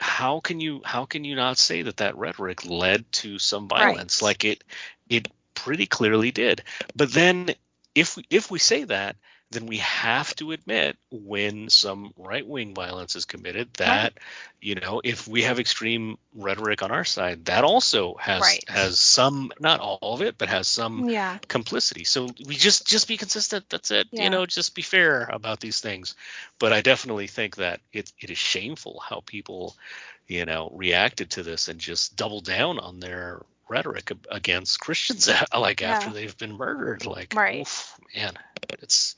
how 0.00 0.40
can 0.40 0.60
you 0.60 0.82
how 0.84 1.04
can 1.04 1.24
you 1.24 1.36
not 1.36 1.58
say 1.58 1.82
that 1.82 1.98
that 1.98 2.16
rhetoric 2.18 2.64
led 2.66 3.10
to 3.12 3.38
some 3.38 3.68
Right. 3.78 3.94
violence 3.94 4.20
like 4.20 4.44
it 4.44 4.64
it 5.08 5.28
pretty 5.54 5.86
clearly 5.86 6.30
did. 6.32 6.62
But 6.96 7.12
then 7.12 7.54
if 7.94 8.16
we, 8.16 8.24
if 8.30 8.50
we 8.50 8.58
say 8.58 8.84
that 8.84 9.16
then 9.52 9.66
we 9.66 9.78
have 9.78 10.34
to 10.36 10.52
admit 10.52 10.96
when 11.10 11.68
some 11.68 12.12
right-wing 12.16 12.74
violence 12.74 13.16
is 13.16 13.24
committed 13.24 13.72
that 13.74 14.14
you 14.60 14.74
know 14.74 15.00
if 15.04 15.28
we 15.28 15.42
have 15.42 15.58
extreme 15.60 16.16
rhetoric 16.34 16.82
on 16.82 16.90
our 16.90 17.04
side 17.04 17.44
that 17.46 17.64
also 17.64 18.14
has 18.14 18.40
Right. 18.40 18.64
has 18.68 18.98
some 18.98 19.52
not 19.60 19.80
all 19.80 20.14
of 20.14 20.22
it 20.22 20.38
but 20.38 20.48
has 20.48 20.66
some 20.68 21.08
yeah. 21.08 21.38
complicity. 21.48 22.04
So 22.04 22.28
we 22.46 22.54
just 22.54 22.86
just 22.86 23.08
be 23.08 23.16
consistent. 23.16 23.66
That's 23.68 23.90
it. 23.90 24.08
Yeah. 24.10 24.24
You 24.24 24.30
know, 24.30 24.46
just 24.46 24.74
be 24.74 24.82
fair 24.82 25.28
about 25.32 25.60
these 25.60 25.80
things. 25.80 26.14
But 26.58 26.72
I 26.72 26.80
definitely 26.80 27.26
think 27.26 27.56
that 27.56 27.80
it 27.92 28.12
it 28.20 28.30
is 28.30 28.38
shameful 28.38 29.00
how 29.00 29.22
people, 29.24 29.76
you 30.26 30.44
know, 30.44 30.70
reacted 30.72 31.30
to 31.32 31.42
this 31.42 31.68
and 31.68 31.78
just 31.78 32.16
doubled 32.16 32.44
down 32.44 32.78
on 32.78 33.00
their 33.00 33.42
rhetoric 33.68 34.12
against 34.30 34.80
Christians 34.80 35.28
like 35.58 35.82
after 35.82 36.10
they've 36.10 36.36
been 36.36 36.56
murdered. 36.56 37.06
Like, 37.06 37.34
Right. 37.34 37.60
oof, 37.62 37.98
man, 38.14 38.34
it's 38.80 39.16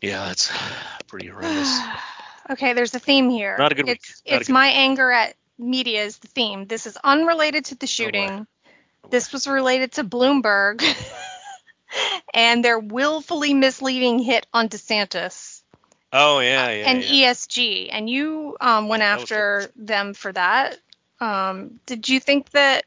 yeah, 0.00 0.30
it's 0.30 0.50
pretty 1.06 1.28
horrendous. 1.28 1.78
okay, 2.50 2.72
there's 2.72 2.94
a 2.94 2.98
theme 2.98 3.30
here. 3.30 3.56
Not 3.58 3.72
a 3.72 3.74
good 3.74 3.86
week. 3.86 3.96
It's, 3.96 4.22
Not 4.26 4.32
a 4.32 4.36
it's 4.36 4.48
good 4.48 4.52
my 4.52 4.68
anger 4.68 5.10
at 5.10 5.34
media 5.58 6.04
is 6.04 6.18
the 6.18 6.28
theme. 6.28 6.66
This 6.66 6.86
is 6.86 6.98
unrelated 7.02 7.66
to 7.66 7.74
the 7.76 7.86
shooting. 7.86 8.46
this 9.10 9.32
was 9.32 9.46
related 9.46 9.92
to 9.92 10.04
Bloomberg 10.04 10.82
and 12.34 12.64
their 12.64 12.78
willfully 12.78 13.54
misleading 13.54 14.18
hit 14.18 14.46
on 14.52 14.68
DeSantis 14.68 15.62
Oh 16.16 16.38
yeah, 16.38 16.70
yeah. 16.70 16.90
and 16.90 17.04
yeah. 17.04 17.32
ESG. 17.32 17.88
And 17.90 18.08
you 18.08 18.56
um, 18.60 18.88
went 18.88 19.02
was 19.02 19.22
after 19.22 19.66
them 19.74 20.14
for 20.14 20.32
that. 20.32 20.78
Um, 21.20 21.80
did 21.86 22.08
you 22.08 22.20
think 22.20 22.50
that 22.50 22.84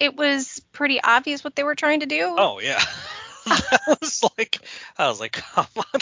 it 0.00 0.16
was 0.16 0.60
pretty 0.72 1.00
obvious 1.00 1.44
what 1.44 1.54
they 1.54 1.62
were 1.62 1.76
trying 1.76 2.00
to 2.00 2.06
do? 2.06 2.34
Oh 2.36 2.58
yeah. 2.58 2.82
I 3.86 3.96
was 4.00 4.22
like, 4.36 4.58
I 4.98 5.08
was 5.08 5.20
like, 5.20 5.32
come 5.54 5.66
on, 5.76 6.00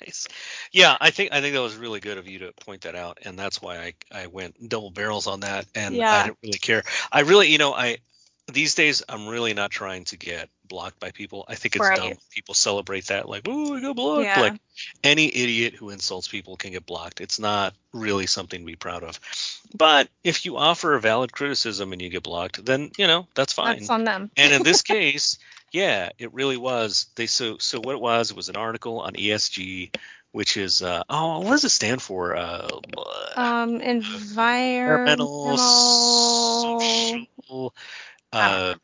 guys. 0.00 0.26
Yeah, 0.72 0.96
I 1.00 1.10
think 1.10 1.32
I 1.32 1.40
think 1.40 1.54
that 1.54 1.62
was 1.62 1.76
really 1.76 2.00
good 2.00 2.18
of 2.18 2.26
you 2.28 2.40
to 2.40 2.52
point 2.52 2.82
that 2.82 2.94
out, 2.94 3.18
and 3.24 3.38
that's 3.38 3.60
why 3.62 3.78
I 3.78 3.94
I 4.12 4.26
went 4.26 4.68
double 4.68 4.90
barrels 4.90 5.26
on 5.26 5.40
that, 5.40 5.66
and 5.74 5.94
Yeah. 5.94 6.12
I 6.12 6.22
didn't 6.24 6.38
really 6.42 6.58
care. 6.58 6.82
I 7.10 7.20
really, 7.20 7.48
you 7.48 7.58
know, 7.58 7.74
I 7.74 7.98
these 8.52 8.74
days 8.74 9.02
I'm 9.08 9.26
really 9.26 9.54
not 9.54 9.70
trying 9.70 10.04
to 10.06 10.18
get 10.18 10.50
blocked 10.68 11.00
by 11.00 11.10
people. 11.10 11.46
I 11.48 11.54
think 11.54 11.76
it's 11.76 11.88
Right. 11.88 11.96
dumb. 11.96 12.12
People 12.30 12.54
celebrate 12.54 13.06
that 13.06 13.26
like, 13.26 13.42
oh, 13.46 13.74
I 13.74 13.80
got 13.80 13.96
blocked. 13.96 14.24
Yeah. 14.24 14.40
Like 14.40 14.60
any 15.02 15.28
idiot 15.34 15.74
who 15.74 15.88
insults 15.90 16.28
people 16.28 16.56
can 16.56 16.72
get 16.72 16.84
blocked. 16.84 17.22
It's 17.22 17.38
not 17.38 17.74
really 17.92 18.26
something 18.26 18.60
to 18.60 18.66
be 18.66 18.76
proud 18.76 19.02
of. 19.02 19.18
But 19.74 20.08
if 20.22 20.44
you 20.44 20.58
offer 20.58 20.94
a 20.94 21.00
valid 21.00 21.32
criticism 21.32 21.92
and 21.94 22.02
you 22.02 22.10
get 22.10 22.22
blocked, 22.22 22.62
then 22.64 22.90
you 22.98 23.06
know 23.06 23.26
that's 23.34 23.54
fine 23.54 23.78
That's 23.78 23.90
on 23.90 24.04
them. 24.04 24.30
and 24.36 24.52
in 24.52 24.62
this 24.62 24.82
case, 24.94 25.38
yeah, 25.74 26.10
it 26.18 26.32
really 26.32 26.56
was. 26.56 27.06
They 27.16 27.26
so 27.26 27.58
so 27.58 27.80
what 27.80 27.96
it 27.96 28.00
was 28.00 28.30
it 28.30 28.36
was 28.36 28.48
an 28.48 28.54
article 28.56 29.00
on 29.00 29.14
ESG, 29.14 29.92
which 30.30 30.56
is 30.56 30.82
uh, 30.82 31.02
oh 31.10 31.40
what 31.40 31.50
does 31.50 31.64
it 31.64 31.70
stand 31.70 32.00
for? 32.00 32.36
Uh, 32.36 32.68
Um, 33.36 33.80
environmental, 33.80 35.50
environmental, 35.50 35.58
social, 37.18 37.74
uh, 38.32 38.74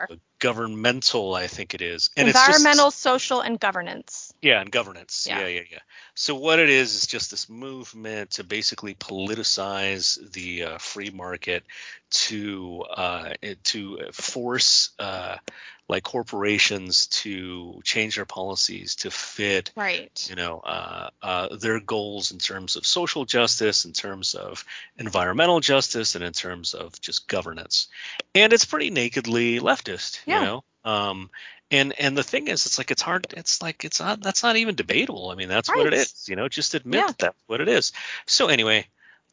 governmental, 0.41 1.35
I 1.35 1.47
think 1.47 1.75
it 1.75 1.83
is. 1.83 2.11
And 2.17 2.29
it's 2.29 2.37
just- 2.37 2.49
environmental, 2.59 2.91
social, 2.91 3.41
and 3.41 3.61
governance. 3.61 4.33
yeah, 4.43 4.61
and 4.61 4.71
governance. 4.73 5.27
Yeah. 5.29 5.41
Yeah. 5.41 5.47
yeah, 5.47 5.63
yeah, 5.71 5.79
So 6.15 6.35
what 6.35 6.59
it 6.59 6.71
is 6.71 6.95
is 6.95 7.07
just 7.07 7.31
this 7.31 7.49
movement 7.49 8.33
to 8.33 8.45
basically 8.45 8.95
politicize 8.95 10.19
the 10.33 10.65
uh, 10.65 10.79
free 10.79 11.11
market 11.11 11.63
to 12.11 12.85
uh, 12.91 13.33
to 13.65 13.99
force 14.13 14.91
uh, 14.99 15.37
like 15.89 16.03
corporations 16.05 17.07
to 17.07 17.81
change 17.85 18.17
their 18.17 18.25
policies 18.25 18.95
to 18.97 19.11
fit 19.11 19.73
Right. 19.77 20.27
you 20.29 20.37
know 20.37 20.61
uh, 20.61 21.11
uh, 21.23 21.57
their 21.57 21.81
goals 21.81 22.31
in 22.33 22.39
terms 22.39 22.77
of 22.77 22.87
social 22.87 23.25
justice 23.25 23.85
in 23.85 23.93
terms 23.93 24.35
of 24.35 24.65
environmental 24.99 25.61
justice 25.61 26.15
and 26.15 26.25
in 26.25 26.33
terms 26.33 26.75
of 26.75 27.01
just 27.01 27.27
governance 27.29 27.89
and 28.35 28.53
it's 28.53 28.65
pretty 28.65 28.91
nakedly 28.91 29.59
leftist 29.61 30.21
Yeah. 30.27 30.39
you 30.39 30.45
know 30.47 30.65
um 30.85 31.31
and 31.73 31.93
and 32.01 32.17
the 32.17 32.23
thing 32.23 32.49
is 32.49 32.67
it's 32.67 32.79
like 32.79 32.91
it's 32.91 33.03
hard 33.03 33.27
it's 33.37 33.61
like 33.61 33.85
it's 33.85 34.01
not 34.01 34.21
that's 34.23 34.43
not 34.43 34.57
even 34.57 34.75
debatable 34.75 35.31
i 35.31 35.35
mean 35.35 35.49
that's 35.49 35.69
what 35.69 35.87
it 35.87 35.95
is 35.95 36.29
you 36.29 36.37
know 36.37 36.49
just 36.49 36.75
admit 36.75 37.01
Yeah. 37.01 37.07
that 37.09 37.19
that's 37.19 37.43
what 37.47 37.61
it 37.61 37.69
is 37.69 37.93
so 38.27 38.47
anyway 38.49 38.87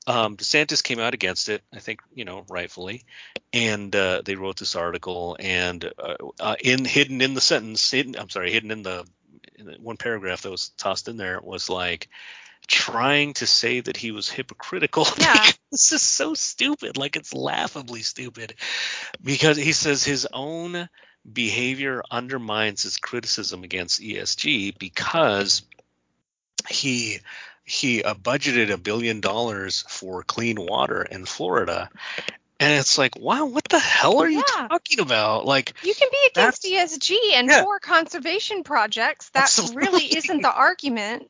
um, 0.07 0.37
DeSantis 0.37 0.81
came 0.81 0.99
out 0.99 1.13
against 1.13 1.49
it, 1.49 1.61
I 1.73 1.79
think, 1.79 2.01
you 2.15 2.23
know, 2.23 2.45
rightfully, 2.49 3.03
and 3.51 3.93
uh, 3.93 4.21
they 4.23 4.35
wrote 4.35 4.57
this 4.57 4.75
article, 4.77 5.35
and 5.37 5.83
uh, 5.99 6.15
uh, 6.39 6.55
in 6.63 6.85
hidden 6.85 7.21
in 7.21 7.33
the 7.33 7.41
sentence, 7.41 7.91
hidden, 7.91 8.15
I'm 8.17 8.29
sorry, 8.29 8.51
hidden 8.51 8.71
in 8.71 8.83
the, 8.83 9.05
in 9.55 9.65
the 9.65 9.73
one 9.81 9.97
paragraph 9.97 10.43
that 10.43 10.49
was 10.49 10.69
tossed 10.69 11.09
in 11.09 11.17
there 11.17 11.41
was 11.43 11.69
like 11.69 12.07
trying 12.67 13.33
to 13.33 13.45
say 13.45 13.81
that 13.81 13.97
he 13.97 14.11
was 14.11 14.29
hypocritical. 14.29 15.05
Yeah. 15.19 15.51
this 15.71 15.91
is 15.91 16.01
so 16.01 16.33
stupid, 16.33 16.95
like 16.97 17.17
it's 17.17 17.33
laughably 17.33 18.01
stupid, 18.01 18.55
because 19.21 19.57
he 19.57 19.73
says 19.73 20.05
his 20.05 20.25
own 20.31 20.87
behavior 21.31 22.01
undermines 22.09 22.83
his 22.83 22.95
criticism 22.95 23.65
against 23.65 24.01
ESG 24.01 24.77
because 24.79 25.63
he 26.69 27.19
he 27.63 28.01
uh, 28.03 28.13
budgeted 28.13 28.71
a 28.71 28.77
billion 28.77 29.19
dollars 29.19 29.83
for 29.89 30.23
clean 30.23 30.55
water 30.55 31.01
in 31.01 31.25
Florida. 31.25 31.89
And 32.59 32.79
it's 32.79 32.97
like, 32.97 33.19
wow, 33.19 33.45
what 33.45 33.65
the 33.65 33.77
hell 33.77 34.19
are 34.19 34.29
you 34.29 34.41
talking 34.41 34.99
about? 34.99 35.45
Like, 35.45 35.73
You 35.83 35.93
can 35.93 36.07
be 36.11 36.29
against 36.31 36.63
ESG 36.63 37.15
and 37.35 37.49
Yeah. 37.49 37.61
for 37.63 37.79
conservation 37.79 38.63
projects. 38.63 39.29
That 39.29 39.51
really 39.75 40.05
isn't 40.15 40.41
the 40.41 40.51
argument. 40.51 41.29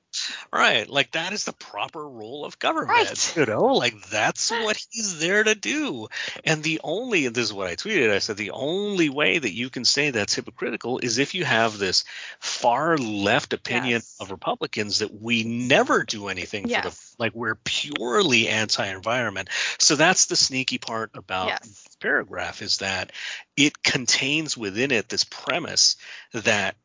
Right, 0.51 0.89
like 0.89 1.11
that 1.11 1.33
is 1.33 1.43
the 1.43 1.53
proper 1.53 2.07
role 2.07 2.45
of 2.45 2.59
government. 2.59 2.89
Right. 2.89 3.37
You 3.37 3.45
know, 3.45 3.75
like 3.75 4.09
that's 4.09 4.51
what 4.51 4.77
he's 4.89 5.19
there 5.19 5.43
to 5.43 5.55
do. 5.55 6.07
And 6.43 6.63
the 6.63 6.81
only, 6.83 7.25
and 7.25 7.35
this 7.35 7.45
is 7.45 7.53
what 7.53 7.67
I 7.67 7.75
tweeted, 7.75 8.11
I 8.11 8.19
said, 8.19 8.37
the 8.37 8.51
only 8.51 9.09
way 9.09 9.37
that 9.37 9.53
you 9.53 9.69
can 9.69 9.85
say 9.85 10.09
that's 10.09 10.35
hypocritical 10.35 10.99
is 10.99 11.17
if 11.17 11.33
you 11.33 11.45
have 11.45 11.77
this 11.77 12.03
far 12.39 12.97
left 12.97 13.53
opinion 13.53 13.87
Yes. 13.87 14.17
of 14.19 14.31
Republicans 14.31 14.99
that 14.99 15.13
we 15.13 15.43
never 15.43 16.03
do 16.03 16.27
anything 16.27 16.67
for 16.67 16.81
the 16.81 16.99
like 17.19 17.33
we're 17.33 17.55
purely 17.55 18.47
anti-environment. 18.47 19.49
So 19.79 19.95
that's 19.95 20.25
the 20.27 20.35
sneaky 20.35 20.77
part 20.77 21.11
about 21.15 21.47
Yes. 21.47 21.59
this 21.61 21.97
paragraph 21.99 22.61
is 22.61 22.77
that 22.77 23.11
it 23.55 23.81
contains 23.83 24.57
within 24.57 24.91
it 24.91 25.09
this 25.09 25.23
premise 25.23 25.95
that 26.33 26.75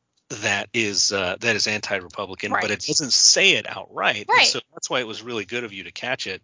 that 0.41 0.69
is 0.73 1.13
uh, 1.13 1.37
that 1.41 1.57
is 1.57 1.67
anti-republican 1.67 2.53
but 2.53 2.71
it 2.71 2.81
doesn't 2.81 3.13
say 3.13 3.53
it 3.53 3.67
outright 3.69 4.29
And 4.29 4.29
Right. 4.29 4.47
so 4.47 4.61
that's 4.73 4.89
why 4.89 5.01
it 5.01 5.07
was 5.07 5.23
really 5.23 5.45
good 5.45 5.65
of 5.65 5.73
you 5.73 5.85
to 5.85 5.93
catch 5.93 6.27
it 6.27 6.43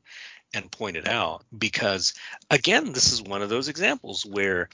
and 0.55 0.71
point 0.71 0.97
it 0.97 1.09
out 1.09 1.45
because 1.57 2.15
again 2.51 2.93
this 2.93 3.13
is 3.13 3.23
one 3.23 3.43
of 3.43 3.49
those 3.49 3.69
examples 3.69 4.25
where 4.25 4.69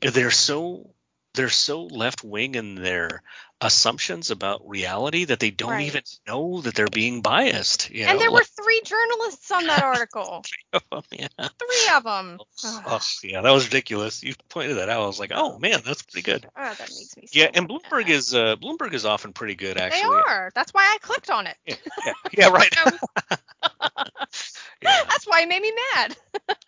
they're 0.00 0.30
so 0.30 0.90
they're 1.34 1.48
so 1.48 1.84
left 1.84 2.24
wing 2.24 2.54
in 2.54 2.76
their 2.76 3.22
assumptions 3.60 4.30
about 4.30 4.68
reality 4.68 5.24
that 5.24 5.40
they 5.40 5.50
don't 5.50 5.70
Right. 5.70 5.86
even 5.86 6.02
know 6.26 6.60
that 6.60 6.74
they're 6.74 6.86
being 6.86 7.22
biased. 7.22 7.90
You 7.90 8.04
and 8.04 8.18
know? 8.18 8.22
there 8.24 8.30
were 8.30 8.44
three 8.44 8.82
journalists 8.84 9.50
on 9.50 9.66
that 9.66 9.82
article. 9.82 10.44
Three 10.72 10.80
of 10.92 11.06
yeah. 11.10 11.28
three 11.38 11.96
of 11.96 12.04
them. 12.04 12.38
Oh, 12.86 13.00
yeah, 13.22 13.40
that 13.40 13.50
was 13.50 13.66
ridiculous. 13.66 14.22
You 14.22 14.34
pointed 14.48 14.76
that 14.76 14.88
out. 14.88 15.02
I 15.02 15.06
was 15.06 15.18
like, 15.18 15.32
oh 15.34 15.58
man, 15.58 15.80
that's 15.84 16.02
pretty 16.02 16.22
good. 16.30 16.46
Oh, 16.56 16.62
that 16.62 16.80
makes 16.80 17.16
me. 17.16 17.26
Yeah, 17.32 17.46
so 17.46 17.50
and 17.54 17.68
Bloomberg 17.68 18.08
is 18.08 18.34
uh, 18.34 18.56
Bloomberg 18.56 18.92
is 18.92 19.04
often 19.04 19.32
pretty 19.32 19.54
good 19.54 19.78
actually. 19.78 20.02
They 20.02 20.06
are. 20.06 20.50
That's 20.54 20.72
why 20.72 20.82
I 20.82 20.98
clicked 21.00 21.30
on 21.30 21.46
it. 21.46 21.56
Yeah, 21.66 21.76
yeah, 22.06 22.12
yeah, 22.32 22.48
right. 22.48 22.74
That's 25.08 25.26
why 25.26 25.42
it 25.42 25.48
made 25.48 25.62
me 25.62 25.72
mad. 25.94 26.16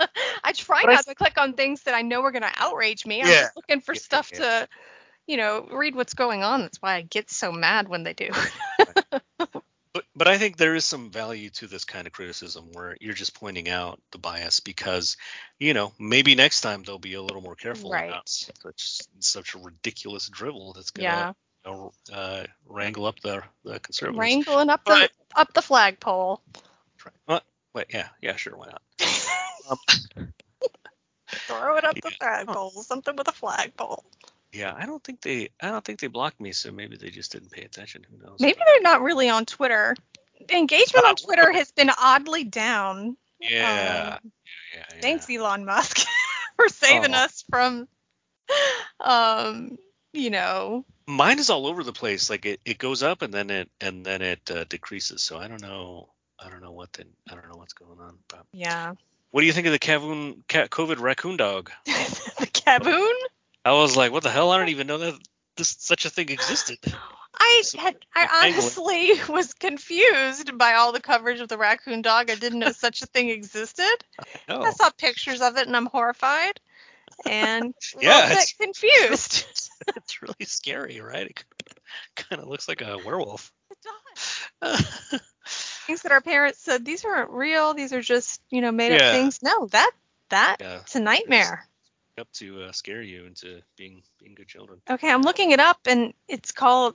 I 0.45 0.53
try 0.53 0.85
But 0.85 0.91
I 0.91 0.97
not 0.97 1.07
to 1.07 1.15
click 1.15 1.39
on 1.39 1.55
things 1.55 1.83
that 1.83 1.95
I 1.95 2.03
know 2.03 2.23
are 2.23 2.33
going 2.33 2.43
to 2.43 2.53
outrage 2.57 3.07
me. 3.07 3.23
I'm 3.23 3.29
Yeah. 3.29 3.37
just 3.37 3.57
looking 3.57 3.81
for 3.81 3.95
Yeah, 3.95 4.01
stuff 4.01 4.31
yeah. 4.33 4.41
to, 4.41 4.69
you 5.27 5.37
know, 5.37 5.67
read 5.73 5.95
what's 5.95 6.15
going 6.15 6.43
on. 6.43 6.63
That's 6.63 6.81
why 6.83 6.95
I 6.97 7.03
get 7.03 7.31
so 7.31 7.53
mad 7.53 7.89
when 7.89 8.05
they 8.05 8.15
do. 8.15 8.31
But 9.93 10.05
but 10.15 10.29
I 10.29 10.39
think 10.39 10.57
there 10.57 10.75
is 10.75 10.85
some 10.85 11.11
value 11.11 11.51
to 11.51 11.67
this 11.67 11.85
kind 11.85 12.07
of 12.07 12.13
criticism 12.13 12.71
where 12.73 12.97
you're 13.01 13.15
just 13.15 13.35
pointing 13.35 13.69
out 13.69 14.01
the 14.13 14.19
bias 14.19 14.61
because, 14.61 15.17
you 15.59 15.73
know, 15.75 15.93
maybe 15.99 16.35
next 16.35 16.61
time 16.61 16.83
they'll 16.83 16.99
be 16.99 17.15
a 17.15 17.23
little 17.23 17.41
more 17.43 17.57
careful 17.57 17.93
Right. 17.93 18.09
about 18.09 18.29
such 18.29 19.01
such 19.21 19.55
a 19.55 19.59
ridiculous 19.59 20.29
drivel 20.29 20.75
that's 20.75 20.93
you 20.99 21.07
know, 21.65 21.93
uh, 22.13 22.45
wrangle 22.67 23.07
up 23.07 23.21
the 23.21 23.43
the 23.65 23.81
conservatives. 23.81 24.39
wrangling 24.39 24.71
up 24.71 24.85
the 24.85 25.09
up 25.37 25.53
the 25.55 25.63
flagpole. 25.63 26.43
Wait, 27.77 27.87
yeah, 27.91 28.09
yeah, 28.23 28.35
sure, 28.37 28.57
why 28.57 28.67
not? 28.69 28.83
Um, 29.69 29.79
Throw 31.29 31.77
it 31.77 31.85
up 31.85 31.95
the 32.01 32.11
flagpole. 32.21 32.71
Something 32.71 33.17
with 33.17 33.27
a 33.27 33.33
flagpole. 33.33 34.05
yeah, 34.53 34.73
I 34.77 34.87
don't 34.87 35.03
think 35.03 35.21
they 35.21 35.49
I 35.61 35.71
don't 35.71 35.85
think 35.85 35.99
they 35.99 36.07
blocked 36.07 36.41
me, 36.41 36.53
so 36.53 36.71
maybe 36.71 36.97
they 36.97 37.11
just 37.11 37.33
didn't 37.33 37.51
pay 37.51 37.63
attention. 37.63 38.07
Who 38.09 38.17
knows? 38.25 38.39
Maybe 38.41 38.59
they're 38.65 38.83
not 38.83 39.03
really 39.03 39.29
on 39.29 39.45
Twitter. 39.45 39.97
Engagement 40.49 41.05
Uh, 41.05 41.09
on 41.09 41.17
Twitter 41.17 41.51
has 41.53 41.73
been 41.73 41.91
oddly 42.01 42.45
down. 42.45 43.17
Yeah. 43.41 44.19
Um, 44.23 44.31
yeah, 44.73 44.85
yeah. 44.95 45.01
Thanks, 45.03 45.29
Elon 45.29 45.65
Musk, 45.65 46.07
for 46.57 46.69
saving 46.69 47.13
Oh. 47.15 47.19
us 47.19 47.45
from, 47.51 47.89
um, 49.01 49.79
you 50.13 50.31
know, 50.31 50.85
Mine 51.09 51.41
is 51.41 51.51
all 51.51 51.67
over 51.67 51.83
the 51.83 51.93
place. 51.93 52.31
Like 52.31 52.47
it, 52.47 52.61
it 52.65 52.79
goes 52.79 53.03
up 53.03 53.23
and 53.23 53.35
then 53.35 53.51
it 53.51 53.69
and 53.81 54.07
then 54.07 54.23
it 54.23 54.49
uh, 54.51 54.65
decreases. 54.65 55.23
So 55.23 55.39
I 55.39 55.49
don't 55.49 55.63
know. 55.63 56.09
I 56.39 56.51
don't 56.51 56.63
know 56.63 56.73
what 56.73 56.93
the 56.93 57.05
I 57.31 57.35
don't 57.35 57.45
know 57.51 57.57
what's 57.59 57.73
going 57.73 57.99
on. 58.01 58.19
But 58.29 58.45
yeah. 58.53 58.93
what 59.31 59.41
do 59.41 59.47
you 59.47 59.53
think 59.53 59.67
of 59.67 59.73
the 59.73 59.79
Kavoon, 59.79 60.43
ca- 60.49 60.69
COVID 60.69 61.01
raccoon 61.01 61.37
dog? 61.37 61.71
the 61.87 62.49
Kaboon. 62.53 63.13
I 63.65 63.73
was 63.73 63.97
like, 63.97 64.13
what 64.13 64.23
the 64.23 64.31
hell? 64.31 64.51
I 64.51 64.59
don't 64.59 64.69
even 64.69 64.87
know 64.87 64.99
that 64.99 65.15
this 65.57 65.75
such 65.79 66.05
a 66.05 66.11
thing 66.11 66.29
existed. 66.29 66.79
I 67.39 67.63
So- 67.65 67.79
had, 67.79 67.97
I 68.15 68.45
honestly 68.53 69.13
was 69.29 69.55
confused 69.55 70.57
by 70.57 70.75
all 70.75 70.93
the 70.93 71.01
coverage 71.01 71.41
of 71.41 71.49
the 71.49 71.59
raccoon 71.59 72.01
dog. 72.03 72.31
I 72.31 72.35
didn't 72.35 72.59
know 72.61 72.73
such 72.73 73.03
a 73.03 73.07
thing 73.07 73.31
existed. 73.31 73.85
No. 74.49 74.61
I 74.63 74.71
saw 74.71 74.91
pictures 74.91 75.41
of 75.41 75.57
it 75.57 75.67
and 75.67 75.77
I'm 75.77 75.87
horrified 75.87 76.61
and 77.29 77.75
Yeah, 78.01 78.27
it's- 78.31 78.53
confused. 78.55 79.45
it's 79.97 80.23
really 80.23 80.45
scary, 80.45 81.01
right? 81.01 81.27
It 81.27 81.45
kind 82.15 82.41
of 82.41 82.49
looks 82.49 82.69
like 82.69 82.81
a 82.83 82.99
werewolf. 83.05 83.53
It 83.71 83.79
does. 84.63 85.21
Things 85.87 86.03
that 86.03 86.13
our 86.13 86.21
parents 86.21 86.59
said 86.59 86.85
these 86.85 87.05
aren't 87.05 87.31
real. 87.31 87.75
These 87.75 87.93
are 87.93 88.03
just 88.03 88.41
you 88.51 88.61
know 88.61 88.73
made 88.73 88.93
Yeah. 88.93 89.07
up 89.09 89.13
things. 89.13 89.43
No, 89.43 89.67
that 89.69 89.91
that 90.31 90.57
yeah, 90.61 90.81
it's 90.81 90.97
a 90.97 91.01
nightmare. 91.01 91.67
up 92.19 92.33
to 92.33 92.63
uh, 92.63 92.73
scare 92.73 93.03
you 93.03 93.25
into 93.27 93.61
being 93.77 94.03
being 94.19 94.35
good 94.35 94.49
children. 94.49 94.81
Okay, 94.89 95.11
I'm 95.11 95.23
looking 95.23 95.51
it 95.53 95.61
up 95.61 95.79
and 95.87 96.15
it's 96.29 96.51
called 96.53 96.95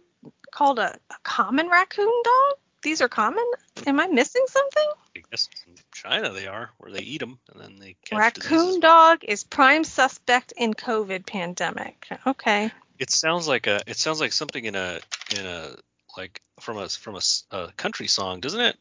called 0.51 0.79
a, 0.79 0.95
a 1.09 1.15
common 1.23 1.69
raccoon 1.69 2.11
dog. 2.23 2.57
These 2.81 3.01
are 3.01 3.07
common. 3.09 3.45
Am 3.85 3.99
I 3.99 4.07
missing 4.07 4.43
something? 4.47 4.87
I 5.15 5.21
guess 5.29 5.47
in 5.67 5.75
China 5.93 6.31
they 6.31 6.47
are, 6.47 6.71
where 6.79 6.91
they 6.91 7.01
eat 7.01 7.19
them 7.19 7.37
and 7.53 7.61
then 7.61 7.77
they 7.79 7.95
catch 8.03 8.17
Raccoon 8.17 8.59
diseases. 8.59 8.79
dog 8.79 9.23
is 9.23 9.43
prime 9.43 9.83
suspect 9.83 10.53
in 10.57 10.73
COVID 10.73 11.25
pandemic. 11.25 12.07
Okay. 12.25 12.71
It 12.97 13.09
sounds 13.11 13.47
like 13.47 13.67
a. 13.67 13.81
It 13.87 13.97
sounds 13.97 14.19
like 14.19 14.33
something 14.33 14.63
in 14.65 14.75
a 14.75 14.99
in 15.37 15.45
a 15.45 15.75
like 16.17 16.41
from 16.59 16.77
a 16.77 16.89
from 16.89 17.17
a 17.51 17.67
country 17.77 18.07
song, 18.07 18.39
doesn't 18.39 18.59
it? 18.61 18.75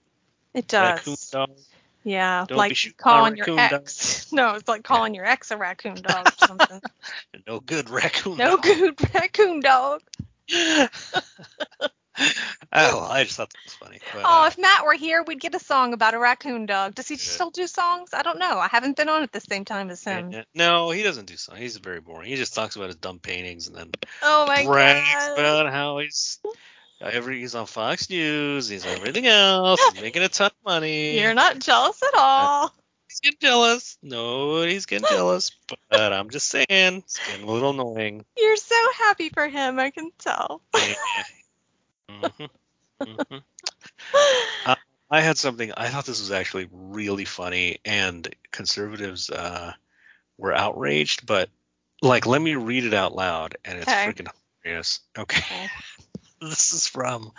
It 0.54 0.72
Raccoon 0.72 1.14
does. 1.14 1.30
dog. 1.30 1.50
Yeah, 2.02 2.46
Don't 2.48 2.56
like 2.56 2.76
calling 2.96 3.36
your 3.36 3.44
raccoon 3.44 3.56
dog. 3.70 3.82
ex. 3.82 4.26
No, 4.32 4.54
it's 4.54 4.68
like 4.68 4.84
calling 4.84 5.14
your 5.14 5.26
ex 5.26 5.50
a 5.50 5.56
raccoon 5.56 5.96
dog 5.96 6.28
or 6.28 6.32
something. 6.46 6.80
No 7.46 7.60
good 7.60 7.90
raccoon. 7.90 8.36
no 8.38 8.56
dog. 8.56 8.62
good 8.62 9.14
raccoon 9.14 9.60
dog. 9.60 10.00
oh, 10.52 10.88
I 12.72 13.24
just 13.24 13.36
thought 13.36 13.50
that 13.50 13.58
was 13.64 13.74
funny. 13.74 14.00
But, 14.14 14.24
Oh, 14.24 14.44
uh, 14.44 14.46
if 14.48 14.58
Matt 14.58 14.84
were 14.84 14.94
here, 14.94 15.22
we'd 15.22 15.40
get 15.40 15.54
a 15.54 15.58
song 15.58 15.92
about 15.92 16.14
a 16.14 16.18
raccoon 16.18 16.66
dog. 16.66 16.94
Does 16.94 17.08
he 17.08 17.14
Yeah. 17.14 17.18
still 17.20 17.50
do 17.50 17.66
songs? 17.66 18.10
I 18.12 18.22
don't 18.22 18.38
know. 18.38 18.58
I 18.58 18.68
haven't 18.68 18.96
been 18.96 19.08
on 19.08 19.22
at 19.22 19.32
the 19.32 19.40
same 19.40 19.64
time 19.64 19.90
as 19.90 20.02
him. 20.04 20.32
uh, 20.34 20.42
no, 20.54 20.90
he 20.90 21.02
doesn't 21.02 21.26
do 21.26 21.36
songs. 21.36 21.58
He's 21.58 21.76
very 21.76 22.00
boring. 22.00 22.28
He 22.28 22.36
just 22.36 22.54
talks 22.54 22.76
about 22.76 22.86
his 22.88 22.96
dumb 22.96 23.18
paintings 23.18 23.68
and 23.68 23.76
then 23.76 23.90
Oh 24.22 24.46
my 24.46 24.64
brags 24.64 25.08
god. 25.10 25.38
about 25.38 25.72
how 25.72 25.98
he's 25.98 26.38
every 27.00 27.40
he's 27.40 27.54
on 27.54 27.66
Fox 27.66 28.10
News. 28.10 28.68
He's 28.68 28.84
on 28.86 28.92
everything 28.92 29.26
else. 29.26 29.80
He's 29.92 30.02
making 30.02 30.22
a 30.22 30.28
ton 30.28 30.46
of 30.46 30.64
money. 30.64 31.20
You're 31.20 31.34
not 31.34 31.58
jealous 31.58 32.02
at 32.02 32.14
all. 32.18 32.72
He's 33.08 33.20
getting 33.20 33.38
jealous. 33.40 33.98
Nobody's 34.02 34.86
getting 34.86 35.06
jealous. 35.10 35.50
But 35.90 36.12
I'm 36.12 36.30
just 36.30 36.48
saying, 36.48 36.66
it's 36.68 37.18
getting 37.26 37.48
a 37.48 37.50
little 37.52 37.70
annoying. 37.70 38.24
You're 38.36 38.56
so 38.56 38.76
happy 38.98 39.28
for 39.30 39.48
him, 39.48 39.78
I 39.78 39.90
can 39.90 40.10
tell. 40.18 40.62
Yeah. 40.74 40.94
Mhm. 42.10 42.48
Mhm. 43.06 43.42
I 45.12 45.20
had 45.20 45.38
something. 45.38 45.72
I 45.76 45.88
thought 45.88 46.06
this 46.06 46.20
was 46.20 46.30
actually 46.30 46.68
really 46.70 47.24
funny, 47.24 47.78
and 47.84 48.32
conservatives 48.52 49.28
uh, 49.28 49.72
were 50.38 50.54
outraged. 50.54 51.26
But 51.26 51.50
like, 52.00 52.26
let 52.26 52.40
me 52.40 52.54
read 52.54 52.84
it 52.84 52.94
out 52.94 53.14
loud, 53.14 53.56
and 53.64 53.78
it's 53.78 53.88
Okay. 53.88 54.06
freaking 54.06 54.28
hilarious. 54.62 55.00
Okay, 55.18 55.40
Okay. 55.40 55.68
this 56.48 56.72
is 56.72 56.86
from. 56.86 57.32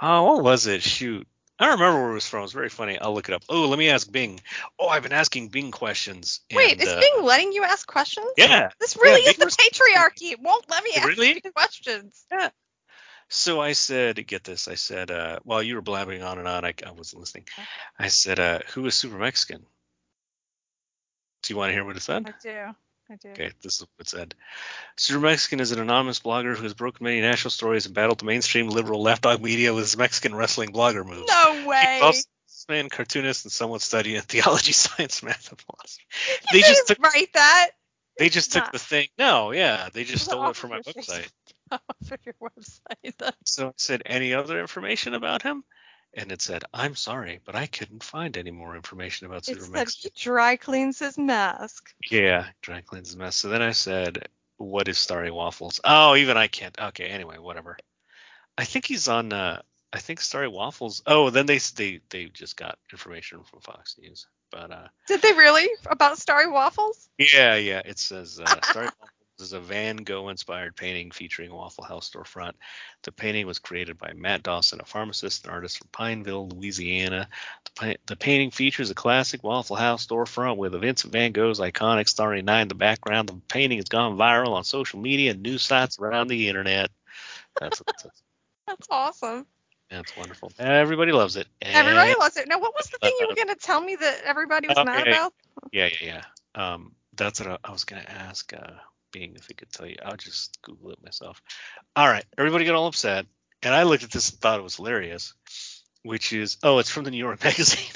Oh, 0.00 0.24
what 0.34 0.42
was 0.44 0.66
it? 0.66 0.82
Shoot, 0.82 1.26
I 1.58 1.66
don't 1.66 1.78
remember 1.78 2.00
where 2.00 2.10
it 2.12 2.14
was 2.14 2.26
from. 2.28 2.44
It's 2.44 2.52
very 2.52 2.68
funny. 2.70 2.98
I'll 2.98 3.12
look 3.14 3.28
it 3.28 3.34
up. 3.34 3.42
Oh, 3.48 3.68
let 3.68 3.78
me 3.78 3.90
ask 3.90 4.10
Bing. 4.10 4.40
Oh, 4.78 4.88
I've 4.88 5.02
been 5.02 5.12
asking 5.12 5.48
Bing 5.48 5.70
questions. 5.70 6.40
Wait, 6.52 6.72
and, 6.72 6.82
is 6.82 6.88
uh, 6.88 7.00
Bing 7.00 7.24
letting 7.24 7.52
you 7.52 7.64
ask 7.64 7.86
questions? 7.86 8.26
Yeah. 8.36 8.70
This 8.80 8.96
really 8.96 9.22
Yeah, 9.24 9.30
is 9.30 9.36
the 9.36 9.44
was- 9.44 9.56
patriarchy. 9.56 10.32
It 10.32 10.40
won't 10.40 10.68
let 10.70 10.82
me 10.84 10.92
ask 10.96 11.06
Really? 11.06 11.40
questions. 11.54 12.24
So 13.28 13.60
I 13.60 13.72
said, 13.74 14.26
get 14.26 14.42
this. 14.42 14.66
I 14.66 14.74
said, 14.74 15.10
uh, 15.12 15.38
while 15.44 15.62
you 15.62 15.76
were 15.76 15.82
blabbering 15.82 16.26
on 16.26 16.38
and 16.38 16.48
on, 16.48 16.64
I, 16.64 16.74
I 16.84 16.90
wasn't 16.92 17.20
listening. 17.20 17.44
I 17.98 18.08
said, 18.08 18.40
uh, 18.40 18.58
who 18.74 18.84
is 18.86 18.94
Sooper 18.96 19.18
Mexican? 19.18 19.64
Do 21.42 21.52
you 21.52 21.56
want 21.56 21.70
to 21.70 21.74
hear 21.74 21.84
what 21.84 21.96
it 21.96 22.00
said? 22.00 22.26
I 22.26 22.32
do. 22.42 22.74
I 23.10 23.16
do. 23.16 23.30
Okay, 23.30 23.50
this 23.62 23.76
is 23.76 23.80
what 23.80 23.88
it 23.98 24.08
said. 24.08 24.34
Sooper 24.96 25.20
Mexican 25.20 25.60
is 25.60 25.72
an 25.72 25.80
anonymous 25.80 26.20
blogger 26.20 26.56
who 26.56 26.62
has 26.62 26.74
broken 26.74 27.04
many 27.04 27.20
national 27.20 27.50
stories 27.50 27.86
and 27.86 27.94
battled 27.94 28.20
the 28.20 28.24
mainstream 28.24 28.68
liberal 28.68 29.02
left 29.02 29.22
dog 29.22 29.42
media 29.42 29.74
with 29.74 29.84
his 29.84 29.96
Mexican 29.96 30.34
wrestling 30.34 30.72
blogger 30.72 31.04
moves. 31.04 31.28
No 31.28 31.66
way. 31.66 32.12
man, 32.68 32.88
cartoonist, 32.88 33.44
and 33.44 33.52
someone 33.52 33.80
studying 33.80 34.20
theology, 34.20 34.72
sscience, 34.72 35.22
math, 35.22 35.50
and 35.50 35.60
philosophy. 35.60 36.04
They 36.52 36.60
just 36.60 36.86
took 36.86 36.98
write 37.02 37.32
that 37.34 37.70
they 38.20 38.28
just 38.28 38.52
took 38.52 38.70
the 38.70 38.78
thing. 38.78 39.08
No, 39.18 39.50
yeah, 39.52 39.88
they 39.92 40.04
just 40.04 40.26
stole 40.26 40.50
it 40.50 40.56
from 40.56 40.70
my 40.70 40.80
website. 40.80 41.28
off 41.72 41.80
of 42.02 42.18
your 42.26 42.34
website. 42.42 43.32
So 43.46 43.68
I 43.68 43.72
said, 43.76 44.02
any 44.04 44.34
other 44.34 44.60
information 44.60 45.14
about 45.14 45.42
him? 45.42 45.64
And 46.14 46.32
it 46.32 46.42
said, 46.42 46.64
I'm 46.74 46.96
sorry, 46.96 47.40
but 47.44 47.54
I 47.54 47.66
couldn't 47.66 48.02
find 48.02 48.36
any 48.36 48.50
more 48.50 48.74
information 48.74 49.26
about 49.26 49.48
It 49.48 49.58
Sooper 49.58 49.76
said 49.76 49.88
he 49.88 50.10
dry 50.16 50.56
cleans 50.56 50.98
his 50.98 51.16
mask. 51.16 51.94
Yeah, 52.10 52.46
dry 52.62 52.80
cleans 52.80 53.08
his 53.08 53.16
mask. 53.16 53.38
So 53.40 53.48
then 53.48 53.62
I 53.62 53.72
said, 53.72 54.28
what 54.56 54.88
is 54.88 54.98
Starry 54.98 55.30
Waffles? 55.30 55.80
Oh, 55.84 56.16
even 56.16 56.36
I 56.36 56.48
can't. 56.48 56.78
Okay, 56.78 57.06
anyway, 57.06 57.38
whatever. 57.38 57.78
I 58.58 58.64
think 58.64 58.86
he's 58.86 59.08
on. 59.08 59.32
Uh, 59.32 59.62
I 59.92 59.98
think 59.98 60.20
Starry 60.20 60.48
Waffles. 60.48 61.02
Oh, 61.06 61.30
then 61.30 61.46
they 61.46 61.58
they 61.76 62.00
they 62.10 62.26
just 62.26 62.56
got 62.56 62.78
information 62.92 63.42
from 63.44 63.60
Fox 63.60 63.96
News. 63.98 64.26
But 64.50 64.70
uh, 64.70 64.88
Did 65.06 65.22
they 65.22 65.32
really 65.32 65.68
about 65.86 66.18
Starry 66.18 66.50
Waffles? 66.50 67.08
yeah, 67.18 67.54
yeah, 67.56 67.82
it 67.84 67.98
says 67.98 68.40
uh, 68.40 68.60
Starry 68.62 68.86
Waffles 69.00 69.19
is 69.40 69.52
a 69.52 69.60
Van 69.60 69.96
Gogh 69.96 70.28
inspired 70.28 70.76
painting 70.76 71.10
featuring 71.10 71.50
a 71.50 71.54
Waffle 71.54 71.84
House 71.84 72.10
storefront. 72.10 72.52
The 73.02 73.12
painting 73.12 73.46
was 73.46 73.58
created 73.58 73.98
by 73.98 74.12
Matt 74.14 74.42
Dawson, 74.42 74.80
a 74.80 74.84
pharmacist 74.84 75.44
and 75.44 75.52
artist 75.52 75.78
from 75.78 75.88
Pineville, 75.92 76.48
Louisiana. 76.48 77.28
The, 77.64 77.70
pa- 77.74 78.00
the 78.06 78.16
painting 78.16 78.50
features 78.50 78.90
a 78.90 78.94
classic 78.94 79.42
Waffle 79.42 79.76
House 79.76 80.06
storefront 80.06 80.56
with 80.56 80.80
Vincent 80.80 81.12
Van 81.12 81.32
Gogh's 81.32 81.60
iconic 81.60 82.08
Starry 82.08 82.42
Night 82.42 82.62
in 82.62 82.68
the 82.68 82.74
background. 82.74 83.28
The 83.28 83.40
painting 83.48 83.78
has 83.78 83.88
gone 83.88 84.16
viral 84.16 84.54
on 84.54 84.64
social 84.64 85.00
media 85.00 85.32
and 85.32 85.42
news 85.42 85.62
sites 85.62 85.98
around 85.98 86.28
the 86.28 86.48
internet. 86.48 86.90
That's. 87.60 87.82
That's 88.66 88.86
awesome. 88.88 89.46
That's 89.90 90.16
wonderful. 90.16 90.52
Everybody 90.60 91.10
loves 91.10 91.34
it. 91.34 91.48
Everybody 91.60 92.14
loves 92.16 92.36
it. 92.36 92.46
Now, 92.46 92.60
what 92.60 92.72
was 92.78 92.86
the 92.86 92.98
thing 92.98 93.12
you 93.18 93.26
were 93.26 93.34
going 93.34 93.48
to 93.48 93.56
tell 93.56 93.80
me 93.80 93.96
that 93.96 94.20
everybody 94.24 94.68
was 94.68 94.76
mad 94.76 95.08
about? 95.08 95.34
Yeah, 95.72 95.88
yeah, 96.00 96.22
yeah. 96.54 96.72
Um, 96.74 96.94
that's 97.16 97.40
what 97.40 97.48
I, 97.48 97.58
I 97.64 97.72
was 97.72 97.84
gonna 97.84 98.06
ask. 98.06 98.52
Uh, 98.52 98.72
Bing 99.12 99.34
if 99.36 99.46
I 99.50 99.54
could 99.54 99.70
tell 99.70 99.86
you. 99.86 99.96
I'll 100.04 100.16
just 100.16 100.60
Google 100.62 100.90
it 100.90 101.02
myself. 101.02 101.42
All 101.96 102.08
right, 102.08 102.24
everybody 102.38 102.64
got 102.64 102.74
all 102.74 102.86
upset, 102.86 103.26
and 103.62 103.74
I 103.74 103.84
looked 103.84 104.04
at 104.04 104.10
this 104.10 104.30
and 104.30 104.38
thought 104.38 104.58
it 104.58 104.64
was 104.64 104.76
hilarious. 104.76 105.34
Which 106.02 106.32
is 106.32 106.56
oh, 106.62 106.78
it's 106.78 106.88
from 106.88 107.04
the 107.04 107.10
New 107.10 107.18
York 107.18 107.44
Magazine. 107.44 107.92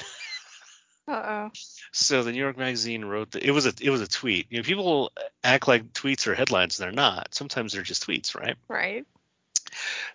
Uh 1.07 1.23
oh. 1.27 1.51
So 1.91 2.23
the 2.23 2.31
New 2.31 2.39
York 2.39 2.57
Magazine 2.57 3.05
wrote 3.05 3.31
that 3.31 3.43
it 3.43 3.51
was 3.51 3.65
a 3.65 3.73
it 3.81 3.89
was 3.89 4.01
a 4.01 4.07
tweet. 4.07 4.47
You 4.49 4.57
know, 4.57 4.63
people 4.63 5.11
act 5.43 5.67
like 5.67 5.93
tweets 5.93 6.27
are 6.27 6.35
headlines, 6.35 6.79
and 6.79 6.85
they're 6.85 6.95
not. 6.95 7.33
Sometimes 7.33 7.73
they're 7.73 7.83
just 7.83 8.05
tweets, 8.05 8.35
right? 8.35 8.55
Right. 8.67 9.05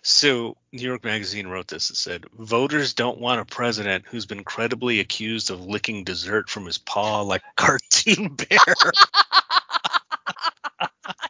So 0.01 0.57
New 0.71 0.83
York 0.83 1.03
Magazine 1.03 1.47
wrote 1.47 1.67
this. 1.67 1.89
It 1.91 1.95
said, 1.97 2.25
"Voters 2.37 2.93
don't 2.93 3.19
want 3.19 3.41
a 3.41 3.45
president 3.45 4.05
who's 4.07 4.25
been 4.25 4.43
credibly 4.43 4.99
accused 4.99 5.49
of 5.49 5.65
licking 5.65 6.03
dessert 6.03 6.49
from 6.49 6.65
his 6.65 6.77
paw 6.77 7.21
like 7.21 7.43
a 7.43 7.53
cartoon 7.61 8.35
bear." 8.35 8.57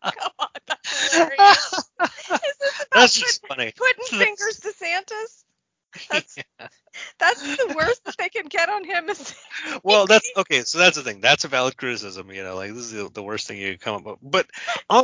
Come 0.03 0.31
on, 0.39 0.47
that's 0.67 1.13
hilarious. 1.13 1.73
Is 1.73 2.57
this 2.59 2.79
about 2.79 2.80
That's 2.93 3.13
just 3.13 3.45
funny. 3.47 3.73
pudding 3.75 4.05
fingers 4.19 4.59
DeSantis? 4.59 5.43
That's 6.09 6.37
that's 7.19 7.41
the 7.41 7.73
worst 7.75 8.01
they 8.17 8.29
can 8.29 8.45
get 8.45 8.69
on 8.69 8.83
him. 8.83 9.09
Is 9.09 9.35
Well, 9.83 10.05
that's 10.07 10.29
okay. 10.37 10.61
So 10.61 10.77
that's 10.77 10.97
the 10.97 11.03
thing. 11.03 11.21
That's 11.21 11.43
a 11.43 11.47
valid 11.47 11.77
criticism. 11.77 12.31
You 12.31 12.43
know, 12.43 12.55
like 12.55 12.73
this 12.73 12.85
is 12.85 12.91
the, 12.91 13.09
the 13.09 13.23
worst 13.23 13.47
thing 13.47 13.57
you 13.57 13.71
could 13.71 13.81
come 13.81 13.95
up 13.95 14.05
with. 14.05 14.17
But 14.21 14.47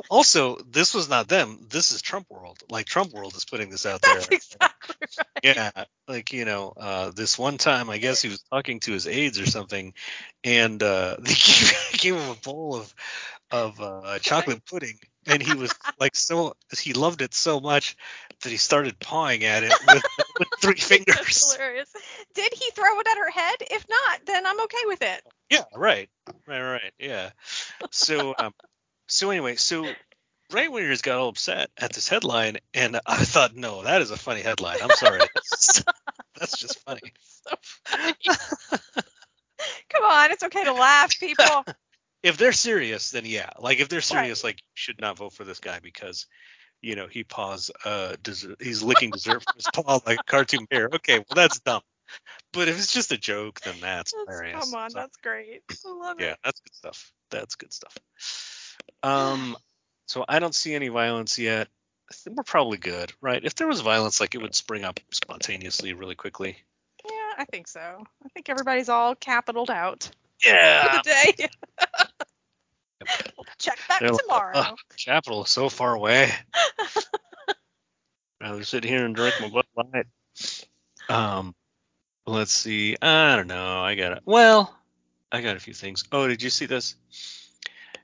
also, 0.10 0.58
this 0.70 0.94
was 0.94 1.10
not 1.10 1.28
them. 1.28 1.68
This 1.70 1.92
is 1.92 2.02
Trump 2.02 2.28
World. 2.30 2.60
Like 2.70 2.86
Trump 2.86 3.14
World 3.14 3.36
is 3.36 3.46
putting 3.46 3.70
this 3.70 3.86
out 3.86 4.02
there. 4.02 4.16
that's 4.16 4.28
exactly 4.28 4.96
right. 5.18 5.28
yeah 5.44 5.84
like 6.08 6.34
you 6.34 6.46
know 6.46 6.74
uh 6.78 7.12
this 7.12 7.38
one 7.38 7.58
time 7.58 7.90
i 7.90 7.98
guess 7.98 8.22
he 8.22 8.30
was 8.30 8.42
talking 8.52 8.80
to 8.80 8.92
his 8.92 9.08
aides 9.08 9.40
or 9.40 9.46
something 9.46 9.94
and 10.44 10.82
uh 10.82 11.16
they 11.20 11.34
gave, 11.34 11.90
gave 11.94 12.16
him 12.16 12.30
a 12.32 12.36
bowl 12.36 12.76
of 12.76 12.94
of 13.52 13.80
uh 13.80 14.20
chocolate 14.20 14.66
pudding 14.66 14.98
and 15.28 15.42
he 15.42 15.54
was 15.56 15.74
like 16.00 16.16
so 16.16 16.56
he 16.80 16.94
loved 16.94 17.22
it 17.22 17.34
so 17.34 17.60
much 17.60 17.96
that 18.42 18.50
he 18.50 18.58
started 18.58 19.00
pawing 19.00 19.44
at 19.44 19.64
it 19.64 19.74
with, 19.88 20.04
with 20.40 20.48
three 20.62 20.74
That's 20.76 20.86
fingers 20.86 21.54
hilarious. 21.56 21.90
Did 22.34 22.54
he 22.54 22.72
throw 22.72 23.00
it 23.00 23.08
at 23.08 23.18
her 23.18 23.32
head? 23.32 23.56
If 23.72 23.86
not, 23.90 24.26
then 24.26 24.46
I'm 24.46 24.62
okay 24.62 24.84
with 24.86 25.02
it. 25.02 25.22
yeah 25.52 25.64
right 25.76 26.10
right 26.48 26.62
right 26.62 26.94
yeah 27.00 27.30
so 27.92 28.34
um 28.38 28.54
so 29.08 29.30
anyway 29.30 29.56
so 29.56 29.86
right 30.52 30.70
wingers 30.70 31.02
got 31.04 31.18
all 31.18 31.30
upset 31.30 31.70
at 31.78 31.94
this 31.94 32.08
headline 32.08 32.58
and 32.74 33.00
i 33.06 33.24
thought 33.24 33.56
no 33.56 33.84
that 33.84 34.02
is 34.02 34.12
a 34.12 34.18
funny 34.18 34.42
headline 34.42 34.78
i'm 34.82 34.90
sorry 34.92 35.20
that's, 35.20 35.84
that's 36.40 36.58
just 36.58 36.80
funny 36.86 37.14
So 37.50 37.56
funny. 37.86 38.14
Come 39.90 40.04
on, 40.04 40.32
it's 40.32 40.44
okay 40.44 40.64
to 40.66 40.74
laugh, 40.74 41.18
people. 41.20 41.66
If 42.24 42.38
they're 42.38 42.52
serious, 42.54 43.12
then 43.12 43.26
yeah. 43.26 43.50
Like 43.60 43.80
if 43.80 43.90
they're 43.90 44.02
serious, 44.02 44.44
like 44.44 44.56
you 44.58 44.64
should 44.76 45.00
not 45.02 45.18
vote 45.18 45.34
for 45.34 45.44
this 45.44 45.60
guy 45.60 45.80
because 45.82 46.26
you 46.82 46.96
know 46.96 47.08
he 47.08 47.24
paws 47.24 47.72
uh 47.86 48.16
dessert, 48.24 48.58
he's 48.62 48.84
licking 48.84 49.12
dessert 49.12 49.44
from 49.44 49.54
his 49.56 49.68
paw 49.74 50.00
like 50.06 50.20
a 50.20 50.24
cartoon 50.24 50.66
bear. 50.70 50.90
Okay, 50.96 51.18
well 51.18 51.36
that's 51.36 51.60
dumb. 51.60 51.82
But 52.54 52.68
if 52.70 52.78
it's 52.78 52.94
just 52.94 53.12
a 53.12 53.18
joke, 53.18 53.60
then 53.62 53.76
that's, 53.82 54.14
That's- 54.14 54.26
hilarious. 54.40 54.64
come 54.64 54.76
on, 54.76 54.90
So, 54.92 55.00
that's 55.00 55.18
great. 55.18 55.62
I 55.86 55.90
love 55.92 56.20
yeah, 56.20 56.26
it. 56.26 56.30
Yeah, 56.30 56.36
that's 56.44 56.60
good 56.62 56.76
stuff. 56.76 57.12
That's 57.32 57.56
good 57.56 57.74
stuff. 57.74 57.98
Um, 59.04 59.58
so 60.08 60.24
I 60.28 60.40
don't 60.40 60.56
see 60.56 60.74
any 60.74 60.88
violence 60.88 61.38
yet. 61.38 61.68
I 62.10 62.14
think 62.14 62.38
we're 62.38 62.44
probably 62.44 62.78
good, 62.78 63.12
right? 63.20 63.44
If 63.44 63.56
there 63.56 63.68
was 63.68 63.82
violence, 63.82 64.22
like 64.22 64.36
it 64.36 64.42
would 64.42 64.56
spring 64.56 64.86
up 64.86 65.02
spontaneously, 65.12 65.92
really 65.94 66.16
quickly. 66.16 66.58
Yeah, 67.04 67.34
I 67.38 67.44
think 67.46 67.68
so. 67.68 68.06
I 68.26 68.30
think 68.30 68.48
everybody's 68.50 68.88
all 68.88 69.14
capitaled 69.14 69.70
out 69.70 70.10
for 70.42 70.48
Yeah. 70.50 71.02
the 71.04 71.10
day. 71.38 71.48
check 73.58 73.80
back 73.88 74.00
They're 74.00 74.12
like, 74.12 74.22
tomorrow. 74.22 74.52
"Oh, 74.56 74.76
Capital 74.98 75.44
is 75.44 75.50
so 75.50 75.70
far 75.70 75.94
away. 75.94 76.32
Rather 78.42 78.64
sit 78.64 78.84
here 78.84 79.06
and 79.06 79.16
drink 79.16 79.36
my 79.42 79.50
Bud 79.50 79.66
Light. 79.76 80.06
Um, 81.10 81.56
let's 82.26 82.52
see. 82.52 82.96
I 83.02 83.36
don't 83.36 83.48
know. 83.48 83.80
I 83.80 83.96
got 83.96 84.12
it. 84.14 84.24
Well, 84.26 84.76
I 85.32 85.42
got 85.42 85.56
a 85.58 85.60
few 85.60 85.74
things. 85.74 86.04
Oh, 86.12 86.28
did 86.28 86.42
you 86.44 86.50
see 86.50 86.66
this? 86.66 86.96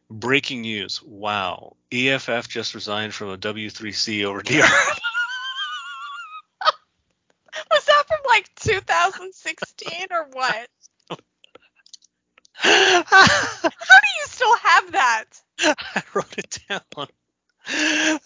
Breaking 0.09 0.61
news. 0.61 1.01
Wow. 1.03 1.75
EFF 1.91 2.47
just 2.47 2.75
resigned 2.75 3.13
from 3.13 3.29
a 3.29 3.37
W3C 3.37 4.25
over 4.25 4.41
DR. 4.41 4.61
Was 7.71 7.85
that 7.85 8.03
from 8.07 8.19
like 8.27 8.49
2016 8.55 10.07
or 10.11 10.27
what? 10.31 10.67
I 12.63 13.03
How 13.09 13.29
do 13.63 14.07
you 14.19 14.25
still 14.25 14.55
have 14.83 14.91
that? 14.93 15.25
I 15.95 16.01
wrote 16.13 16.37
it 16.37 16.57
down. 16.69 16.81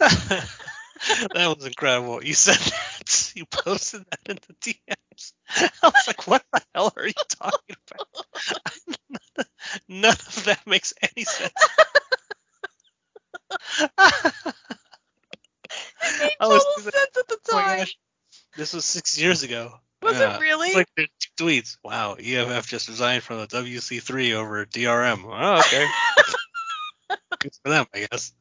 that 1.34 1.56
was 1.56 1.66
incredible. 1.66 2.24
You 2.24 2.34
said 2.34 2.56
that. 2.56 2.84
You 3.36 3.46
posted 3.46 4.04
that 4.10 4.20
in 4.32 4.38
the 4.48 4.54
DMs. 4.74 5.34
I 5.84 5.88
was 5.88 6.08
like, 6.08 6.28
what 6.28 6.44
the 6.52 6.62
hell 6.74 6.92
are 6.98 7.06
you 7.08 7.14
talking 7.40 7.76
about? 7.92 9.48
None 9.88 10.12
of 10.12 10.44
that 10.46 10.66
makes 10.66 10.94
any 11.04 11.24
sense. 11.24 11.54
It 13.80 13.92
made 16.20 16.32
was 16.40 16.64
total 16.64 16.92
sense 16.92 17.18
at 17.18 17.28
the 17.28 17.38
Oh 17.50 17.52
time. 17.52 17.78
gosh. 17.80 17.98
This 18.56 18.74
was 18.74 18.86
six 18.86 19.18
years 19.20 19.44
ago. 19.44 19.74
Was 20.02 20.20
Yeah. 20.20 20.36
it 20.38 20.42
really? 20.42 20.70
It's 20.70 20.76
like 20.76 20.88
two 20.96 21.08
tweets. 21.46 21.78
Wow, 21.84 22.16
EFF 22.20 22.68
just 22.68 22.88
resigned 22.88 23.24
from 23.24 23.40
the 23.40 23.48
WC3 23.48 24.34
over 24.34 24.66
DRM. 24.66 25.24
Oh, 25.26 25.60
okay. 25.60 25.86
Good 27.40 27.54
for 27.64 27.70
them, 27.70 27.86
I 27.94 28.08
guess. 28.10 28.34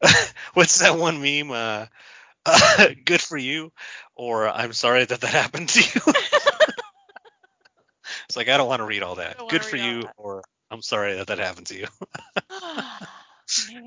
What's 0.54 0.78
that 0.80 0.98
one 0.98 1.20
meme? 1.20 1.50
Uh, 1.50 1.86
uh, 2.46 2.88
good 3.04 3.20
for 3.20 3.36
you, 3.36 3.72
or 4.14 4.48
I'm 4.48 4.72
sorry 4.72 5.04
that 5.04 5.20
that 5.20 5.30
happened 5.30 5.68
to 5.70 5.80
you. 5.80 6.14
it's 8.28 8.36
like 8.36 8.48
I 8.48 8.56
don't 8.56 8.68
want 8.68 8.80
to 8.80 8.86
read 8.86 9.02
all 9.02 9.16
that. 9.16 9.36
Good 9.48 9.64
for 9.64 9.76
you, 9.76 10.04
or 10.16 10.42
I'm 10.70 10.82
sorry 10.82 11.16
that 11.16 11.26
that 11.28 11.38
happened 11.38 11.66
to 11.68 11.78
you. 11.78 11.86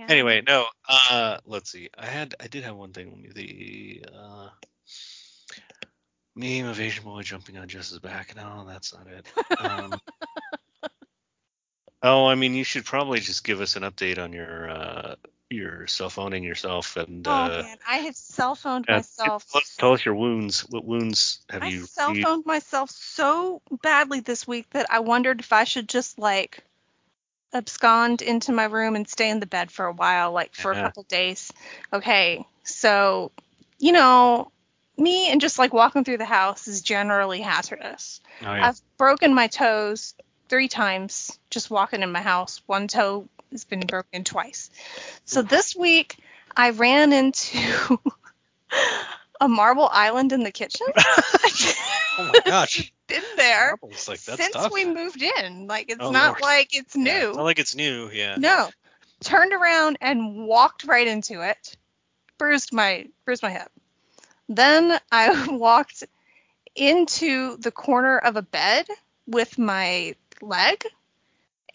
Anyway, 0.10 0.44
no. 0.46 0.66
Uh, 0.90 1.38
let's 1.46 1.72
see. 1.72 1.88
I 1.98 2.06
had, 2.06 2.36
I 2.38 2.48
did 2.48 2.66
have 2.66 2.76
one 2.76 2.92
thing. 2.92 3.10
Let 3.12 3.18
me 3.18 3.30
the 3.34 4.06
uh, 4.14 4.50
meme 6.36 6.66
of 6.66 6.82
Asian 6.82 7.06
boy 7.06 7.22
jumping 7.22 7.58
on 7.58 7.70
Jess's 7.70 8.00
back. 8.00 8.36
No, 8.36 8.66
that's 8.68 8.94
not 8.94 9.08
it. 9.08 9.26
Um, 9.58 9.94
oh, 12.04 12.28
I 12.28 12.36
mean, 12.36 12.54
you 12.54 12.64
should 12.64 12.86
probably 12.86 13.20
just 13.20 13.44
give 13.44 13.62
us 13.62 13.76
an 13.76 13.84
update 13.84 14.20
on 14.20 14.34
your 14.34 14.70
uh, 14.70 15.16
your 15.50 15.88
self-owning 15.88 16.44
yourself 16.44 16.98
and 16.98 17.28
oh 17.28 17.32
uh, 17.32 17.62
man, 17.62 17.78
I 17.88 17.98
have 17.98 18.16
self-owned 18.16 18.86
uh, 18.90 18.96
myself. 18.98 19.46
Tell, 19.78 19.94
us- 19.94 20.06
your 20.06 20.16
wounds. 20.16 20.62
What 20.70 20.84
wounds 20.86 21.40
have 21.50 21.64
you 21.64 21.70
I 21.70 21.72
you? 21.72 21.86
cell 21.86 22.10
received? 22.10 22.28
phoned 22.28 22.46
myself 22.46 22.90
so 22.90 23.62
badly 23.82 24.20
this 24.20 24.48
week 24.48 24.70
that 24.72 24.88
I 24.90 25.00
wondered 25.00 25.40
if 25.40 25.54
I 25.54 25.64
should 25.64 25.88
just 25.88 26.18
like 26.20 26.64
abscond 27.54 28.22
into 28.22 28.52
my 28.52 28.66
room 28.66 28.96
and 28.96 29.08
stay 29.08 29.30
in 29.30 29.40
the 29.40 29.46
bed 29.46 29.70
for 29.72 29.86
a 29.86 29.94
while, 29.94 30.32
like 30.32 30.56
for 30.56 30.74
Yeah. 30.74 30.80
a 30.80 30.82
couple 30.82 31.04
days. 31.04 31.52
Okay, 31.92 32.46
so 32.64 33.32
you 33.80 33.92
know, 33.92 34.52
me 34.98 35.30
and 35.30 35.42
just 35.42 35.60
like 35.60 35.74
walking 35.74 36.04
through 36.04 36.18
the 36.18 36.26
house 36.26 36.68
is 36.68 36.82
generally 36.82 37.42
hazardous. 37.42 38.22
Oh 38.42 38.54
yeah. 38.56 38.70
I've 38.70 38.82
broken 38.98 39.34
my 39.36 39.48
toes 39.48 40.16
three 40.54 40.68
times 40.68 41.40
just 41.50 41.72
walking 41.72 42.04
in 42.04 42.12
my 42.12 42.22
house. 42.22 42.62
One 42.68 42.88
toe 42.88 43.28
has 43.52 43.64
been 43.64 43.80
broken 43.88 44.24
twice. 44.24 44.70
So 45.26 45.42
this 45.42 45.76
week 45.76 46.18
I 46.56 46.70
ran 46.70 47.12
into 47.12 47.98
a 49.42 49.48
marble 49.48 49.90
island 49.92 50.32
in 50.32 50.44
the 50.44 50.52
kitchen. 50.52 50.86
oh 50.96 52.30
my 52.32 52.40
gosh. 52.46 52.94
Been 53.08 53.24
there 53.36 53.78
Marbles, 53.82 54.08
like 54.08 54.22
that's 54.22 54.40
since 54.44 54.54
tough. 54.54 54.72
we 54.72 54.86
moved 54.86 55.24
in. 55.24 55.66
Like 55.66 55.90
it's 55.90 55.98
Oh, 56.00 56.12
not 56.12 56.28
Lord. 56.34 56.42
like 56.44 56.78
it's 56.78 56.96
Yeah, 56.96 57.02
new. 57.04 57.28
it's 57.30 57.38
not 57.38 57.44
like 57.46 57.58
it's 57.58 57.76
new. 57.76 58.12
Yeah. 58.12 58.36
no. 58.38 58.70
Turned 59.22 59.54
around 59.54 59.98
and 60.02 60.46
walked 60.46 60.84
right 60.84 61.08
into 61.08 61.42
it. 61.42 61.76
Bruised 62.38 62.72
my 62.72 63.08
bruised 63.26 63.42
my 63.42 63.50
hip. 63.50 63.72
Then 64.50 65.00
I 65.12 65.48
walked 65.50 66.04
into 66.76 67.58
the 67.58 67.72
corner 67.72 68.20
of 68.20 68.36
a 68.36 68.44
bed 68.44 68.86
with 69.26 69.58
my 69.58 70.14
leg 70.44 70.86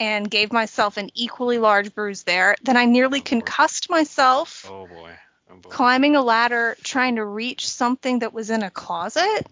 and 0.01 0.31
gave 0.31 0.53
myself 0.53 0.97
an 0.97 1.11
equally 1.15 1.59
large 1.59 1.95
bruise 1.95 2.23
there. 2.23 2.57
Then 2.63 2.77
I 2.77 2.85
nearly 2.85 3.21
Oh, 3.21 3.25
concussed 3.25 3.91
myself 3.91 4.71
Oh 4.71 4.87
boy. 4.87 5.11
Oh 5.51 5.57
boy. 5.57 5.71
climbing 5.71 6.17
a 6.17 6.23
ladder 6.23 6.77
trying 6.83 7.17
to 7.17 7.25
reach 7.25 7.69
something 7.69 8.21
that 8.21 8.33
was 8.33 8.51
in 8.51 8.63
a 8.63 8.71
closet. 8.71 9.47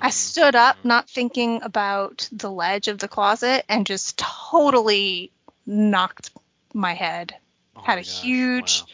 I 0.00 0.08
Mhm, 0.08 0.12
stood 0.12 0.54
up, 0.54 0.76
mhm. 0.78 0.84
not 0.84 1.10
thinking 1.10 1.62
about 1.62 2.28
the 2.32 2.50
ledge 2.50 2.88
of 2.88 2.98
the 2.98 3.08
closet, 3.08 3.64
and 3.68 3.86
just 3.86 4.18
totally 4.18 5.32
knocked 5.66 6.30
my 6.74 6.94
head. 6.94 7.34
Oh 7.76 7.82
had 7.82 7.94
my 7.94 8.00
a 8.00 8.04
gosh, 8.04 8.22
huge- 8.22 8.84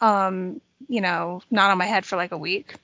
wow. 0.00 0.26
Um, 0.26 0.60
you 0.88 1.00
know, 1.00 1.42
not 1.50 1.70
on 1.70 1.78
my 1.78 1.86
head 1.86 2.04
for 2.04 2.16
like 2.16 2.32
a 2.32 2.38
week. 2.38 2.74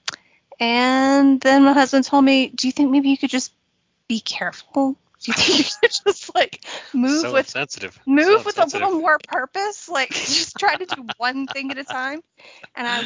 And 0.60 1.40
then 1.40 1.64
my 1.64 1.72
husband 1.72 2.04
told 2.04 2.24
me, 2.24 2.48
"Do 2.48 2.66
you 2.68 2.72
think 2.72 2.90
maybe 2.90 3.10
you 3.10 3.18
could 3.18 3.30
just 3.30 3.52
be 4.08 4.20
careful 4.20 4.96
Do 5.20 5.32
you 5.32 5.34
think 5.34 5.58
you 5.58 5.64
should 5.64 6.04
just 6.04 6.34
like 6.34 6.64
move 6.94 7.22
so 7.22 7.32
with 7.32 7.48
sensitive. 7.48 7.98
move 8.06 8.40
so 8.40 8.42
with 8.44 8.58
a 8.58 8.66
little 8.66 8.92
more 8.92 9.18
purpose? 9.26 9.88
Like 9.88 10.10
just 10.14 10.56
try 10.56 10.76
to 10.76 10.86
do 10.86 11.06
one 11.16 11.46
thing 11.46 11.70
at 11.70 11.78
a 11.78 11.84
time. 11.84 12.20
And 12.76 12.86
I 12.86 13.02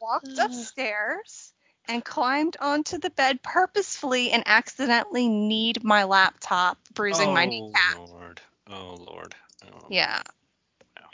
walked 0.00 0.28
upstairs 0.38 1.52
and 1.88 2.04
climbed 2.04 2.56
onto 2.60 2.98
the 2.98 3.10
bed 3.10 3.42
purposefully 3.42 4.30
and 4.30 4.42
accidentally 4.46 5.28
kneed 5.28 5.82
my 5.82 6.04
laptop, 6.04 6.78
bruising 6.94 7.32
my 7.32 7.46
knee. 7.46 7.62
oh, 7.62 7.66
kneecap. 7.66 8.08
Lord. 8.08 8.40
Oh 8.70 8.96
Lord. 9.08 9.34
Oh. 9.64 9.86
Yeah. 9.90 10.22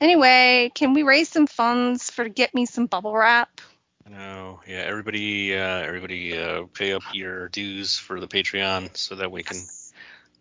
Anyway, 0.00 0.70
can 0.74 0.94
we 0.94 1.02
raise 1.02 1.28
some 1.28 1.46
funds 1.46 2.10
for 2.10 2.28
get 2.28 2.54
me 2.54 2.66
some 2.66 2.86
bubble 2.86 3.14
wrap? 3.14 3.60
No, 4.08 4.60
yeah, 4.66 4.78
everybody, 4.78 5.56
uh, 5.56 5.78
everybody, 5.78 6.36
uh, 6.36 6.64
pay 6.74 6.92
up 6.92 7.02
your 7.12 7.48
dues 7.48 7.96
for 7.96 8.18
the 8.18 8.26
Patreon 8.26 8.96
so 8.96 9.14
that 9.14 9.30
we 9.30 9.44
can 9.44 9.58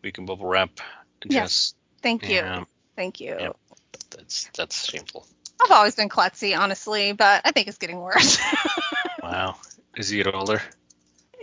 we 0.04 0.12
can 0.12 0.26
bubble 0.26 0.46
wrap. 0.48 0.72
Yes. 1.30 1.74
Thank 2.02 2.30
you. 2.30 2.36
Yeah, 2.36 2.64
Thank 2.96 3.20
you. 3.20 3.36
Yep. 3.40 3.56
that's 4.12 4.50
that's 4.56 4.86
shameful. 4.86 5.26
I've 5.64 5.72
always 5.72 5.96
been 5.96 6.10
klutzy, 6.10 6.58
honestly, 6.58 7.14
but 7.14 7.42
I 7.46 7.52
think 7.52 7.68
it's 7.68 7.78
getting 7.78 8.00
worse. 8.00 8.40
Wow, 9.24 9.56
is 9.96 10.10
he 10.10 10.18
get 10.18 10.34
older? 10.34 10.62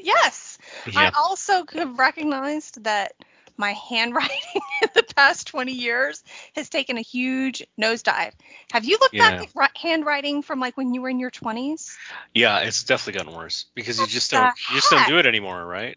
yes. 0.00 0.58
I 0.96 1.04
Yeah, 1.04 1.10
also 1.16 1.64
have 1.74 1.98
recognized 1.98 2.84
that 2.84 3.12
my 3.56 3.72
handwriting 3.72 4.36
in 4.82 4.88
the 4.94 5.02
past 5.16 5.46
20 5.48 5.72
years 5.72 6.22
has 6.54 6.68
taken 6.68 6.96
a 6.98 7.02
huge 7.02 7.64
nosedive. 7.80 8.32
Have 8.72 8.84
you 8.84 8.98
looked 9.00 9.14
Yeah. 9.14 9.40
back 9.40 9.50
at 9.56 9.76
handwriting 9.76 10.42
from 10.42 10.60
like 10.60 10.76
when 10.76 10.94
you 10.94 11.02
were 11.02 11.08
in 11.08 11.20
your 11.20 11.30
20s? 11.30 11.96
yeah, 12.34 12.58
it's 12.60 12.84
definitely 12.84 13.18
gotten 13.18 13.38
worse 13.38 13.66
because 13.74 14.00
you 14.00 14.06
just 14.06 14.30
don't 14.30 14.52
you 14.68 14.74
just 14.76 14.90
don't 14.90 15.06
do 15.06 15.18
it 15.18 15.26
anymore, 15.26 15.64
right? 15.64 15.96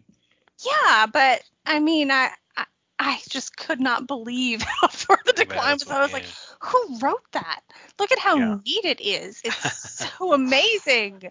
Yeah, 0.64 1.06
but 1.06 1.42
I 1.66 1.78
mean, 1.80 2.10
I 2.10 2.30
I, 2.56 2.64
I 2.98 3.20
just 3.28 3.56
could 3.56 3.80
not 3.80 4.06
believe 4.06 4.62
how 4.80 4.88
far 4.88 5.18
the 5.24 5.32
decline 5.32 5.72
was. 5.72 5.90
I 5.90 6.00
was 6.02 6.12
like, 6.12 6.24
yeah. 6.24 6.68
who 6.68 6.98
wrote 6.98 7.24
that? 7.32 7.60
Look 7.98 8.12
at 8.12 8.18
how 8.18 8.36
Yeah. 8.36 8.58
neat 8.64 8.84
it 8.84 9.00
is. 9.00 9.40
It's 9.44 9.90
so 10.18 10.32
amazing. 10.32 11.30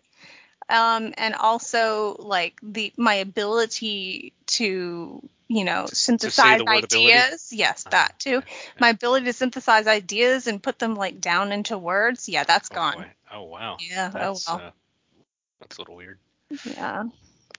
Um, 0.69 1.13
and 1.17 1.35
also 1.35 2.15
like 2.19 2.59
the 2.63 2.93
my 2.97 3.15
ability 3.15 4.33
to 4.47 5.21
you 5.47 5.63
know 5.65 5.85
synthesize 5.91 6.61
ideas. 6.65 7.49
Yes, 7.51 7.83
that 7.91 8.17
too. 8.19 8.37
Okay. 8.37 8.47
My 8.79 8.89
ability 8.89 9.25
to 9.25 9.33
synthesize 9.33 9.87
ideas 9.87 10.47
and 10.47 10.63
put 10.63 10.79
them 10.79 10.95
like 10.95 11.19
down 11.19 11.51
into 11.51 11.77
words. 11.77 12.29
Yeah, 12.29 12.45
that's 12.45 12.69
Oh, 12.71 12.75
gone. 12.75 12.93
boy. 12.95 13.11
Oh 13.33 13.43
wow. 13.43 13.77
Yeah. 13.81 14.09
That's 14.09 14.47
oh 14.49 14.55
well. 14.55 14.65
uh, 14.67 14.71
that's 15.59 15.77
a 15.77 15.81
little 15.81 15.95
weird. 15.95 16.19
yeah. 16.63 17.03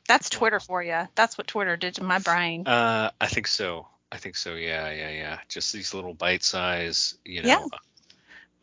That's 0.08 0.28
Twitter 0.30 0.60
for 0.60 0.82
you. 0.82 1.08
That's 1.14 1.38
what 1.38 1.46
Twitter 1.46 1.76
did 1.76 1.94
to 1.96 2.04
my 2.04 2.18
brain. 2.18 2.66
Uh, 2.66 3.10
I 3.20 3.28
think 3.28 3.46
so. 3.46 3.86
I 4.10 4.18
think 4.18 4.36
so. 4.36 4.54
Yeah, 4.54 4.90
yeah, 4.90 5.10
yeah. 5.10 5.38
Just 5.48 5.72
these 5.72 5.94
little 5.94 6.14
bite 6.14 6.42
size, 6.42 7.14
you 7.24 7.42
know, 7.42 7.48
Yeah. 7.48 7.64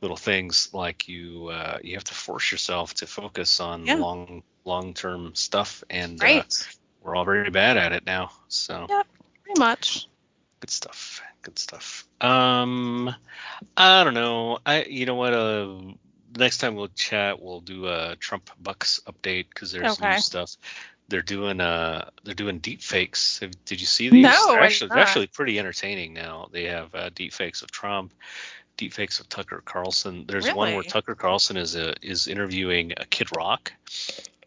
little 0.02 0.18
things 0.18 0.70
like 0.74 1.08
you 1.08 1.48
uh, 1.48 1.80
you 1.84 1.96
have 1.96 2.04
to 2.06 2.14
force 2.14 2.52
yourself 2.52 2.94
to 2.96 3.08
focus 3.08 3.60
on 3.60 3.86
Yeah. 3.86 3.96
long 3.96 4.44
long 4.66 4.94
term 4.94 5.34
stuff, 5.36 5.84
and 5.90 6.22
uh, 6.24 6.44
we're 7.02 7.16
all 7.16 7.26
very 7.26 7.50
bad 7.50 7.78
at 7.78 7.94
it 7.94 8.06
now. 8.06 8.32
So 8.48 8.86
Yep. 8.90 9.08
Pretty 9.44 9.60
much. 9.60 10.08
good 10.60 10.70
stuff. 10.70 11.22
Good 11.42 11.58
stuff. 11.58 12.08
Um, 12.22 13.14
I 13.78 14.04
don't 14.04 14.14
know. 14.14 14.60
I 14.66 14.84
you 14.84 15.06
know 15.06 15.16
what? 15.16 15.34
Uh, 15.34 15.94
next 16.38 16.58
time 16.60 16.76
we'll 16.76 16.90
chat, 16.90 17.42
we'll 17.42 17.62
do 17.62 17.88
a 17.88 18.16
Trump 18.20 18.50
Bucks 18.62 19.00
update 19.08 19.48
because 19.50 19.72
there's 19.72 20.00
Okay. 20.00 20.12
new 20.12 20.18
stuff. 20.18 20.56
They're 21.10 21.22
doing 21.22 21.60
uh 21.60 22.10
they're 22.24 22.34
doing 22.34 22.60
deep 22.60 22.82
fakes. 22.82 23.42
Did 23.66 23.82
you 23.82 23.88
see 23.88 24.10
these? 24.10 24.24
No, 24.24 24.48
they're 24.50 24.62
actually 24.62 24.90
they're 24.90 25.00
actually 25.00 25.28
pretty 25.28 25.60
entertaining 25.60 26.14
now. 26.14 26.50
They 26.52 26.66
have 26.66 26.94
uh, 26.96 27.10
deep 27.14 27.34
fakes 27.34 27.62
of 27.62 27.72
Trump, 27.72 28.14
deep 28.78 28.94
fakes 28.94 29.20
of 29.20 29.28
Tucker 29.28 29.62
Carlson. 29.66 30.26
There's 30.28 30.52
one 30.52 30.74
where 30.74 30.84
Tucker 30.84 31.16
Carlson 31.16 31.58
is 31.58 31.76
a, 31.76 31.96
is 32.02 32.28
interviewing 32.28 32.94
a 32.98 33.06
Kid 33.06 33.36
Rock. 33.36 33.74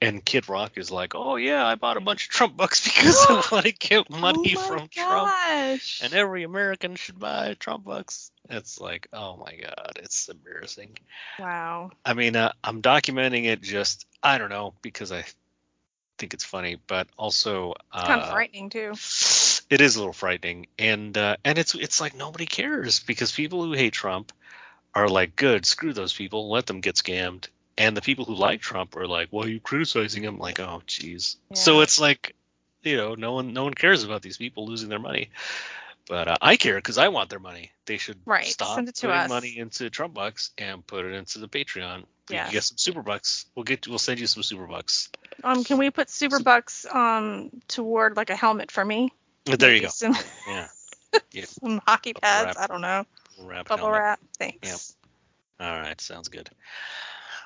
And 0.01 0.25
Kid 0.25 0.49
Rock 0.49 0.73
is 0.77 0.91
like, 0.91 1.15
"Oh 1.15 1.37
yeah, 1.37 1.65
I 1.65 1.77
bought 1.77 1.97
a 1.97 2.01
bunch 2.01 2.25
of 2.25 2.31
Trump 2.31 2.57
bucks 2.57 2.83
because 2.85 3.17
I 3.29 3.35
want 3.53 3.67
to 3.67 3.73
get 3.73 4.11
money 4.11 4.55
oh 4.57 4.61
from 4.61 4.89
Trump." 4.89 5.33
and 6.03 6.13
every 6.13 6.43
American 6.43 6.97
should 6.97 7.19
buy 7.19 7.55
Trump 7.61 7.85
bucks. 7.85 8.33
It's 8.51 8.81
like, 8.81 9.09
oh 9.13 9.37
my 9.37 9.55
god, 9.57 9.93
it's 9.97 10.29
embarrassing. 10.29 10.99
Wow. 11.39 11.91
I 12.05 12.15
mean, 12.15 12.37
uh, 12.37 12.53
I'm 12.65 12.83
documenting 12.83 13.45
it 13.45 13.63
just, 13.63 14.07
I 14.23 14.39
don't 14.39 14.51
know, 14.51 14.75
because 14.83 15.13
I 15.13 15.25
think 16.19 16.35
it's 16.35 16.45
funny, 16.45 16.79
but 16.87 17.09
also 17.17 17.75
It's 17.95 18.03
kind 18.05 18.21
of 18.23 18.29
uh, 18.29 18.33
frightening 18.33 18.71
too. 18.71 18.91
it 19.71 19.81
is 19.81 19.97
a 19.97 19.99
little 19.99 20.13
frightening, 20.13 20.67
and 20.79 21.17
uh, 21.17 21.37
and 21.45 21.59
it's 21.59 21.75
it's 21.75 22.01
like 22.01 22.15
nobody 22.15 22.47
cares 22.47 23.01
because 23.01 23.33
people 23.33 23.65
who 23.65 23.73
hate 23.73 23.93
Trump 23.93 24.33
are 24.95 25.09
like, 25.09 25.37
good, 25.37 25.65
screw 25.65 25.93
those 25.93 26.13
people, 26.13 26.51
let 26.51 26.67
them 26.67 26.81
get 26.81 26.97
scammed, 26.97 27.49
and 27.79 27.97
the 27.97 28.03
people 28.03 28.25
who 28.25 28.35
like 28.35 28.61
Trump 28.61 28.97
are 28.97 29.07
like, 29.07 29.29
why 29.31 29.45
are 29.45 29.49
you 29.49 29.61
criticizing 29.61 30.23
him? 30.23 30.39
Like, 30.39 30.61
oh, 30.61 30.83
jeez. 30.87 31.37
So 31.55 31.81
it's 31.81 31.99
like, 31.99 32.35
you 32.83 32.97
know, 32.97 33.15
no 33.15 33.33
one 33.33 33.53
no 33.53 33.65
one 33.65 33.75
cares 33.75 34.05
about 34.05 34.23
these 34.23 34.37
people 34.37 34.67
losing 34.67 34.89
their 34.89 34.99
money. 34.99 35.31
But 36.09 36.29
uh, 36.29 36.37
I 36.43 36.57
care 36.57 36.75
because 36.77 36.99
I 36.99 37.09
want 37.09 37.31
their 37.31 37.39
money. 37.39 37.71
They 37.87 37.97
should 37.97 38.19
Right, 38.27 38.45
stop 38.45 38.75
send 38.75 38.89
it 38.89 38.97
to 38.97 39.07
putting 39.07 39.21
us. 39.21 39.29
money 39.29 39.57
into 39.57 39.89
Trump 39.89 40.15
bucks 40.15 40.51
and 40.59 40.87
put 40.87 41.05
it 41.07 41.15
into 41.15 41.39
the 41.39 41.49
Patreon. 41.49 42.05
Yes. 42.33 42.45
can 42.47 42.53
get 42.53 42.63
some 42.65 42.77
Sooper 42.77 43.03
bucks. 43.05 43.47
We'll 43.55 43.65
get 43.65 43.87
we'll 43.89 43.99
send 43.99 44.21
you 44.21 44.27
some 44.27 44.43
Sooper 44.43 44.67
bucks. 44.69 45.11
Um, 45.45 45.65
can 45.65 45.79
we 45.79 45.91
put 45.91 46.09
Sooper 46.09 46.43
bucks 46.43 46.87
um 46.91 47.51
toward 47.69 48.17
like 48.17 48.31
a 48.31 48.37
helmet 48.37 48.71
for 48.71 48.85
me? 48.85 49.13
But 49.45 49.59
there 49.61 49.75
you 49.75 49.81
go. 49.83 49.89
Some, 49.89 50.17
Yeah. 50.47 50.69
Yeah. 51.33 51.45
some 51.45 51.81
hockey 51.87 52.15
pads. 52.15 52.57
wrap. 52.57 52.57
I 52.59 52.67
don't 52.73 52.81
know. 52.81 53.05
Wrap 53.41 53.69
Bubble 53.69 53.85
helmet. 53.87 54.01
wrap. 54.01 54.21
Thanks. 54.39 54.97
Yep. 55.61 55.67
All 55.69 55.81
right, 55.81 56.01
sounds 56.01 56.29
good. 56.29 56.49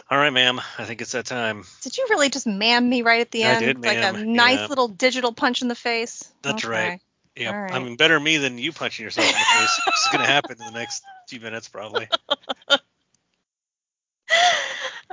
All 0.08 0.18
right, 0.18 0.30
ma'am. 0.32 0.60
I 0.78 0.84
think 0.84 1.00
it's 1.02 1.12
that 1.12 1.26
time. 1.26 1.64
Did 1.82 1.96
you 1.98 2.06
really 2.10 2.28
just 2.28 2.46
man 2.46 2.88
me 2.88 3.02
right 3.02 3.20
at 3.20 3.30
the 3.32 3.44
I 3.44 3.48
end? 3.54 3.64
did, 3.64 3.84
like 3.84 3.98
a 3.98 4.12
nice 4.24 4.58
Yeah. 4.60 4.66
little 4.66 4.86
digital 4.88 5.32
punch 5.32 5.62
in 5.62 5.68
the 5.68 5.74
face. 5.74 6.32
That's 6.42 6.64
Okay. 6.64 6.72
right. 6.90 7.00
Yeah, 7.34 7.54
right. 7.56 7.72
I 7.72 7.78
mean, 7.80 7.96
better 7.96 8.18
me 8.18 8.36
than 8.38 8.56
you 8.56 8.72
punching 8.72 9.02
yourself 9.04 9.26
in 9.26 9.32
the 9.32 9.44
face. 9.60 9.80
It's 9.88 10.08
gonna 10.12 10.26
happen 10.26 10.56
in 10.60 10.72
the 10.72 10.78
next 10.78 11.02
few 11.28 11.40
minutes, 11.40 11.68
probably. 11.68 12.08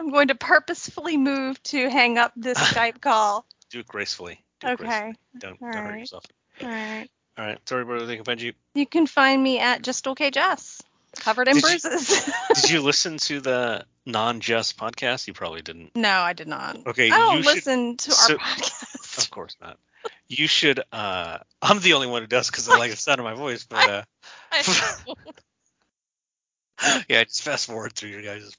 I'm 0.04 0.12
going 0.12 0.28
to 0.28 0.36
purposefully 0.36 1.16
move 1.16 1.62
to 1.64 1.90
hang 1.90 2.18
up 2.18 2.34
this 2.36 2.58
Skype 2.74 3.00
call. 3.00 3.46
Do 3.70 3.80
it 3.80 3.88
gracefully. 3.88 4.44
Do 4.60 4.68
it 4.68 4.78
gracefully. 4.78 4.90
Okay. 5.00 5.14
Don't 5.38 5.62
All 5.62 5.72
don't 5.72 5.86
hurt 5.86 6.00
yourself. 6.00 6.26
All 6.62 6.68
right. 6.68 7.08
All 7.38 7.46
right, 7.46 7.58
sorry, 7.68 7.86
brother. 7.86 8.06
They 8.06 8.16
can 8.18 8.26
find 8.26 8.42
you. 8.42 8.54
You 8.76 8.86
can 8.86 9.08
find 9.08 9.42
me 9.42 9.60
at 9.60 9.82
just 9.82 10.08
okay 10.10 10.30
Jess, 10.30 10.82
covered 11.20 11.48
in 11.48 11.56
Did 11.56 11.64
you- 11.64 11.70
bruises. 11.70 12.30
Did 12.62 12.70
you 12.70 12.82
listen 12.84 13.18
to 13.20 13.40
the 13.40 13.86
non 14.06 14.40
Jess 14.42 14.74
podcast? 14.74 15.26
You 15.26 15.34
probably 15.34 15.62
didn't. 15.62 15.96
no, 15.96 16.10
I 16.12 16.34
did 16.34 16.48
not. 16.50 16.86
Okay, 16.86 17.10
I 17.10 17.18
don't 17.18 17.38
you 17.38 17.44
should- 17.44 17.56
listen 17.56 17.98
to 17.98 18.12
so- 18.12 18.34
our 18.34 18.40
podcast. 18.40 19.18
Of 19.24 19.32
course 19.32 19.56
not. 19.62 19.80
You 20.28 20.48
should. 20.48 20.82
uh 20.92 21.38
I'm 21.62 21.80
the 21.80 21.94
only 21.94 22.08
one 22.08 22.22
who 22.24 22.28
does 22.28 22.52
because 22.52 22.68
I 22.68 22.78
like 22.78 22.92
the 22.92 22.98
sound 22.98 23.20
of 23.20 23.24
my 23.24 23.36
voice. 23.36 23.64
But 23.64 23.90
uh 23.90 24.04
yeah, 27.08 27.24
just 27.24 27.42
fast 27.44 27.68
forward 27.68 27.94
through 27.94 28.10
your 28.10 28.22
guys'. 28.22 28.52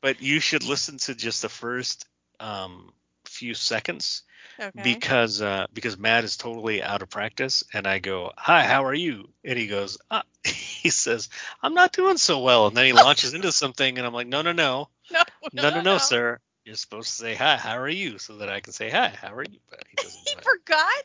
But 0.00 0.22
you 0.22 0.40
should 0.40 0.64
listen 0.64 0.98
to 0.98 1.14
just 1.14 1.42
the 1.42 1.48
first 1.48 2.06
um 2.40 2.92
few 3.26 3.54
seconds 3.54 4.22
Okay. 4.60 4.82
because 4.82 5.42
uh 5.42 5.66
because 5.72 5.98
Matt 5.98 6.24
is 6.24 6.36
totally 6.36 6.82
out 6.82 7.02
of 7.02 7.10
practice 7.10 7.64
and 7.72 7.86
I 7.86 7.98
go, 7.98 8.32
"Hi, 8.36 8.64
how 8.64 8.84
are 8.84 8.94
you?" 8.94 9.28
and 9.44 9.58
he 9.58 9.66
goes, 9.66 9.98
uh, 10.10 10.22
he 10.44 10.90
says, 10.90 11.28
"I'm 11.62 11.74
not 11.74 11.92
doing 11.92 12.16
so 12.18 12.40
well." 12.40 12.66
And 12.68 12.76
then 12.76 12.86
he 12.86 12.92
launches 12.92 13.34
into 13.34 13.52
something 13.52 13.98
and 13.98 14.06
I'm 14.06 14.14
like, 14.14 14.26
"No, 14.28 14.42
no, 14.42 14.52
no. 14.52 14.88
no, 15.10 15.22
No, 15.52 15.70
no, 15.70 15.80
no, 15.80 15.98
sir. 15.98 16.40
You're 16.64 16.76
supposed 16.76 17.08
to 17.08 17.14
say, 17.14 17.34
"Hi, 17.34 17.56
how 17.56 17.78
are 17.78 17.88
you?" 17.88 18.18
so 18.18 18.38
that 18.38 18.48
I 18.48 18.60
can 18.60 18.72
say, 18.72 18.90
"Hi, 18.90 19.08
how 19.08 19.34
are 19.34 19.42
you?" 19.44 19.58
But 19.70 19.84
he 19.90 19.96
doesn't 20.02 20.20
He 20.26 20.34
forgot. 20.42 21.04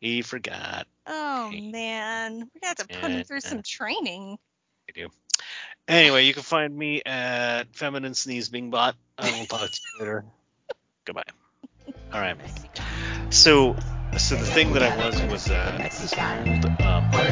He 0.00 0.22
forgot. 0.22 0.86
Oh 1.06 1.50
man, 1.50 2.32
we're 2.38 2.60
gonna 2.60 2.66
have 2.66 2.76
to 2.76 2.88
put 3.00 3.10
him 3.10 3.24
through 3.24 3.40
some 3.40 3.62
training. 3.62 4.38
I 4.88 4.92
do. 4.92 5.08
Anyway, 5.90 6.24
you 6.24 6.32
can 6.32 6.44
find 6.44 6.72
me 6.74 7.02
at 7.04 7.64
Feminine 7.74 8.14
Sneeze 8.14 8.48
Bing 8.48 8.70
Bot. 8.70 8.94
I 9.18 9.36
will 9.36 9.46
talk 9.46 9.68
to 9.68 9.80
you 9.82 9.98
later. 9.98 10.24
Goodbye. 11.04 11.24
All 12.12 12.20
right. 12.20 12.36
So, 13.30 13.74
so 14.16 14.36
the 14.36 14.46
thing 14.46 14.72
that 14.74 14.84
I 14.84 15.04
was 15.04 15.20
was 15.22 15.50
uh, 15.50 15.76
this 15.78 16.14
old 16.14 16.64
um, 16.80 17.10
Por 17.10 17.26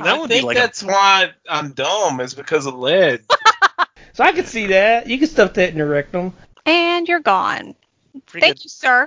mean, 0.00 0.04
that 0.06 0.16
I 0.16 0.20
would 0.20 0.28
think 0.28 0.42
be 0.42 0.46
like 0.46 0.56
that's 0.56 0.82
why 0.82 1.30
I'm 1.48 1.72
dumb 1.72 2.20
is 2.20 2.34
because 2.34 2.66
of 2.66 2.74
lead. 2.74 3.24
So 4.12 4.24
I 4.24 4.32
could 4.32 4.48
see 4.48 4.66
that. 4.66 5.06
You 5.06 5.18
can 5.18 5.28
stuff 5.28 5.54
that 5.54 5.70
in 5.70 5.76
your 5.76 5.88
rectum. 5.88 6.34
And 6.66 7.08
you're 7.08 7.20
gone. 7.20 7.74
pretty 8.26 8.44
Thank 8.44 8.56
good, 8.56 8.64
you, 8.64 8.68
sir. 8.68 9.06